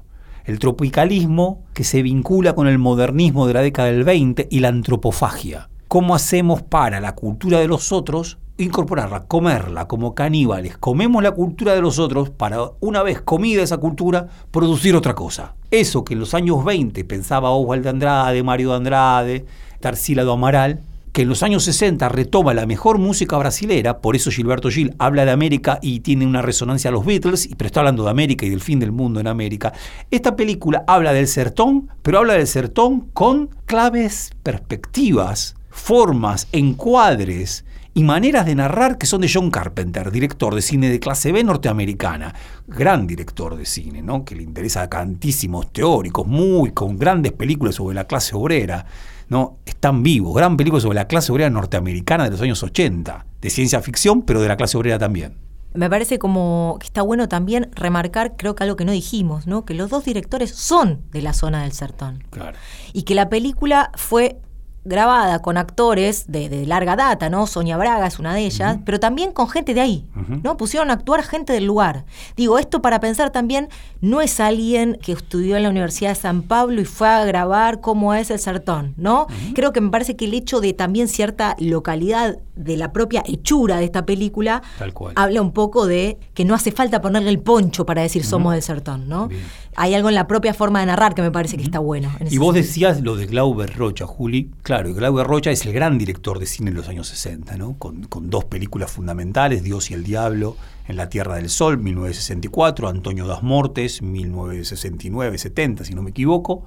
El 0.44 0.60
tropicalismo 0.60 1.64
que 1.74 1.82
se 1.82 2.02
vincula 2.02 2.54
con 2.54 2.68
el 2.68 2.78
modernismo 2.78 3.48
de 3.48 3.54
la 3.54 3.62
década 3.62 3.90
del 3.90 4.04
20 4.04 4.46
y 4.48 4.60
la 4.60 4.68
antropofagia. 4.68 5.70
¿Cómo 5.88 6.14
hacemos 6.14 6.62
para 6.62 7.00
la 7.00 7.16
cultura 7.16 7.58
de 7.58 7.66
los 7.66 7.90
otros 7.90 8.38
incorporarla, 8.60 9.24
comerla 9.24 9.88
como 9.88 10.14
caníbales. 10.14 10.76
Comemos 10.76 11.22
la 11.22 11.32
cultura 11.32 11.74
de 11.74 11.80
los 11.80 11.98
otros 11.98 12.30
para, 12.30 12.58
una 12.80 13.02
vez 13.02 13.20
comida 13.20 13.62
esa 13.62 13.78
cultura, 13.78 14.28
producir 14.50 14.94
otra 14.94 15.14
cosa. 15.14 15.54
Eso 15.70 16.04
que 16.04 16.14
en 16.14 16.20
los 16.20 16.34
años 16.34 16.64
20 16.64 17.04
pensaba 17.04 17.50
Oswald 17.50 17.84
de 17.84 17.88
Andrade, 17.90 18.42
Mario 18.42 18.70
de 18.70 18.76
Andrade, 18.76 19.46
Tarsila 19.80 20.24
do 20.24 20.32
Amaral, 20.32 20.80
que 21.12 21.22
en 21.22 21.28
los 21.28 21.42
años 21.42 21.64
60 21.64 22.08
retoma 22.08 22.54
la 22.54 22.66
mejor 22.66 22.98
música 22.98 23.36
brasilera, 23.36 23.98
por 23.98 24.14
eso 24.14 24.30
Gilberto 24.30 24.70
Gil 24.70 24.94
habla 24.98 25.24
de 25.24 25.32
América 25.32 25.78
y 25.82 26.00
tiene 26.00 26.26
una 26.26 26.42
resonancia 26.42 26.90
a 26.90 26.92
los 26.92 27.04
Beatles, 27.04 27.48
pero 27.56 27.66
está 27.66 27.80
hablando 27.80 28.04
de 28.04 28.10
América 28.10 28.46
y 28.46 28.50
del 28.50 28.60
fin 28.60 28.78
del 28.78 28.92
mundo 28.92 29.18
en 29.18 29.26
América. 29.26 29.72
Esta 30.10 30.36
película 30.36 30.84
habla 30.86 31.12
del 31.12 31.26
sertón, 31.26 31.88
pero 32.02 32.18
habla 32.18 32.34
del 32.34 32.46
sertón 32.46 33.08
con 33.12 33.48
claves, 33.66 34.32
perspectivas, 34.42 35.56
formas, 35.70 36.46
encuadres 36.52 37.64
y 37.92 38.04
maneras 38.04 38.46
de 38.46 38.54
narrar 38.54 38.98
que 38.98 39.06
son 39.06 39.20
de 39.20 39.30
John 39.32 39.50
Carpenter, 39.50 40.10
director 40.10 40.54
de 40.54 40.62
cine 40.62 40.88
de 40.88 41.00
clase 41.00 41.32
B 41.32 41.42
norteamericana, 41.42 42.34
gran 42.66 43.06
director 43.06 43.56
de 43.56 43.66
cine, 43.66 44.00
¿no? 44.02 44.24
que 44.24 44.36
le 44.36 44.42
interesa 44.42 44.82
a 44.82 44.88
tantísimos 44.88 45.72
teóricos, 45.72 46.26
muy 46.26 46.72
con 46.72 46.98
grandes 46.98 47.32
películas 47.32 47.74
sobre 47.74 47.94
la 47.94 48.04
clase 48.04 48.36
obrera. 48.36 48.86
¿no? 49.28 49.58
Están 49.64 50.02
vivos, 50.02 50.34
gran 50.34 50.56
película 50.56 50.80
sobre 50.80 50.96
la 50.96 51.06
clase 51.06 51.32
obrera 51.32 51.50
norteamericana 51.50 52.24
de 52.24 52.30
los 52.30 52.40
años 52.40 52.62
80, 52.62 53.26
de 53.40 53.50
ciencia 53.50 53.80
ficción, 53.80 54.22
pero 54.22 54.40
de 54.40 54.48
la 54.48 54.56
clase 54.56 54.76
obrera 54.76 54.98
también. 54.98 55.36
Me 55.72 55.88
parece 55.88 56.18
como 56.18 56.78
que 56.80 56.86
está 56.86 57.02
bueno 57.02 57.28
también 57.28 57.70
remarcar, 57.74 58.36
creo 58.36 58.56
que 58.56 58.64
algo 58.64 58.74
que 58.74 58.84
no 58.84 58.90
dijimos, 58.90 59.46
¿no? 59.46 59.64
Que 59.64 59.74
los 59.74 59.88
dos 59.88 60.04
directores 60.04 60.50
son 60.50 61.02
de 61.12 61.22
la 61.22 61.32
zona 61.32 61.62
del 61.62 61.72
Sertón. 61.72 62.24
Claro. 62.30 62.58
Y 62.92 63.04
que 63.04 63.14
la 63.14 63.28
película 63.28 63.92
fue 63.94 64.40
grabada 64.84 65.40
con 65.40 65.58
actores 65.58 66.24
de, 66.28 66.48
de, 66.48 66.66
larga 66.66 66.96
data, 66.96 67.28
¿no? 67.28 67.46
Sonia 67.46 67.76
Braga 67.76 68.06
es 68.06 68.18
una 68.18 68.34
de 68.34 68.46
ellas, 68.46 68.78
pero 68.84 68.98
también 68.98 69.32
con 69.32 69.48
gente 69.48 69.74
de 69.74 69.80
ahí, 69.80 70.06
¿no? 70.42 70.56
Pusieron 70.56 70.90
a 70.90 70.94
actuar 70.94 71.22
gente 71.22 71.52
del 71.52 71.66
lugar. 71.66 72.04
Digo, 72.36 72.58
esto 72.58 72.80
para 72.80 72.98
pensar 73.00 73.30
también, 73.30 73.68
no 74.00 74.20
es 74.20 74.40
alguien 74.40 74.98
que 75.02 75.12
estudió 75.12 75.56
en 75.56 75.64
la 75.64 75.70
Universidad 75.70 76.10
de 76.10 76.14
San 76.14 76.42
Pablo 76.42 76.80
y 76.80 76.84
fue 76.86 77.08
a 77.08 77.24
grabar 77.24 77.80
cómo 77.80 78.14
es 78.14 78.30
el 78.30 78.38
sertón, 78.38 78.94
¿no? 78.96 79.26
Creo 79.54 79.72
que 79.72 79.80
me 79.80 79.90
parece 79.90 80.16
que 80.16 80.24
el 80.24 80.34
hecho 80.34 80.60
de 80.60 80.72
también 80.72 81.08
cierta 81.08 81.56
localidad 81.58 82.38
de 82.56 82.76
la 82.76 82.92
propia 82.92 83.22
hechura 83.26 83.78
de 83.78 83.84
esta 83.84 84.04
película 84.04 84.62
Tal 84.78 84.92
cual. 84.92 85.14
habla 85.16 85.40
un 85.40 85.52
poco 85.52 85.86
de 85.86 86.18
que 86.34 86.44
no 86.44 86.54
hace 86.54 86.72
falta 86.72 87.00
ponerle 87.00 87.30
el 87.30 87.38
poncho 87.40 87.86
para 87.86 88.02
decir 88.02 88.24
somos 88.24 88.52
del 88.52 88.62
sertón, 88.62 89.08
¿no? 89.08 89.28
Bien. 89.28 89.42
Hay 89.76 89.94
algo 89.94 90.08
en 90.08 90.14
la 90.14 90.26
propia 90.26 90.52
forma 90.52 90.80
de 90.80 90.86
narrar 90.86 91.14
que 91.14 91.22
me 91.22 91.30
parece 91.30 91.56
que 91.56 91.62
está 91.62 91.78
bueno. 91.78 92.10
Y 92.28 92.38
vos 92.38 92.52
sentido. 92.52 92.52
decías 92.52 93.00
lo 93.02 93.16
de 93.16 93.26
Glauber 93.26 93.72
Rocha, 93.74 94.06
Juli. 94.06 94.50
Claro, 94.62 94.92
Glauber 94.94 95.26
Rocha 95.26 95.50
es 95.50 95.64
el 95.64 95.72
gran 95.72 95.96
director 95.96 96.38
de 96.38 96.46
cine 96.46 96.70
en 96.70 96.76
los 96.76 96.88
años 96.88 97.08
60, 97.08 97.56
¿no? 97.56 97.76
Con, 97.78 98.04
con 98.04 98.30
dos 98.30 98.44
películas 98.44 98.90
fundamentales, 98.90 99.62
Dios 99.62 99.90
y 99.90 99.94
el 99.94 100.04
Diablo, 100.04 100.56
en 100.88 100.96
la 100.96 101.08
Tierra 101.08 101.36
del 101.36 101.48
Sol, 101.48 101.78
1964, 101.78 102.88
Antonio 102.88 103.26
das 103.26 103.42
Mortes, 103.42 104.02
1969-70, 104.02 105.84
si 105.84 105.94
no 105.94 106.02
me 106.02 106.10
equivoco. 106.10 106.64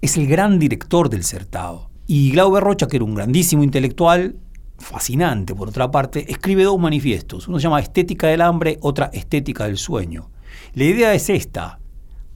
Es 0.00 0.16
el 0.16 0.26
gran 0.26 0.58
director 0.58 1.08
del 1.08 1.24
Certado. 1.24 1.88
Y 2.06 2.32
Glauber 2.32 2.62
Rocha, 2.62 2.88
que 2.88 2.96
era 2.96 3.04
un 3.04 3.14
grandísimo 3.14 3.62
intelectual, 3.62 4.36
fascinante 4.78 5.54
por 5.54 5.68
otra 5.68 5.90
parte, 5.90 6.30
escribe 6.30 6.64
dos 6.64 6.78
manifiestos. 6.78 7.48
Uno 7.48 7.58
se 7.58 7.64
llama 7.64 7.80
Estética 7.80 8.26
del 8.26 8.42
Hambre, 8.42 8.78
otra 8.80 9.10
Estética 9.12 9.64
del 9.64 9.78
Sueño. 9.78 10.30
La 10.74 10.84
idea 10.84 11.14
es 11.14 11.30
esta. 11.30 11.78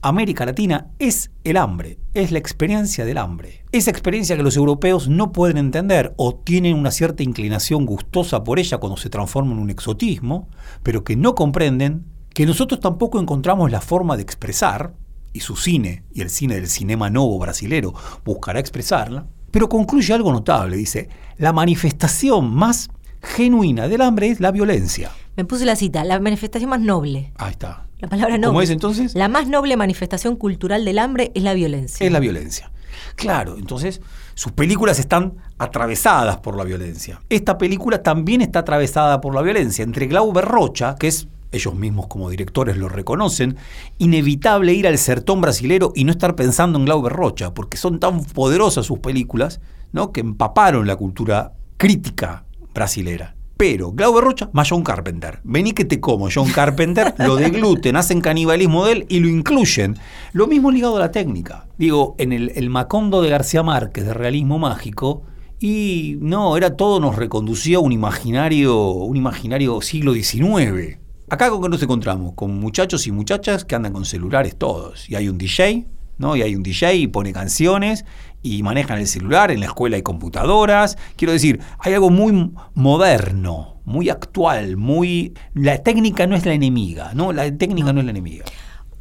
América 0.01 0.45
Latina 0.45 0.87
es 0.97 1.31
el 1.43 1.57
hambre, 1.57 1.99
es 2.13 2.31
la 2.31 2.39
experiencia 2.39 3.03
del 3.03 3.17
hambre. 3.17 3.65
Esa 3.73 3.91
experiencia 3.91 4.37
que 4.37 4.43
los 4.43 4.55
europeos 4.55 5.09
no 5.09 5.33
pueden 5.33 5.57
entender 5.57 6.13
o 6.15 6.35
tienen 6.35 6.77
una 6.77 6.91
cierta 6.91 7.21
inclinación 7.21 7.85
gustosa 7.85 8.45
por 8.45 8.59
ella 8.59 8.77
cuando 8.77 8.95
se 8.95 9.09
transforma 9.09 9.51
en 9.51 9.59
un 9.59 9.69
exotismo, 9.69 10.47
pero 10.83 11.03
que 11.03 11.17
no 11.17 11.35
comprenden 11.35 12.05
que 12.33 12.45
nosotros 12.45 12.79
tampoco 12.79 13.19
encontramos 13.19 13.71
la 13.71 13.81
forma 13.81 14.15
de 14.15 14.23
expresar, 14.23 14.93
y 15.33 15.41
su 15.41 15.57
cine 15.57 16.03
y 16.13 16.21
el 16.21 16.29
cine 16.29 16.55
del 16.55 16.67
cinema 16.67 17.09
novo 17.09 17.37
brasilero 17.37 17.93
buscará 18.23 18.59
expresarla, 18.59 19.27
pero 19.51 19.67
concluye 19.67 20.13
algo 20.13 20.31
notable, 20.31 20.77
dice, 20.77 21.09
la 21.37 21.51
manifestación 21.51 22.53
más 22.53 22.89
genuina 23.21 23.89
del 23.89 24.01
hambre 24.01 24.29
es 24.29 24.39
la 24.39 24.51
violencia. 24.51 25.11
Me 25.35 25.43
puse 25.43 25.65
la 25.65 25.75
cita, 25.75 26.05
la 26.05 26.19
manifestación 26.19 26.69
más 26.69 26.79
noble. 26.79 27.33
Ahí 27.37 27.51
está. 27.51 27.88
La 27.99 28.07
palabra 28.07 28.37
noble. 28.37 28.47
¿Cómo 28.47 28.61
es 28.61 28.69
entonces? 28.69 29.13
La 29.13 29.27
más 29.27 29.47
noble 29.47 29.75
manifestación 29.75 30.35
cultural 30.37 30.85
del 30.85 30.99
hambre 30.99 31.31
es 31.35 31.43
la 31.43 31.53
violencia. 31.53 32.05
Es 32.05 32.11
la 32.11 32.19
violencia. 32.19 32.71
Claro, 33.15 33.57
entonces 33.57 34.01
sus 34.35 34.53
películas 34.53 34.99
están 34.99 35.33
atravesadas 35.57 36.37
por 36.37 36.55
la 36.55 36.63
violencia. 36.63 37.21
Esta 37.29 37.57
película 37.57 38.01
también 38.01 38.41
está 38.41 38.59
atravesada 38.59 39.19
por 39.19 39.35
la 39.35 39.41
violencia. 39.41 39.83
Entre 39.83 40.07
Glauber 40.07 40.45
Rocha, 40.45 40.95
que 40.95 41.07
es, 41.07 41.27
ellos 41.51 41.75
mismos 41.75 42.07
como 42.07 42.29
directores 42.29 42.77
lo 42.77 42.87
reconocen, 42.87 43.57
inevitable 43.97 44.73
ir 44.73 44.87
al 44.87 44.97
sertón 44.97 45.41
brasilero 45.41 45.91
y 45.95 46.05
no 46.05 46.11
estar 46.11 46.35
pensando 46.35 46.79
en 46.79 46.85
Glauber 46.85 47.11
Rocha, 47.11 47.53
porque 47.53 47.77
son 47.77 47.99
tan 47.99 48.23
poderosas 48.23 48.85
sus 48.85 48.99
películas, 48.99 49.59
¿no? 49.91 50.13
que 50.13 50.21
empaparon 50.21 50.87
la 50.87 50.95
cultura 50.95 51.53
crítica 51.77 52.45
brasilera. 52.73 53.35
Pero 53.59 53.91
Glauber 53.91 54.23
Rocha 54.23 54.49
más 54.53 54.69
John 54.69 54.83
Carpenter. 54.83 55.41
Vení 55.43 55.73
que 55.73 55.83
te 55.83 55.99
como, 55.99 56.29
John 56.33 56.49
Carpenter, 56.49 57.13
lo 57.19 57.35
degluten, 57.35 57.97
hacen 57.97 58.21
canibalismo 58.21 58.85
de 58.85 58.93
él 58.93 59.05
y 59.09 59.19
lo 59.19 59.27
incluyen. 59.27 59.97
Lo 60.31 60.47
mismo 60.47 60.71
ligado 60.71 60.95
a 60.95 61.01
la 61.01 61.11
técnica. 61.11 61.67
Digo, 61.77 62.15
en 62.19 62.31
el, 62.31 62.53
el 62.55 62.69
Macondo 62.69 63.21
de 63.21 63.29
García 63.29 63.61
Márquez, 63.61 64.05
de 64.05 64.13
realismo 64.13 64.59
mágico, 64.59 65.23
y 65.59 66.15
no, 66.21 66.55
era 66.55 66.77
todo, 66.77 67.01
nos 67.01 67.17
reconducía 67.17 67.79
a 67.79 67.81
un 67.81 67.91
imaginario, 67.91 68.91
un 68.91 69.17
imaginario 69.17 69.81
siglo 69.81 70.13
XIX. 70.13 70.97
Acá 71.29 71.49
con 71.49 71.61
que 71.61 71.67
nos 71.67 71.83
encontramos, 71.83 72.35
con 72.35 72.57
muchachos 72.61 73.07
y 73.07 73.11
muchachas 73.11 73.65
que 73.65 73.75
andan 73.75 73.91
con 73.91 74.05
celulares 74.05 74.55
todos. 74.57 75.09
Y 75.09 75.15
hay 75.15 75.27
un 75.27 75.37
DJ, 75.37 75.85
¿no? 76.19 76.35
Y 76.35 76.43
hay 76.43 76.55
un 76.55 76.61
DJ 76.61 76.95
y 76.95 77.07
pone 77.07 77.33
canciones 77.33 78.05
y 78.41 78.63
manejan 78.63 78.99
el 78.99 79.07
celular, 79.07 79.51
en 79.51 79.59
la 79.59 79.65
escuela 79.65 79.95
hay 79.95 80.03
computadoras. 80.03 80.97
Quiero 81.15 81.33
decir, 81.33 81.59
hay 81.79 81.93
algo 81.93 82.09
muy 82.09 82.53
moderno, 82.73 83.81
muy 83.85 84.09
actual, 84.09 84.77
muy... 84.77 85.33
La 85.53 85.79
técnica 85.79 86.27
no 86.27 86.35
es 86.35 86.45
la 86.45 86.53
enemiga, 86.53 87.13
¿no? 87.13 87.33
La 87.33 87.51
técnica 87.57 87.91
no, 87.91 87.99
es 87.99 88.05
la 88.05 88.11
enemiga. 88.11 88.45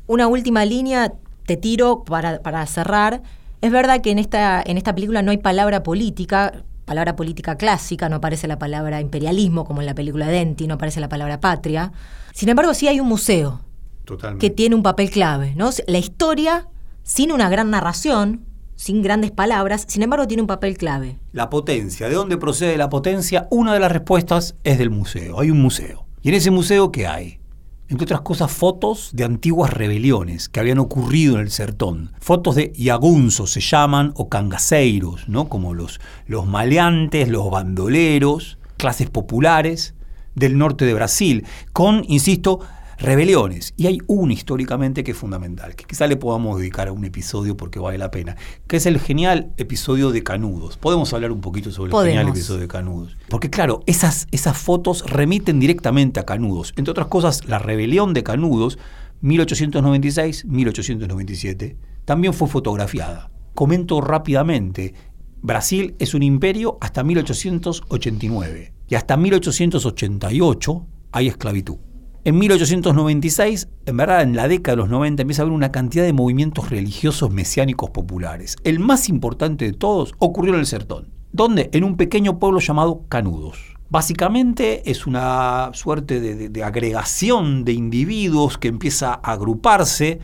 Una 0.06 0.26
última 0.26 0.64
línea, 0.64 1.12
te 1.46 1.56
tiro 1.56 2.04
para, 2.04 2.40
para 2.42 2.64
cerrar. 2.66 3.22
Es 3.60 3.70
verdad 3.70 4.00
que 4.00 4.10
en 4.10 4.18
esta, 4.18 4.62
en 4.64 4.76
esta 4.76 4.94
película 4.94 5.22
no 5.22 5.30
hay 5.30 5.38
palabra 5.38 5.82
política, 5.82 6.64
palabra 6.84 7.14
política 7.16 7.56
clásica, 7.56 8.08
no 8.08 8.16
aparece 8.16 8.48
la 8.48 8.58
palabra 8.58 9.00
imperialismo 9.00 9.64
como 9.64 9.80
en 9.82 9.86
la 9.86 9.94
película 9.94 10.26
Denti, 10.26 10.66
no 10.66 10.74
aparece 10.74 11.00
la 11.00 11.08
palabra 11.08 11.38
patria. 11.38 11.92
Sin 12.32 12.48
embargo, 12.48 12.74
sí 12.74 12.88
hay 12.88 12.98
un 12.98 13.08
museo 13.08 13.60
Totalmente. 14.04 14.46
que 14.46 14.54
tiene 14.54 14.74
un 14.74 14.82
papel 14.82 15.10
clave, 15.10 15.54
¿no? 15.54 15.70
La 15.86 15.98
historia, 15.98 16.66
sin 17.08 17.32
una 17.32 17.48
gran 17.48 17.70
narración, 17.70 18.44
sin 18.76 19.00
grandes 19.00 19.30
palabras, 19.30 19.86
sin 19.88 20.02
embargo 20.02 20.26
tiene 20.26 20.42
un 20.42 20.46
papel 20.46 20.76
clave. 20.76 21.18
La 21.32 21.48
potencia, 21.48 22.06
¿de 22.06 22.14
dónde 22.14 22.36
procede 22.36 22.76
la 22.76 22.90
potencia? 22.90 23.48
Una 23.50 23.72
de 23.72 23.80
las 23.80 23.90
respuestas 23.90 24.56
es 24.62 24.76
del 24.76 24.90
museo. 24.90 25.40
Hay 25.40 25.50
un 25.50 25.60
museo. 25.60 26.04
¿Y 26.20 26.28
en 26.28 26.34
ese 26.34 26.50
museo 26.50 26.92
qué 26.92 27.06
hay? 27.06 27.40
Entre 27.88 28.04
otras 28.04 28.20
cosas, 28.20 28.52
fotos 28.52 29.08
de 29.14 29.24
antiguas 29.24 29.72
rebeliones 29.72 30.50
que 30.50 30.60
habían 30.60 30.78
ocurrido 30.78 31.36
en 31.36 31.40
el 31.40 31.50
sertón. 31.50 32.12
Fotos 32.20 32.56
de 32.56 32.74
yagunzos 32.76 33.52
se 33.52 33.62
llaman, 33.62 34.12
o 34.14 34.28
cangaceiros, 34.28 35.30
¿no? 35.30 35.48
Como 35.48 35.72
los, 35.72 36.00
los 36.26 36.46
maleantes, 36.46 37.30
los 37.30 37.50
bandoleros, 37.50 38.58
clases 38.76 39.08
populares 39.08 39.94
del 40.34 40.58
norte 40.58 40.84
de 40.84 40.92
Brasil, 40.92 41.46
con, 41.72 42.04
insisto, 42.06 42.60
rebeliones. 42.98 43.74
Y 43.76 43.86
hay 43.86 44.00
una 44.06 44.32
históricamente 44.32 45.04
que 45.04 45.12
es 45.12 45.16
fundamental, 45.16 45.76
que 45.76 45.84
quizá 45.84 46.06
le 46.06 46.16
podamos 46.16 46.58
dedicar 46.58 46.88
a 46.88 46.92
un 46.92 47.04
episodio 47.04 47.56
porque 47.56 47.78
vale 47.78 47.98
la 47.98 48.10
pena, 48.10 48.36
que 48.66 48.76
es 48.76 48.86
el 48.86 48.98
genial 48.98 49.52
episodio 49.56 50.10
de 50.10 50.22
Canudos. 50.22 50.76
Podemos 50.76 51.12
hablar 51.12 51.32
un 51.32 51.40
poquito 51.40 51.70
sobre 51.70 51.96
el 51.96 52.06
genial 52.06 52.28
episodio 52.28 52.60
de 52.60 52.68
Canudos. 52.68 53.16
Porque 53.28 53.50
claro, 53.50 53.82
esas, 53.86 54.26
esas 54.30 54.58
fotos 54.58 55.08
remiten 55.10 55.60
directamente 55.60 56.20
a 56.20 56.26
Canudos. 56.26 56.74
Entre 56.76 56.90
otras 56.90 57.06
cosas, 57.06 57.46
la 57.46 57.58
rebelión 57.58 58.12
de 58.14 58.22
Canudos, 58.22 58.78
1896-1897, 59.22 61.76
también 62.04 62.34
fue 62.34 62.48
fotografiada. 62.48 63.30
Comento 63.54 64.00
rápidamente. 64.00 64.94
Brasil 65.40 65.94
es 65.98 66.14
un 66.14 66.24
imperio 66.24 66.78
hasta 66.80 67.04
1889 67.04 68.72
y 68.88 68.94
hasta 68.94 69.16
1888 69.16 70.86
hay 71.12 71.28
esclavitud. 71.28 71.76
En 72.24 72.36
1896, 72.36 73.68
en 73.86 73.96
verdad 73.96 74.22
en 74.22 74.34
la 74.34 74.48
década 74.48 74.76
de 74.76 74.82
los 74.82 74.90
90, 74.90 75.22
empieza 75.22 75.42
a 75.42 75.44
haber 75.44 75.54
una 75.54 75.70
cantidad 75.70 76.04
de 76.04 76.12
movimientos 76.12 76.68
religiosos 76.68 77.30
mesiánicos 77.30 77.90
populares. 77.90 78.56
El 78.64 78.80
más 78.80 79.08
importante 79.08 79.64
de 79.64 79.72
todos 79.72 80.12
ocurrió 80.18 80.54
en 80.54 80.60
el 80.60 80.66
Sertón, 80.66 81.08
donde 81.32 81.70
en 81.72 81.84
un 81.84 81.96
pequeño 81.96 82.38
pueblo 82.38 82.58
llamado 82.58 83.02
Canudos. 83.08 83.76
Básicamente 83.88 84.90
es 84.90 85.06
una 85.06 85.70
suerte 85.72 86.20
de 86.20 86.64
agregación 86.64 87.64
de 87.64 87.72
individuos 87.72 88.58
que 88.58 88.68
empieza 88.68 89.14
a 89.22 89.32
agruparse 89.32 90.18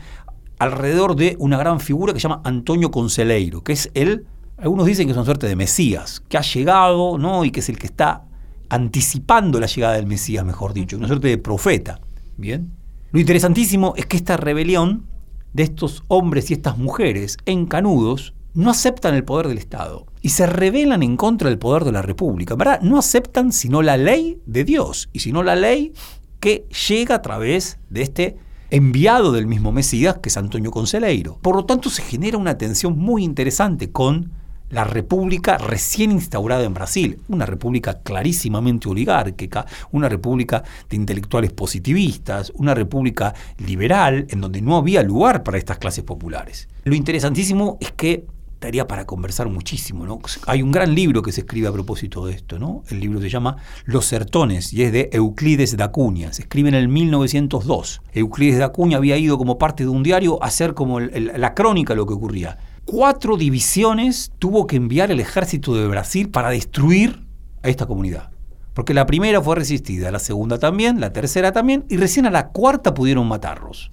alrededor 0.59 1.15
de 1.15 1.35
una 1.39 1.57
gran 1.57 1.79
figura 1.79 2.13
que 2.13 2.19
se 2.19 2.27
llama 2.27 2.41
Antonio 2.43 2.91
Conceleiro, 2.91 3.63
que 3.63 3.73
es 3.73 3.89
el, 3.93 4.25
algunos 4.57 4.85
dicen 4.85 5.07
que 5.07 5.11
es 5.11 5.17
una 5.17 5.25
suerte 5.25 5.47
de 5.47 5.55
Mesías, 5.55 6.21
que 6.29 6.37
ha 6.37 6.41
llegado, 6.41 7.17
¿no? 7.17 7.43
Y 7.45 7.51
que 7.51 7.61
es 7.61 7.69
el 7.69 7.79
que 7.79 7.87
está 7.87 8.25
anticipando 8.69 9.59
la 9.59 9.67
llegada 9.67 9.95
del 9.95 10.07
Mesías, 10.07 10.45
mejor 10.45 10.73
dicho, 10.73 10.97
una 10.97 11.07
suerte 11.07 11.27
de 11.27 11.37
profeta. 11.37 11.99
Bien. 12.37 12.71
Lo 13.11 13.19
interesantísimo 13.19 13.93
es 13.95 14.05
que 14.05 14.17
esta 14.17 14.37
rebelión 14.37 15.07
de 15.53 15.63
estos 15.63 16.03
hombres 16.07 16.51
y 16.51 16.53
estas 16.53 16.77
mujeres 16.77 17.37
en 17.45 17.65
Canudos 17.65 18.33
no 18.53 18.71
aceptan 18.71 19.13
el 19.13 19.23
poder 19.23 19.47
del 19.47 19.57
Estado 19.57 20.05
y 20.21 20.29
se 20.29 20.47
rebelan 20.47 21.03
en 21.03 21.17
contra 21.17 21.49
del 21.49 21.59
poder 21.59 21.83
de 21.83 21.91
la 21.91 22.01
República. 22.01 22.55
¿Verdad? 22.55 22.81
No 22.81 22.97
aceptan 22.97 23.51
sino 23.51 23.81
la 23.81 23.97
ley 23.97 24.39
de 24.45 24.63
Dios 24.63 25.09
y 25.13 25.19
sino 25.19 25.43
la 25.43 25.55
ley 25.55 25.93
que 26.39 26.67
llega 26.87 27.15
a 27.15 27.21
través 27.21 27.79
de 27.89 28.01
este 28.01 28.37
enviado 28.69 29.31
del 29.31 29.47
mismo 29.47 29.71
Mesías, 29.71 30.17
que 30.21 30.29
es 30.29 30.37
Antonio 30.37 30.71
Conceleiro. 30.71 31.37
Por 31.41 31.55
lo 31.55 31.65
tanto, 31.65 31.89
se 31.89 32.01
genera 32.01 32.37
una 32.37 32.57
tensión 32.57 32.97
muy 32.97 33.23
interesante 33.23 33.91
con 33.91 34.31
la 34.69 34.83
república 34.83 35.57
recién 35.57 36.11
instaurada 36.11 36.63
en 36.63 36.73
Brasil, 36.73 37.19
una 37.27 37.45
república 37.45 37.99
clarísimamente 38.01 38.89
oligárquica, 38.89 39.65
una 39.91 40.09
república 40.09 40.63
de 40.89 40.95
intelectuales 40.95 41.51
positivistas, 41.51 42.51
una 42.55 42.73
república 42.73 43.33
liberal 43.57 44.27
en 44.29 44.41
donde 44.41 44.61
no 44.61 44.77
había 44.77 45.03
lugar 45.03 45.43
para 45.43 45.57
estas 45.57 45.77
clases 45.77 46.03
populares. 46.03 46.67
Lo 46.83 46.95
interesantísimo 46.95 47.77
es 47.79 47.91
que 47.91 48.25
daría 48.59 48.87
para 48.87 49.05
conversar 49.05 49.47
muchísimo, 49.49 50.05
¿no? 50.05 50.19
Hay 50.47 50.61
un 50.61 50.71
gran 50.71 50.95
libro 50.95 51.21
que 51.21 51.31
se 51.31 51.41
escribe 51.41 51.67
a 51.67 51.71
propósito 51.71 52.25
de 52.25 52.33
esto, 52.33 52.57
¿no? 52.57 52.83
El 52.89 52.99
libro 52.99 53.21
se 53.21 53.29
llama 53.29 53.57
Los 53.85 54.05
Sertones 54.05 54.73
y 54.73 54.83
es 54.83 54.91
de 54.91 55.09
Euclides 55.11 55.77
de 55.77 55.83
Acuña. 55.83 56.33
Se 56.33 56.43
escribe 56.43 56.69
en 56.69 56.75
el 56.75 56.87
1902. 56.87 58.01
Euclides 58.13 58.57
de 58.57 58.63
Acuña 58.63 58.97
había 58.97 59.17
ido 59.17 59.37
como 59.37 59.57
parte 59.57 59.83
de 59.83 59.89
un 59.89 60.03
diario 60.03 60.41
a 60.41 60.47
hacer 60.47 60.73
como 60.73 60.99
la 60.99 61.53
crónica 61.53 61.93
de 61.93 61.97
lo 61.97 62.07
que 62.07 62.13
ocurría 62.13 62.57
cuatro 62.85 63.35
divisiones 63.35 64.31
tuvo 64.39 64.67
que 64.67 64.77
enviar 64.77 65.11
el 65.11 65.19
ejército 65.19 65.75
de 65.75 65.87
Brasil 65.87 66.29
para 66.29 66.49
destruir 66.49 67.25
a 67.63 67.69
esta 67.69 67.85
comunidad. 67.85 68.29
Porque 68.73 68.93
la 68.93 69.05
primera 69.05 69.41
fue 69.41 69.55
resistida, 69.55 70.11
la 70.11 70.19
segunda 70.19 70.59
también, 70.59 70.99
la 70.99 71.11
tercera 71.11 71.51
también, 71.51 71.85
y 71.89 71.97
recién 71.97 72.25
a 72.25 72.31
la 72.31 72.49
cuarta 72.49 72.93
pudieron 72.93 73.27
matarlos 73.27 73.89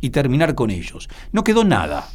y 0.00 0.10
terminar 0.10 0.54
con 0.54 0.70
ellos. 0.70 1.08
No 1.32 1.44
quedó 1.44 1.64
nada. 1.64 2.08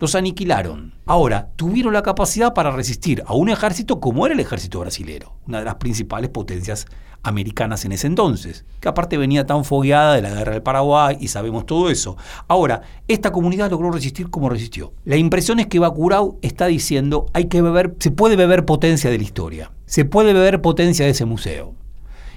Los 0.00 0.14
aniquilaron. 0.14 0.94
Ahora, 1.06 1.50
tuvieron 1.56 1.92
la 1.92 2.02
capacidad 2.02 2.54
para 2.54 2.70
resistir 2.70 3.22
a 3.26 3.34
un 3.34 3.48
ejército 3.48 3.98
como 3.98 4.26
era 4.26 4.34
el 4.34 4.40
ejército 4.40 4.80
brasilero, 4.80 5.34
una 5.46 5.58
de 5.58 5.64
las 5.64 5.74
principales 5.76 6.30
potencias 6.30 6.86
americanas 7.22 7.84
en 7.84 7.92
ese 7.92 8.06
entonces, 8.06 8.64
que 8.80 8.88
aparte 8.88 9.16
venía 9.16 9.46
tan 9.46 9.64
fogueada 9.64 10.14
de 10.14 10.22
la 10.22 10.30
guerra 10.30 10.52
del 10.52 10.62
Paraguay 10.62 11.16
y 11.20 11.28
sabemos 11.28 11.66
todo 11.66 11.90
eso. 11.90 12.16
Ahora, 12.46 12.82
esta 13.08 13.32
comunidad 13.32 13.70
logró 13.70 13.90
resistir 13.90 14.30
como 14.30 14.48
resistió. 14.48 14.92
La 15.04 15.16
impresión 15.16 15.58
es 15.58 15.66
que 15.66 15.78
Bacurau 15.78 16.38
está 16.42 16.66
diciendo, 16.66 17.26
hay 17.32 17.46
que 17.46 17.62
beber, 17.62 17.96
se 17.98 18.10
puede 18.10 18.36
beber 18.36 18.64
potencia 18.64 19.10
de 19.10 19.18
la 19.18 19.24
historia, 19.24 19.72
se 19.86 20.04
puede 20.04 20.32
beber 20.32 20.60
potencia 20.60 21.04
de 21.04 21.10
ese 21.10 21.24
museo. 21.24 21.74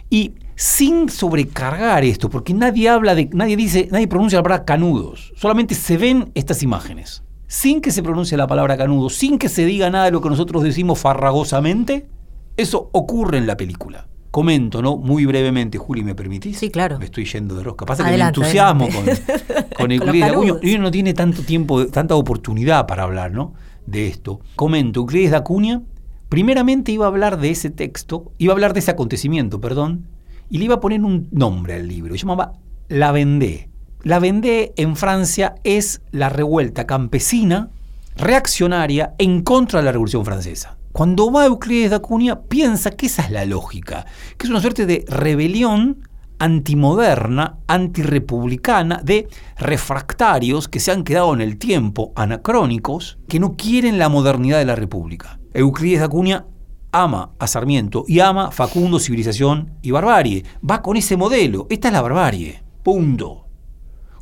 Y 0.09 0.33
sin 0.55 1.09
sobrecargar 1.09 2.03
esto, 2.03 2.29
porque 2.29 2.53
nadie 2.53 2.89
habla 2.89 3.15
de, 3.15 3.29
nadie 3.33 3.55
dice, 3.55 3.87
nadie 3.91 4.07
pronuncia 4.07 4.39
la 4.39 4.43
palabra 4.43 4.65
canudos, 4.65 5.31
solamente 5.35 5.73
se 5.75 5.97
ven 5.97 6.31
estas 6.35 6.63
imágenes. 6.63 7.23
Sin 7.51 7.81
que 7.81 7.91
se 7.91 8.01
pronuncie 8.01 8.37
la 8.37 8.47
palabra 8.47 8.77
canudo, 8.77 9.09
sin 9.09 9.37
que 9.37 9.49
se 9.49 9.65
diga 9.65 9.89
nada 9.89 10.05
de 10.05 10.11
lo 10.11 10.21
que 10.21 10.29
nosotros 10.29 10.63
decimos 10.63 10.99
farragosamente, 10.99 12.07
eso 12.55 12.89
ocurre 12.93 13.39
en 13.39 13.45
la 13.45 13.57
película 13.57 14.07
comento, 14.31 14.81
¿no? 14.81 14.95
Muy 14.95 15.25
brevemente, 15.25 15.77
Juli, 15.77 16.05
¿me 16.05 16.15
permitís? 16.15 16.57
Sí, 16.57 16.69
claro. 16.69 16.97
Me 16.97 17.03
estoy 17.03 17.25
yendo 17.25 17.53
de 17.53 17.63
rosca. 17.63 17.85
Pasa 17.85 18.09
que 18.09 18.17
me 18.17 18.23
entusiasmo 18.23 18.87
con, 18.87 19.03
con 19.77 19.91
Euclides 19.91 20.27
de 20.27 20.31
Acuña. 20.31 20.53
Y 20.61 20.75
uno 20.75 20.83
no 20.83 20.91
tiene 20.91 21.13
tanto 21.13 21.41
tiempo, 21.41 21.85
tanta 21.87 22.15
oportunidad 22.15 22.87
para 22.87 23.03
hablar, 23.03 23.33
¿no? 23.33 23.53
De 23.85 24.07
esto. 24.07 24.39
Comento, 24.55 25.01
Euclides 25.01 25.31
de 25.31 25.35
Acuña, 25.35 25.81
primeramente 26.29 26.93
iba 26.93 27.03
a 27.03 27.09
hablar 27.09 27.37
de 27.37 27.49
ese 27.49 27.69
texto, 27.69 28.31
iba 28.37 28.53
a 28.53 28.55
hablar 28.55 28.71
de 28.71 28.79
ese 28.79 28.91
acontecimiento, 28.91 29.59
perdón, 29.59 30.07
y 30.49 30.59
le 30.59 30.63
iba 30.63 30.75
a 30.75 30.79
poner 30.79 31.01
un 31.01 31.27
nombre 31.31 31.73
al 31.73 31.89
libro. 31.89 32.13
Se 32.13 32.21
llamaba 32.21 32.53
La 32.87 33.11
Vendée. 33.11 33.70
La 34.03 34.17
Vendée 34.17 34.73
en 34.77 34.95
Francia 34.95 35.53
es 35.63 36.01
la 36.09 36.29
revuelta 36.29 36.87
campesina 36.87 37.69
reaccionaria 38.15 39.13
en 39.19 39.43
contra 39.43 39.79
de 39.79 39.85
la 39.85 39.91
Revolución 39.91 40.25
Francesa. 40.25 40.75
Cuando 40.91 41.31
va 41.31 41.45
Euclides 41.45 41.91
de 41.91 41.97
Acuña, 41.97 42.41
piensa 42.41 42.89
que 42.89 43.05
esa 43.05 43.21
es 43.21 43.29
la 43.29 43.45
lógica, 43.45 44.07
que 44.37 44.47
es 44.47 44.49
una 44.49 44.59
suerte 44.59 44.87
de 44.87 45.05
rebelión 45.07 46.07
antimoderna, 46.39 47.59
antirepublicana, 47.67 49.01
de 49.03 49.27
refractarios 49.57 50.67
que 50.67 50.79
se 50.79 50.91
han 50.91 51.03
quedado 51.03 51.35
en 51.35 51.41
el 51.41 51.57
tiempo, 51.57 52.11
anacrónicos, 52.15 53.19
que 53.29 53.39
no 53.39 53.55
quieren 53.55 53.99
la 53.99 54.09
modernidad 54.09 54.57
de 54.57 54.65
la 54.65 54.75
República. 54.75 55.39
Euclides 55.53 55.99
de 55.99 56.05
Acuña 56.05 56.45
ama 56.91 57.33
a 57.37 57.45
Sarmiento 57.45 58.03
y 58.07 58.19
ama 58.19 58.49
Facundo, 58.49 58.99
civilización 58.99 59.77
y 59.83 59.91
barbarie. 59.91 60.43
Va 60.67 60.81
con 60.81 60.97
ese 60.97 61.15
modelo. 61.17 61.67
Esta 61.69 61.89
es 61.89 61.93
la 61.93 62.01
barbarie. 62.01 62.63
Punto. 62.81 63.50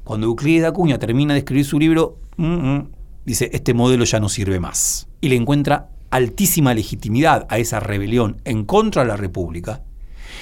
Cuando 0.10 0.26
Euclides 0.26 0.64
de 0.64 0.68
Acuña 0.68 0.98
termina 0.98 1.36
de 1.36 1.42
escribir 1.42 1.66
su 1.66 1.78
libro, 1.78 2.18
mm, 2.36 2.44
mm, 2.44 2.88
dice, 3.28 3.52
este 3.54 3.76
modelo 3.76 4.06
ya 4.06 4.20
no 4.20 4.28
sirve 4.28 4.60
más. 4.60 5.08
Y 5.22 5.30
le 5.30 5.36
encuentra 5.36 5.92
altísima 6.10 6.74
legitimidad 6.74 7.46
a 7.48 7.60
esa 7.60 7.80
rebelión 7.80 8.42
en 8.44 8.66
contra 8.66 9.04
de 9.04 9.10
la 9.10 9.18
República 9.18 9.84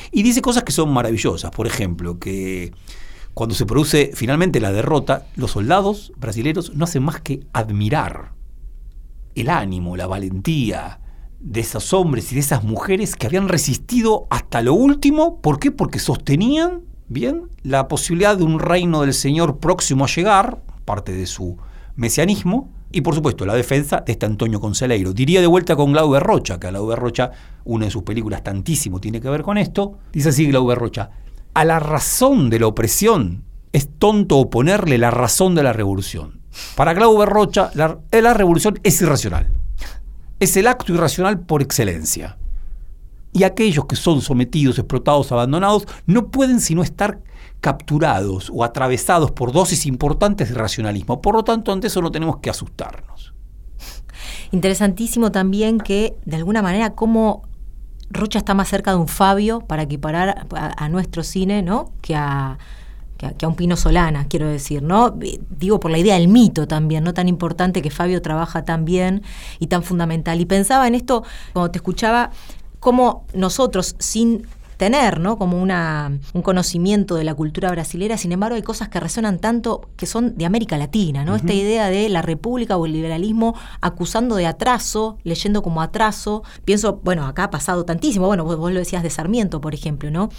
y 0.10 0.24
dice 0.24 0.42
cosas 0.42 0.64
que 0.64 0.72
son 0.72 0.94
maravillosas. 0.94 1.52
Por 1.52 1.68
ejemplo, 1.68 2.18
que 2.18 2.72
cuando 3.34 3.56
se 3.56 3.66
produce 3.66 4.12
finalmente 4.14 4.62
la 4.62 4.72
derrota, 4.72 5.28
los 5.36 5.52
soldados 5.52 6.14
brasileños 6.16 6.74
no 6.74 6.86
hacen 6.86 7.04
más 7.04 7.20
que 7.20 7.42
admirar 7.52 8.32
el 9.36 9.50
ánimo, 9.50 9.98
la 9.98 10.08
valentía 10.08 11.02
de 11.42 11.60
esos 11.60 11.92
hombres 11.92 12.32
y 12.32 12.36
de 12.36 12.42
esas 12.42 12.64
mujeres 12.64 13.18
que 13.18 13.28
habían 13.28 13.50
resistido 13.50 14.28
hasta 14.30 14.62
lo 14.62 14.76
último. 14.76 15.42
¿Por 15.42 15.60
qué? 15.60 15.72
Porque 15.72 16.00
sostenían, 16.00 16.84
bien, 17.08 17.50
la 17.64 17.88
posibilidad 17.88 18.38
de 18.38 18.44
un 18.44 18.60
reino 18.60 19.02
del 19.02 19.14
Señor 19.14 19.58
próximo 19.58 20.06
a 20.06 20.08
llegar, 20.08 20.60
parte 20.86 21.12
de 21.12 21.26
su 21.26 21.58
mesianismo, 21.96 22.70
y 22.92 23.02
por 23.02 23.16
supuesto, 23.16 23.46
la 23.46 23.54
defensa 23.54 24.02
de 24.06 24.14
este 24.14 24.26
Antonio 24.26 24.60
Conceleiro. 24.60 25.14
Diría 25.14 25.42
de 25.42 25.48
vuelta 25.48 25.76
con 25.76 25.92
Glauber 25.92 26.24
Rocha, 26.24 26.60
que 26.60 26.68
a 26.68 26.70
Glauber 26.70 26.98
Rocha, 26.98 27.32
una 27.66 27.86
de 27.86 27.92
sus 27.92 28.04
películas 28.04 28.44
tantísimo 28.44 29.00
tiene 29.00 29.20
que 29.20 29.30
ver 29.30 29.44
con 29.44 29.58
esto. 29.58 29.98
Dice 30.14 30.30
así 30.30 30.48
Glauber 30.48 30.78
Rocha, 30.78 31.10
a 31.54 31.66
la 31.66 31.80
razón 31.80 32.50
de 32.50 32.60
la 32.60 32.68
opresión 32.68 33.44
es 33.74 33.90
tonto 33.98 34.38
oponerle 34.38 34.98
la 34.98 35.12
razón 35.12 35.54
de 35.54 35.64
la 35.64 35.74
revolución. 35.74 36.42
Para 36.76 36.94
Glauber 36.94 37.28
Rocha, 37.28 37.72
la, 37.74 38.00
la 38.12 38.34
revolución 38.34 38.80
es 38.84 39.02
irracional. 39.02 39.52
Es 40.40 40.56
el 40.56 40.68
acto 40.68 40.94
irracional 40.94 41.40
por 41.40 41.62
excelencia. 41.62 42.38
Y 43.34 43.44
aquellos 43.44 43.86
que 43.86 43.96
son 43.96 44.22
sometidos, 44.22 44.80
explotados, 44.80 45.32
abandonados, 45.32 45.86
no 46.06 46.30
pueden 46.30 46.60
sino 46.60 46.82
estar 46.82 47.22
capturados 47.62 48.52
o 48.54 48.64
atravesados 48.64 49.32
por 49.32 49.52
dosis 49.52 49.86
importantes 49.86 50.50
de 50.50 50.56
racionalismo. 50.56 51.22
Por 51.22 51.36
lo 51.36 51.44
tanto, 51.44 51.72
ante 51.72 51.88
eso 51.88 52.02
no 52.02 52.12
tenemos 52.12 52.38
que 52.38 52.50
asustarnos. 52.50 53.34
Interesantísimo 54.52 55.32
también 55.32 55.80
que, 55.80 56.16
de 56.26 56.36
alguna 56.38 56.62
manera, 56.62 56.94
como 56.94 57.44
Rocha 58.10 58.40
está 58.40 58.54
más 58.54 58.70
cerca 58.70 58.92
de 58.92 58.98
un 58.98 59.08
Fabio 59.08 59.62
para 59.62 59.84
equiparar 59.84 60.48
a, 60.56 60.90
nuestro 60.90 61.24
cine, 61.24 61.62
¿no? 61.62 61.92
Que 62.02 62.16
a, 62.16 62.58
que 63.18 63.46
a, 63.46 63.48
un 63.48 63.56
Pino 63.56 63.76
Solana, 63.76 64.28
quiero 64.28 64.48
decir, 64.48 64.82
¿no? 64.82 65.18
Digo 65.50 65.80
por 65.80 65.92
la 65.92 65.98
idea 65.98 66.16
del 66.16 66.30
mito 66.30 66.68
también, 66.68 67.04
¿no? 67.04 67.14
Tan 67.14 67.28
importante 67.28 67.82
que 67.82 67.90
Fabio 67.90 68.22
trabaja 68.22 68.64
tan 68.64 68.86
bien 68.86 69.24
y 69.60 69.68
tan 69.68 69.84
fundamental. 69.84 70.40
Y 70.40 70.46
pensaba 70.46 70.88
en 70.88 70.96
esto, 70.96 71.24
cuando 71.52 71.72
te 71.72 71.80
escuchaba, 71.80 72.32
cómo 72.80 73.26
nosotros, 73.34 73.96
sin 74.00 74.48
tener, 74.78 75.20
¿no? 75.20 75.38
Como 75.38 75.62
una, 75.62 76.20
un 76.34 76.42
conocimiento 76.42 77.16
de 77.16 77.24
la 77.24 77.34
cultura 77.34 77.72
brasilera, 77.72 78.16
sin 78.18 78.32
embargo 78.32 78.56
hay 78.56 78.62
cosas 78.62 78.90
que 78.90 79.00
resuenan 79.00 79.40
tanto 79.40 79.90
que 79.98 80.06
son 80.06 80.38
de 80.38 80.46
América 80.46 80.78
Latina, 80.78 81.26
¿no? 81.26 81.36
Esta 81.36 81.54
idea 81.54 81.90
de 81.90 82.08
la 82.10 82.22
república 82.22 82.78
o 82.78 82.86
el 82.86 82.94
liberalismo 82.94 83.56
acusando 83.82 84.36
de 84.36 84.46
atraso, 84.46 85.18
leyendo 85.24 85.64
como 85.64 85.82
atraso. 85.82 86.44
Pienso, 86.64 87.02
bueno, 87.04 87.26
acá 87.26 87.46
ha 87.46 87.50
pasado 87.50 87.86
tantísimo, 87.86 88.28
bueno, 88.28 88.46
vos, 88.46 88.58
vos 88.58 88.72
lo 88.72 88.80
decías 88.80 89.04
de 89.04 89.10
Sarmiento, 89.10 89.60
por 89.60 89.74
ejemplo, 89.74 90.12
¿no? 90.12 90.30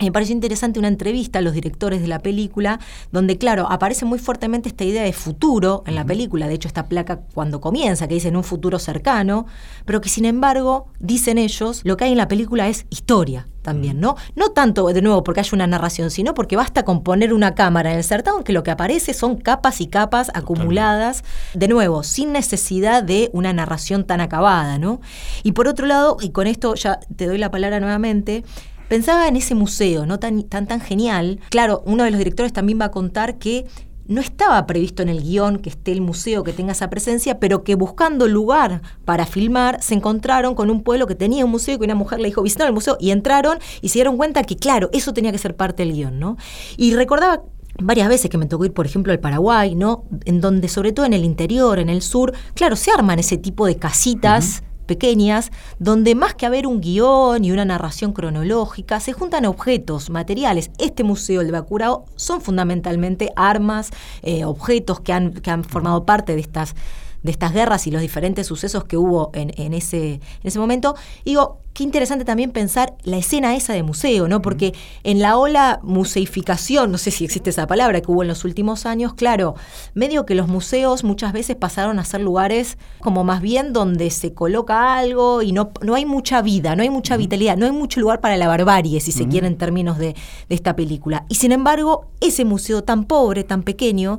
Me 0.00 0.12
pareció 0.12 0.32
interesante 0.32 0.78
una 0.78 0.88
entrevista 0.88 1.40
a 1.40 1.42
los 1.42 1.54
directores 1.54 2.00
de 2.00 2.06
la 2.06 2.20
película, 2.20 2.78
donde, 3.10 3.36
claro, 3.36 3.66
aparece 3.68 4.04
muy 4.04 4.20
fuertemente 4.20 4.68
esta 4.68 4.84
idea 4.84 5.02
de 5.02 5.12
futuro 5.12 5.82
en 5.86 5.96
la 5.96 6.04
película. 6.04 6.46
De 6.46 6.54
hecho, 6.54 6.68
esta 6.68 6.86
placa 6.86 7.20
cuando 7.34 7.60
comienza, 7.60 8.06
que 8.06 8.14
dice 8.14 8.28
en 8.28 8.36
un 8.36 8.44
futuro 8.44 8.78
cercano, 8.78 9.46
pero 9.84 10.00
que 10.00 10.08
sin 10.08 10.24
embargo, 10.24 10.86
dicen 11.00 11.36
ellos, 11.36 11.80
lo 11.84 11.96
que 11.96 12.04
hay 12.04 12.12
en 12.12 12.18
la 12.18 12.28
película 12.28 12.68
es 12.68 12.86
historia 12.90 13.48
también, 13.62 14.00
¿no? 14.00 14.16
No 14.34 14.50
tanto, 14.50 14.86
de 14.86 15.02
nuevo, 15.02 15.22
porque 15.24 15.40
hay 15.40 15.46
una 15.52 15.66
narración, 15.66 16.10
sino 16.10 16.32
porque 16.32 16.56
basta 16.56 16.84
con 16.84 17.02
poner 17.02 17.34
una 17.34 17.54
cámara 17.54 17.90
en 17.90 17.98
el 17.98 18.04
certamen, 18.04 18.44
que 18.44 18.52
lo 18.52 18.62
que 18.62 18.70
aparece 18.70 19.12
son 19.12 19.36
capas 19.36 19.80
y 19.80 19.88
capas 19.88 20.30
acumuladas, 20.32 21.22
de 21.54 21.68
nuevo, 21.68 22.02
sin 22.02 22.32
necesidad 22.32 23.02
de 23.02 23.28
una 23.32 23.52
narración 23.52 24.06
tan 24.06 24.20
acabada, 24.20 24.78
¿no? 24.78 25.00
Y 25.42 25.52
por 25.52 25.68
otro 25.68 25.86
lado, 25.86 26.16
y 26.20 26.30
con 26.30 26.46
esto 26.46 26.74
ya 26.76 27.00
te 27.16 27.26
doy 27.26 27.36
la 27.36 27.50
palabra 27.50 27.78
nuevamente, 27.80 28.44
Pensaba 28.88 29.28
en 29.28 29.36
ese 29.36 29.54
museo, 29.54 30.06
¿no? 30.06 30.18
Tan, 30.18 30.42
tan, 30.44 30.66
tan 30.66 30.80
genial. 30.80 31.40
Claro, 31.50 31.82
uno 31.86 32.04
de 32.04 32.10
los 32.10 32.18
directores 32.18 32.52
también 32.52 32.80
va 32.80 32.86
a 32.86 32.90
contar 32.90 33.38
que 33.38 33.66
no 34.08 34.22
estaba 34.22 34.66
previsto 34.66 35.02
en 35.02 35.10
el 35.10 35.22
guion 35.22 35.58
que 35.58 35.68
esté 35.68 35.92
el 35.92 36.00
museo, 36.00 36.42
que 36.42 36.54
tenga 36.54 36.72
esa 36.72 36.88
presencia, 36.88 37.38
pero 37.38 37.62
que 37.62 37.74
buscando 37.74 38.26
lugar 38.26 38.80
para 39.04 39.26
filmar, 39.26 39.82
se 39.82 39.94
encontraron 39.94 40.54
con 40.54 40.70
un 40.70 40.82
pueblo 40.82 41.06
que 41.06 41.14
tenía 41.14 41.44
un 41.44 41.50
museo 41.50 41.74
y 41.74 41.78
que 41.78 41.84
una 41.84 41.94
mujer 41.94 42.18
le 42.18 42.28
dijo, 42.28 42.42
visitaron 42.42 42.68
el 42.68 42.74
museo 42.74 42.96
y 42.98 43.10
entraron 43.10 43.58
y 43.82 43.90
se 43.90 43.98
dieron 43.98 44.16
cuenta 44.16 44.42
que, 44.44 44.56
claro, 44.56 44.88
eso 44.92 45.12
tenía 45.12 45.30
que 45.30 45.38
ser 45.38 45.54
parte 45.54 45.84
del 45.84 45.92
guion, 45.92 46.18
¿no? 46.18 46.38
Y 46.78 46.94
recordaba 46.94 47.42
varias 47.80 48.08
veces 48.08 48.30
que 48.30 48.38
me 48.38 48.46
tocó 48.46 48.64
ir, 48.64 48.72
por 48.72 48.86
ejemplo, 48.86 49.12
al 49.12 49.20
Paraguay, 49.20 49.74
¿no? 49.74 50.04
En 50.24 50.40
donde, 50.40 50.68
sobre 50.68 50.92
todo 50.92 51.04
en 51.04 51.12
el 51.12 51.24
interior, 51.24 51.78
en 51.78 51.90
el 51.90 52.00
sur, 52.00 52.32
claro, 52.54 52.76
se 52.76 52.90
arman 52.90 53.18
ese 53.18 53.36
tipo 53.36 53.66
de 53.66 53.76
casitas 53.76 54.62
pequeñas, 54.88 55.52
donde 55.78 56.16
más 56.16 56.34
que 56.34 56.46
haber 56.46 56.66
un 56.66 56.80
guion 56.80 57.44
y 57.44 57.52
una 57.52 57.64
narración 57.64 58.12
cronológica, 58.12 58.98
se 58.98 59.12
juntan 59.12 59.44
objetos, 59.44 60.10
materiales. 60.10 60.72
Este 60.78 61.04
museo, 61.04 61.42
el 61.42 61.46
de 61.46 61.52
Bacurao, 61.52 62.06
son 62.16 62.40
fundamentalmente 62.40 63.30
armas, 63.36 63.90
eh, 64.22 64.44
objetos 64.44 64.98
que 64.98 65.12
han, 65.12 65.34
que 65.34 65.52
han 65.52 65.62
formado 65.62 66.04
parte 66.04 66.34
de 66.34 66.40
estas 66.40 66.74
de 67.22 67.30
estas 67.30 67.52
guerras 67.52 67.86
y 67.86 67.90
los 67.90 68.00
diferentes 68.00 68.46
sucesos 68.46 68.84
que 68.84 68.96
hubo 68.96 69.30
en, 69.34 69.52
en, 69.56 69.74
ese, 69.74 70.14
en 70.14 70.20
ese 70.44 70.58
momento. 70.58 70.94
Y 71.24 71.30
digo, 71.30 71.58
qué 71.78 71.84
interesante 71.84 72.24
también 72.24 72.50
pensar 72.50 72.96
la 73.04 73.18
escena 73.18 73.54
esa 73.54 73.72
de 73.72 73.84
museo, 73.84 74.26
¿no? 74.26 74.42
Porque 74.42 74.74
en 75.04 75.20
la 75.20 75.38
ola 75.38 75.78
museificación, 75.84 76.90
no 76.90 76.98
sé 76.98 77.12
si 77.12 77.24
existe 77.24 77.50
esa 77.50 77.68
palabra 77.68 78.00
que 78.00 78.10
hubo 78.10 78.22
en 78.22 78.28
los 78.28 78.44
últimos 78.44 78.84
años, 78.84 79.14
claro, 79.14 79.54
medio 79.94 80.26
que 80.26 80.34
los 80.34 80.48
museos 80.48 81.04
muchas 81.04 81.32
veces 81.32 81.54
pasaron 81.54 82.00
a 82.00 82.04
ser 82.04 82.20
lugares 82.20 82.78
como 83.00 83.22
más 83.22 83.40
bien 83.40 83.72
donde 83.72 84.10
se 84.10 84.34
coloca 84.34 84.94
algo 84.94 85.40
y 85.42 85.52
no, 85.52 85.70
no 85.80 85.94
hay 85.94 86.04
mucha 86.04 86.42
vida, 86.42 86.74
no 86.74 86.82
hay 86.82 86.90
mucha 86.90 87.16
vitalidad, 87.16 87.56
no 87.56 87.66
hay 87.66 87.72
mucho 87.72 88.00
lugar 88.00 88.20
para 88.20 88.36
la 88.36 88.48
barbarie, 88.48 89.00
si 89.00 89.12
se 89.12 89.28
quiere, 89.28 89.46
en 89.46 89.56
términos 89.56 89.98
de, 89.98 90.16
de 90.48 90.54
esta 90.54 90.74
película. 90.74 91.26
Y 91.28 91.36
sin 91.36 91.52
embargo, 91.52 92.06
ese 92.20 92.44
museo 92.44 92.82
tan 92.82 93.04
pobre, 93.04 93.44
tan 93.44 93.62
pequeño, 93.62 94.18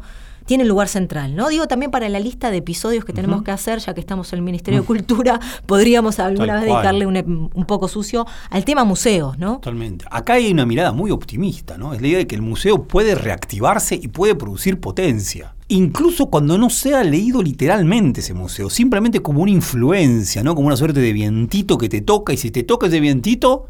tiene 0.50 0.66
lugar 0.66 0.88
central, 0.88 1.36
¿no? 1.36 1.48
Digo 1.48 1.68
también 1.68 1.92
para 1.92 2.10
la 2.10 2.20
lista 2.20 2.50
de 2.50 2.58
episodios 2.58 3.06
que 3.06 3.14
tenemos 3.14 3.44
que 3.44 3.52
hacer, 3.52 3.78
ya 3.78 3.94
que 3.94 4.00
estamos 4.00 4.34
en 4.34 4.40
el 4.40 4.44
Ministerio 4.44 4.80
de 4.80 4.86
Cultura, 4.88 5.40
podríamos 5.68 6.20
alguna 6.20 6.56
vez 6.56 6.64
dedicarle 6.64 7.06
un, 7.06 7.52
un, 7.54 7.66
poco 7.66 7.88
sucio 7.88 8.26
al 8.50 8.66
tema 8.66 8.84
museos, 8.84 9.38
¿no? 9.38 9.58
Totalmente. 9.58 10.06
Acá 10.10 10.34
hay 10.34 10.52
una 10.52 10.66
mirada 10.66 10.92
muy 10.92 11.12
optimista, 11.12 11.78
¿no? 11.78 11.94
Es 11.94 12.02
la 12.02 12.08
idea 12.08 12.18
de 12.18 12.26
que 12.26 12.34
el 12.34 12.42
museo 12.42 12.86
puede 12.86 13.14
reactivarse 13.14 13.94
y 13.94 14.08
puede 14.08 14.34
producir 14.34 14.80
potencia. 14.80 15.54
Incluso 15.68 16.32
cuando 16.32 16.58
no 16.58 16.72
sea 16.72 17.04
leído 17.04 17.44
literalmente 17.44 18.22
ese 18.22 18.34
museo, 18.34 18.72
simplemente 18.72 19.22
como 19.22 19.44
una 19.44 19.52
influencia, 19.52 20.42
¿no? 20.42 20.56
Como 20.56 20.66
una 20.66 20.78
suerte 20.78 21.00
de 21.00 21.14
vientito 21.14 21.78
que 21.78 21.90
te 21.90 22.02
toca 22.02 22.34
y 22.34 22.38
si 22.38 22.50
te 22.50 22.64
toca 22.64 22.88
ese 22.88 23.00
vientito, 23.00 23.68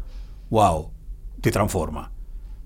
wow, 0.48 0.88
te 1.42 1.50
transforma. 1.50 2.10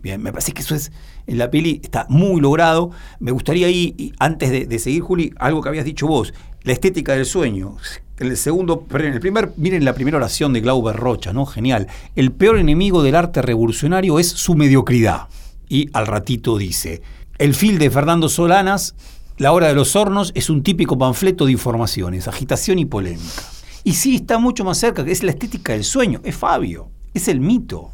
Bien, 0.04 0.22
me 0.22 0.30
parece 0.30 0.52
que 0.52 0.60
eso 0.60 0.76
es, 0.76 0.92
en 1.26 1.38
la 1.38 1.50
peli 1.50 1.80
está 1.82 2.06
muy 2.08 2.40
logrado. 2.40 2.90
Me 3.20 3.30
gustaría 3.30 3.66
ahí, 3.66 4.12
antes 4.18 4.68
de, 4.68 4.78
seguir, 4.78 5.02
Juli, 5.02 5.32
algo 5.38 5.62
que 5.62 5.68
habías 5.68 5.84
dicho 5.84 6.06
vos, 6.06 6.34
la 6.62 6.72
estética 6.72 7.12
del 7.12 7.26
sueño. 7.26 7.76
El 8.18 8.36
segundo, 8.36 8.86
el 8.92 9.20
primer, 9.20 9.52
miren 9.56 9.84
la 9.84 9.94
primera 9.94 10.18
oración 10.18 10.52
de 10.52 10.60
Glauber 10.60 10.94
Rocha, 10.94 11.32
¿no? 11.32 11.46
Genial. 11.46 11.88
El 12.14 12.30
peor 12.32 12.58
enemigo 12.58 13.02
del 13.02 13.16
arte 13.16 13.42
revolucionario 13.42 14.18
es 14.18 14.28
su 14.28 14.54
mediocridad. 14.54 15.28
Y 15.68 15.88
al 15.92 16.06
ratito 16.06 16.56
dice, 16.58 17.02
el 17.38 17.54
fil 17.54 17.78
de 17.78 17.90
Fernando 17.90 18.28
Solanas, 18.28 18.94
La 19.36 19.50
hora 19.50 19.66
de 19.66 19.74
los 19.74 19.96
hornos, 19.96 20.30
es 20.36 20.48
un 20.48 20.62
típico 20.62 20.96
panfleto 20.96 21.46
de 21.46 21.52
informaciones, 21.52 22.28
agitación 22.28 22.78
y 22.78 22.84
polémica. 22.84 23.42
Y 23.82 23.94
sí, 23.94 24.16
está 24.16 24.38
mucho 24.38 24.64
más 24.64 24.78
cerca, 24.78 25.04
que 25.04 25.10
es 25.10 25.24
la 25.24 25.32
estética 25.32 25.72
del 25.72 25.82
sueño, 25.82 26.20
es 26.22 26.36
Fabio, 26.36 26.90
es 27.12 27.26
el 27.26 27.40
mito. 27.40 27.90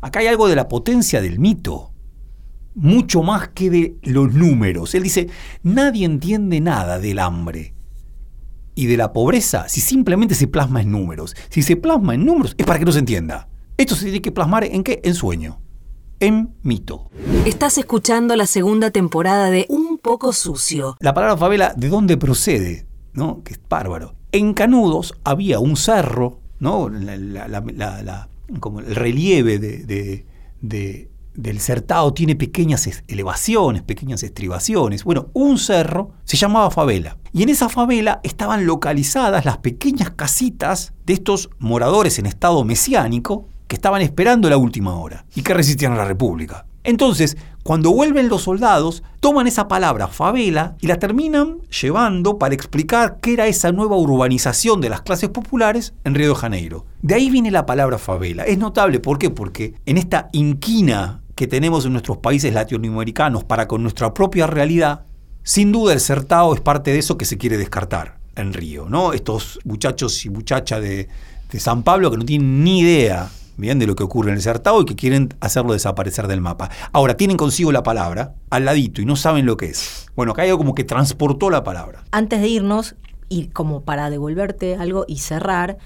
Acá 0.00 0.18
hay 0.18 0.26
algo 0.26 0.48
de 0.48 0.56
la 0.56 0.66
potencia 0.66 1.22
del 1.22 1.38
mito, 1.38 1.92
mucho 2.74 3.22
más 3.22 3.48
que 3.48 3.70
de 3.70 3.96
los 4.02 4.32
números. 4.32 4.94
Él 4.94 5.02
dice, 5.02 5.28
nadie 5.62 6.06
entiende 6.06 6.60
nada 6.60 6.98
del 6.98 7.18
hambre 7.18 7.74
y 8.74 8.86
de 8.86 8.96
la 8.96 9.12
pobreza 9.12 9.68
si 9.68 9.80
simplemente 9.80 10.34
se 10.34 10.46
plasma 10.46 10.80
en 10.80 10.90
números. 10.90 11.36
Si 11.48 11.62
se 11.62 11.76
plasma 11.76 12.14
en 12.14 12.24
números 12.24 12.54
es 12.56 12.66
para 12.66 12.78
que 12.78 12.84
no 12.84 12.92
se 12.92 13.00
entienda. 13.00 13.48
Esto 13.76 13.94
se 13.94 14.04
tiene 14.04 14.22
que 14.22 14.32
plasmar 14.32 14.64
en 14.64 14.82
qué? 14.82 15.00
En 15.04 15.14
sueño. 15.14 15.60
En 16.20 16.54
mito. 16.62 17.10
Estás 17.46 17.78
escuchando 17.78 18.36
la 18.36 18.46
segunda 18.46 18.90
temporada 18.90 19.50
de 19.50 19.64
Un 19.70 19.98
poco 19.98 20.32
sucio. 20.34 20.96
La 21.00 21.14
palabra 21.14 21.38
favela, 21.38 21.72
¿de 21.76 21.88
dónde 21.88 22.18
procede? 22.18 22.86
¿No? 23.14 23.42
Que 23.42 23.54
es 23.54 23.60
bárbaro. 23.68 24.16
En 24.32 24.54
Canudos 24.54 25.14
había 25.24 25.60
un 25.60 25.76
cerro, 25.76 26.40
¿no? 26.58 26.88
La, 26.90 27.16
la, 27.16 28.28
como 28.60 28.80
el 28.80 28.94
relieve 28.94 29.58
de, 29.58 31.09
del 31.34 31.60
certado 31.60 32.12
tiene 32.12 32.36
pequeñas 32.36 32.88
elevaciones, 33.08 33.82
pequeñas 33.82 34.22
estribaciones. 34.22 35.04
Bueno, 35.04 35.28
un 35.32 35.58
cerro 35.58 36.12
se 36.24 36.36
llamaba 36.36 36.70
favela. 36.70 37.16
Y 37.32 37.42
en 37.42 37.48
esa 37.48 37.68
favela 37.68 38.20
estaban 38.22 38.66
localizadas 38.66 39.44
las 39.44 39.58
pequeñas 39.58 40.10
casitas 40.10 40.92
de 41.06 41.14
estos 41.14 41.50
moradores 41.58 42.18
en 42.18 42.26
estado 42.26 42.64
mesiánico 42.64 43.48
que 43.68 43.76
estaban 43.76 44.02
esperando 44.02 44.50
la 44.50 44.56
última 44.56 44.96
hora 44.96 45.24
y 45.34 45.42
que 45.42 45.54
resistían 45.54 45.92
a 45.92 45.96
la 45.96 46.04
República. 46.04 46.66
Entonces, 46.84 47.36
cuando 47.62 47.92
vuelven 47.92 48.28
los 48.28 48.42
soldados, 48.42 49.02
toman 49.20 49.46
esa 49.46 49.68
palabra 49.68 50.08
favela 50.08 50.76
y 50.80 50.86
la 50.86 50.98
terminan 50.98 51.58
llevando 51.80 52.38
para 52.38 52.54
explicar 52.54 53.18
qué 53.20 53.34
era 53.34 53.46
esa 53.46 53.70
nueva 53.70 53.96
urbanización 53.96 54.80
de 54.80 54.88
las 54.88 55.02
clases 55.02 55.28
populares 55.28 55.92
en 56.04 56.14
Río 56.14 56.30
de 56.30 56.40
Janeiro. 56.40 56.86
De 57.02 57.14
ahí 57.14 57.30
viene 57.30 57.50
la 57.50 57.66
palabra 57.66 57.98
favela. 57.98 58.44
Es 58.44 58.56
notable, 58.56 58.98
¿por 58.98 59.18
qué? 59.18 59.28
Porque 59.28 59.74
en 59.84 59.98
esta 59.98 60.30
inquina 60.32 61.20
que 61.34 61.46
tenemos 61.46 61.84
en 61.84 61.92
nuestros 61.92 62.18
países 62.18 62.52
latinoamericanos 62.54 63.44
para 63.44 63.68
con 63.68 63.82
nuestra 63.82 64.14
propia 64.14 64.46
realidad, 64.46 65.04
sin 65.42 65.72
duda 65.72 65.92
el 65.92 66.00
certao 66.00 66.54
es 66.54 66.60
parte 66.60 66.92
de 66.92 66.98
eso 66.98 67.18
que 67.18 67.24
se 67.24 67.38
quiere 67.38 67.58
descartar 67.58 68.18
en 68.36 68.54
Río, 68.54 68.88
¿no? 68.88 69.12
Estos 69.12 69.58
muchachos 69.64 70.24
y 70.24 70.30
muchachas 70.30 70.80
de, 70.80 71.08
de 71.50 71.60
San 71.60 71.82
Pablo 71.82 72.10
que 72.10 72.16
no 72.16 72.24
tienen 72.24 72.64
ni 72.64 72.80
idea 72.80 73.30
bien, 73.56 73.78
de 73.78 73.86
lo 73.86 73.94
que 73.94 74.02
ocurre 74.02 74.30
en 74.30 74.36
el 74.36 74.42
Certado 74.42 74.80
y 74.80 74.84
que 74.84 74.96
quieren 74.96 75.34
hacerlo 75.40 75.72
desaparecer 75.72 76.26
del 76.26 76.40
mapa. 76.40 76.70
Ahora, 76.92 77.16
tienen 77.16 77.36
consigo 77.36 77.72
la 77.72 77.82
palabra 77.82 78.34
al 78.50 78.64
ladito 78.64 79.02
y 79.02 79.04
no 79.04 79.16
saben 79.16 79.46
lo 79.46 79.56
que 79.56 79.66
es. 79.66 80.06
Bueno, 80.16 80.32
acá 80.32 80.42
hay 80.42 80.48
algo 80.48 80.58
como 80.58 80.74
que 80.74 80.84
transportó 80.84 81.50
la 81.50 81.64
palabra. 81.64 82.04
Antes 82.10 82.40
de 82.40 82.48
irnos, 82.48 82.96
y 83.28 83.48
como 83.48 83.84
para 83.84 84.10
devolverte 84.10 84.74
algo 84.74 85.04
y 85.06 85.18
cerrar, 85.18 85.78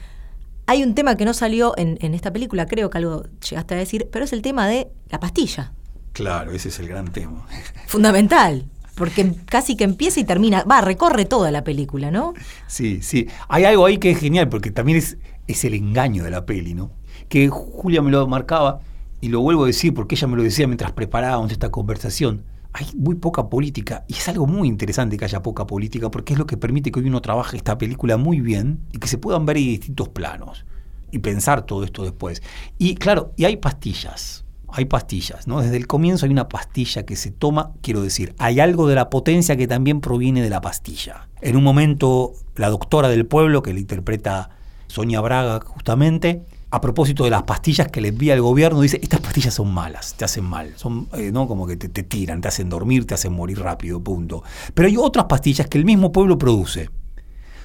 hay 0.66 0.82
un 0.82 0.94
tema 0.94 1.16
que 1.16 1.24
no 1.24 1.34
salió 1.34 1.74
en, 1.76 1.98
en 2.00 2.14
esta 2.14 2.32
película, 2.32 2.66
creo 2.66 2.90
que 2.90 2.98
algo 2.98 3.24
llegaste 3.48 3.74
a 3.74 3.78
decir, 3.78 4.08
pero 4.10 4.24
es 4.24 4.32
el 4.32 4.42
tema 4.42 4.66
de 4.66 4.88
la 5.10 5.20
pastilla. 5.20 5.72
Claro, 6.12 6.52
ese 6.52 6.68
es 6.68 6.78
el 6.78 6.88
gran 6.88 7.12
tema. 7.12 7.46
Fundamental 7.86 8.66
porque 8.94 9.34
casi 9.46 9.76
que 9.76 9.84
empieza 9.84 10.20
y 10.20 10.24
termina, 10.24 10.64
va, 10.64 10.80
recorre 10.80 11.24
toda 11.24 11.50
la 11.50 11.64
película, 11.64 12.10
¿no? 12.10 12.34
Sí, 12.66 13.00
sí. 13.02 13.28
Hay 13.48 13.64
algo 13.64 13.86
ahí 13.86 13.98
que 13.98 14.10
es 14.10 14.18
genial, 14.18 14.48
porque 14.48 14.70
también 14.70 14.98
es, 14.98 15.18
es 15.46 15.64
el 15.64 15.74
engaño 15.74 16.24
de 16.24 16.30
la 16.30 16.46
peli, 16.46 16.74
¿no? 16.74 16.92
Que 17.28 17.48
Julia 17.48 18.02
me 18.02 18.10
lo 18.10 18.26
marcaba, 18.26 18.80
y 19.20 19.28
lo 19.28 19.40
vuelvo 19.40 19.64
a 19.64 19.66
decir 19.66 19.94
porque 19.94 20.16
ella 20.16 20.26
me 20.28 20.36
lo 20.36 20.42
decía 20.42 20.66
mientras 20.66 20.92
preparábamos 20.92 21.50
esta 21.50 21.70
conversación, 21.70 22.44
hay 22.74 22.86
muy 22.94 23.14
poca 23.14 23.48
política 23.48 24.04
y 24.06 24.12
es 24.12 24.28
algo 24.28 24.46
muy 24.46 24.68
interesante 24.68 25.16
que 25.16 25.24
haya 25.24 25.42
poca 25.42 25.66
política 25.66 26.10
porque 26.10 26.34
es 26.34 26.38
lo 26.38 26.46
que 26.46 26.56
permite 26.56 26.92
que 26.92 27.00
hoy 27.00 27.06
uno 27.06 27.22
trabaje 27.22 27.56
esta 27.56 27.78
película 27.78 28.18
muy 28.18 28.40
bien 28.40 28.80
y 28.92 28.98
que 28.98 29.08
se 29.08 29.16
puedan 29.16 29.46
ver 29.46 29.56
en 29.56 29.64
distintos 29.64 30.10
planos 30.10 30.66
y 31.10 31.20
pensar 31.20 31.62
todo 31.62 31.84
esto 31.84 32.02
después. 32.02 32.42
Y 32.76 32.96
claro, 32.96 33.32
y 33.36 33.44
hay 33.44 33.56
pastillas, 33.56 34.44
hay 34.68 34.84
pastillas, 34.84 35.46
¿no? 35.46 35.62
Desde 35.62 35.76
el 35.76 35.86
comienzo 35.86 36.26
hay 36.26 36.32
una 36.32 36.48
pastilla 36.48 37.06
que 37.06 37.16
se 37.16 37.30
toma, 37.30 37.72
quiero 37.80 38.02
decir, 38.02 38.34
hay 38.38 38.60
algo 38.60 38.88
de 38.88 38.96
la 38.96 39.08
potencia 39.08 39.56
que 39.56 39.68
también 39.68 40.02
proviene 40.02 40.42
de 40.42 40.50
la 40.50 40.60
pastilla. 40.60 41.28
En 41.40 41.56
un 41.56 41.64
momento, 41.64 42.32
la 42.56 42.68
doctora 42.68 43.08
del 43.08 43.24
pueblo, 43.24 43.62
que 43.62 43.72
le 43.72 43.80
interpreta 43.80 44.50
Sonia 44.88 45.20
Braga 45.20 45.60
justamente, 45.64 46.44
a 46.75 46.81
propósito 46.81 47.22
de 47.22 47.31
las 47.31 47.45
pastillas 47.45 47.87
que 47.87 48.01
le 48.01 48.09
envía 48.09 48.35
el 48.35 48.43
gobierno, 48.43 48.81
dice, 48.81 48.99
estas 49.01 49.20
pastillas 49.20 49.55
son 49.55 49.72
malas, 49.72 50.14
te 50.14 50.25
hacen 50.25 50.45
mal, 50.45 50.72
son 50.75 51.09
eh, 51.12 51.31
¿no? 51.33 51.47
como 51.47 51.68
que 51.68 51.77
te, 51.77 51.89
te, 51.89 52.03
tiran, 52.03 52.41
te 52.41 52.49
hacen 52.49 52.68
dormir, 52.68 53.07
te 53.07 53.14
hacen 53.14 53.33
morir 53.33 53.61
rápido, 53.61 54.03
punto. 54.03 54.43
Pero 54.75 54.89
hay 54.89 54.97
otras 54.97 55.27
pastillas 55.27 55.68
que 55.68 55.79
el 55.79 55.85
mismo 55.85 56.11
pueblo 56.11 56.37
produce. 56.37 56.91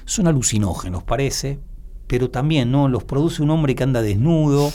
Son 0.04 0.28
alucinógenos, 0.28 1.02
parece, 1.02 1.58
pero 2.06 2.30
también 2.30 2.70
¿no? 2.70 2.88
los 2.88 3.02
produce 3.02 3.42
un 3.42 3.50
hombre 3.50 3.74
que 3.74 3.82
anda 3.82 4.00
desnudo 4.00 4.72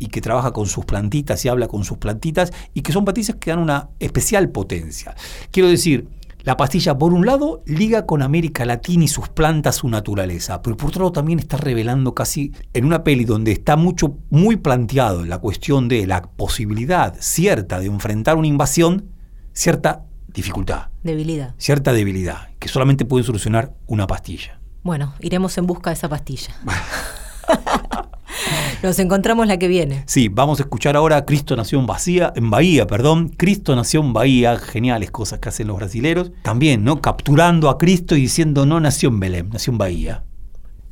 y 0.00 0.08
que 0.08 0.20
trabaja 0.20 0.52
con 0.52 0.66
sus 0.66 0.84
plantitas 0.84 1.44
y 1.44 1.48
habla 1.48 1.68
con 1.68 1.84
sus 1.84 1.98
plantitas 1.98 2.52
y 2.74 2.82
que 2.82 2.90
son 2.90 3.04
pastillas 3.04 3.36
que 3.36 3.50
dan 3.50 3.60
una 3.60 3.90
especial 4.00 4.48
potencia. 4.48 5.14
Quiero 5.52 5.68
decir, 5.68 6.08
la 6.46 6.56
pastilla, 6.56 6.96
por 6.96 7.12
un 7.12 7.26
lado, 7.26 7.64
liga 7.66 8.06
con 8.06 8.22
América 8.22 8.64
Latina 8.64 9.02
y 9.02 9.08
sus 9.08 9.28
plantas, 9.28 9.74
su 9.74 9.88
naturaleza, 9.88 10.62
pero 10.62 10.76
por 10.76 10.90
otro 10.90 11.00
lado 11.00 11.10
también 11.10 11.40
está 11.40 11.56
revelando 11.56 12.14
casi 12.14 12.52
en 12.72 12.84
una 12.84 13.02
peli 13.02 13.24
donde 13.24 13.50
está 13.50 13.74
mucho, 13.74 14.18
muy 14.30 14.54
planteado 14.54 15.24
la 15.24 15.38
cuestión 15.38 15.88
de 15.88 16.06
la 16.06 16.22
posibilidad 16.22 17.16
cierta 17.18 17.80
de 17.80 17.86
enfrentar 17.86 18.36
una 18.36 18.46
invasión, 18.46 19.10
cierta 19.52 20.04
dificultad. 20.28 20.90
Debilidad. 21.02 21.56
Cierta 21.58 21.92
debilidad, 21.92 22.50
que 22.60 22.68
solamente 22.68 23.04
puede 23.04 23.24
solucionar 23.24 23.74
una 23.88 24.06
pastilla. 24.06 24.60
Bueno, 24.84 25.14
iremos 25.18 25.58
en 25.58 25.66
busca 25.66 25.90
de 25.90 25.94
esa 25.94 26.08
pastilla. 26.08 26.54
Nos 28.82 28.98
encontramos 28.98 29.46
la 29.46 29.58
que 29.58 29.68
viene. 29.68 30.04
Sí, 30.06 30.28
vamos 30.28 30.60
a 30.60 30.62
escuchar 30.64 30.96
ahora 30.96 31.24
Cristo 31.24 31.56
nació 31.56 31.78
en, 31.80 31.86
Bahía, 31.86 32.32
en 32.34 32.50
Bahía, 32.50 32.86
perdón. 32.86 33.28
Cristo 33.36 33.74
nació 33.76 34.00
en 34.00 34.12
Bahía, 34.12 34.56
geniales 34.58 35.10
cosas 35.10 35.38
que 35.38 35.48
hacen 35.48 35.66
los 35.68 35.76
brasileros. 35.76 36.32
También, 36.42 36.84
¿no? 36.84 37.00
Capturando 37.00 37.68
a 37.68 37.78
Cristo 37.78 38.16
y 38.16 38.22
diciendo 38.22 38.66
no 38.66 38.80
nació 38.80 39.08
en 39.08 39.20
Belém, 39.20 39.48
nació 39.50 39.72
en 39.72 39.78
Bahía. 39.78 40.24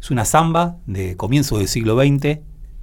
Es 0.00 0.10
una 0.10 0.24
samba 0.24 0.76
de 0.86 1.16
comienzo 1.16 1.58
del 1.58 1.68
siglo 1.68 1.96
XX, 1.96 2.40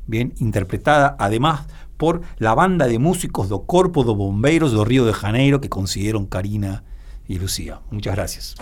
bien 0.08 0.34
interpretada 0.40 1.16
además 1.20 1.68
por 1.98 2.22
la 2.38 2.56
banda 2.56 2.88
de 2.88 2.98
músicos 2.98 3.48
do 3.48 3.68
Corpo 3.68 4.04
do 4.04 4.16
Bombeiros 4.16 4.72
do 4.72 4.84
Río 4.84 5.06
de 5.06 5.14
Janeiro 5.14 5.62
que 5.62 5.70
consiguieron 5.70 6.26
Karina 6.26 6.84
y 7.28 7.38
Lucía. 7.38 7.80
Muchas 7.92 8.16
gracias. 8.16 8.56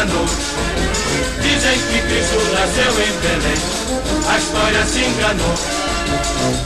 Dizem 0.00 1.78
que 1.78 2.00
Cristo 2.00 2.38
nasceu 2.54 2.90
em 3.02 3.12
Belém, 3.20 3.58
a 4.26 4.38
história 4.38 4.86
se 4.86 5.04
enganou. 5.04 5.54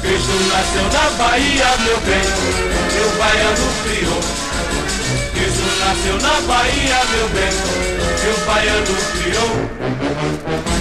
Cristo 0.02 0.34
nasceu 0.52 0.84
na 0.92 1.10
Bahia, 1.18 1.66
meu 1.78 1.98
bem, 2.02 2.22
o 3.02 3.18
baiano 3.18 3.66
criou. 3.82 4.20
Cristo 5.34 5.66
nasceu 5.80 6.16
na 6.20 6.40
Bahia, 6.46 7.00
meu 7.10 7.28
bem, 7.30 7.50
o 8.30 8.46
baiano 8.46 8.96
criou. 9.14 9.52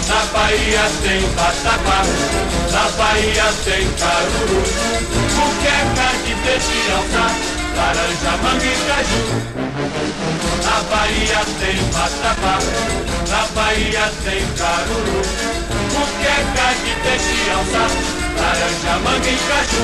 Na 0.08 0.26
Bahia 0.32 0.92
tem 1.02 1.22
vatapá, 1.34 2.06
na 2.72 2.88
Bahia 2.98 3.52
tem 3.66 3.90
caruru, 3.98 4.62
muqueca 5.38 6.08
de 6.24 6.36
peixe 6.44 6.92
alçar 6.92 7.53
laranja, 7.76 8.32
manga 8.44 8.66
e 8.66 8.76
caju. 8.88 9.24
Na 10.64 10.78
Bahia 10.90 11.42
tem 11.60 11.78
vatapá, 11.92 12.58
na 13.30 13.42
Bahia 13.56 14.06
tem 14.24 14.44
caruru. 14.58 15.22
Muqueca 15.94 16.68
de 16.84 16.94
peixe 17.04 17.38
alça, 17.52 17.86
laranja, 18.40 18.94
manga 19.04 19.30
e 19.30 19.38
caju. 19.48 19.84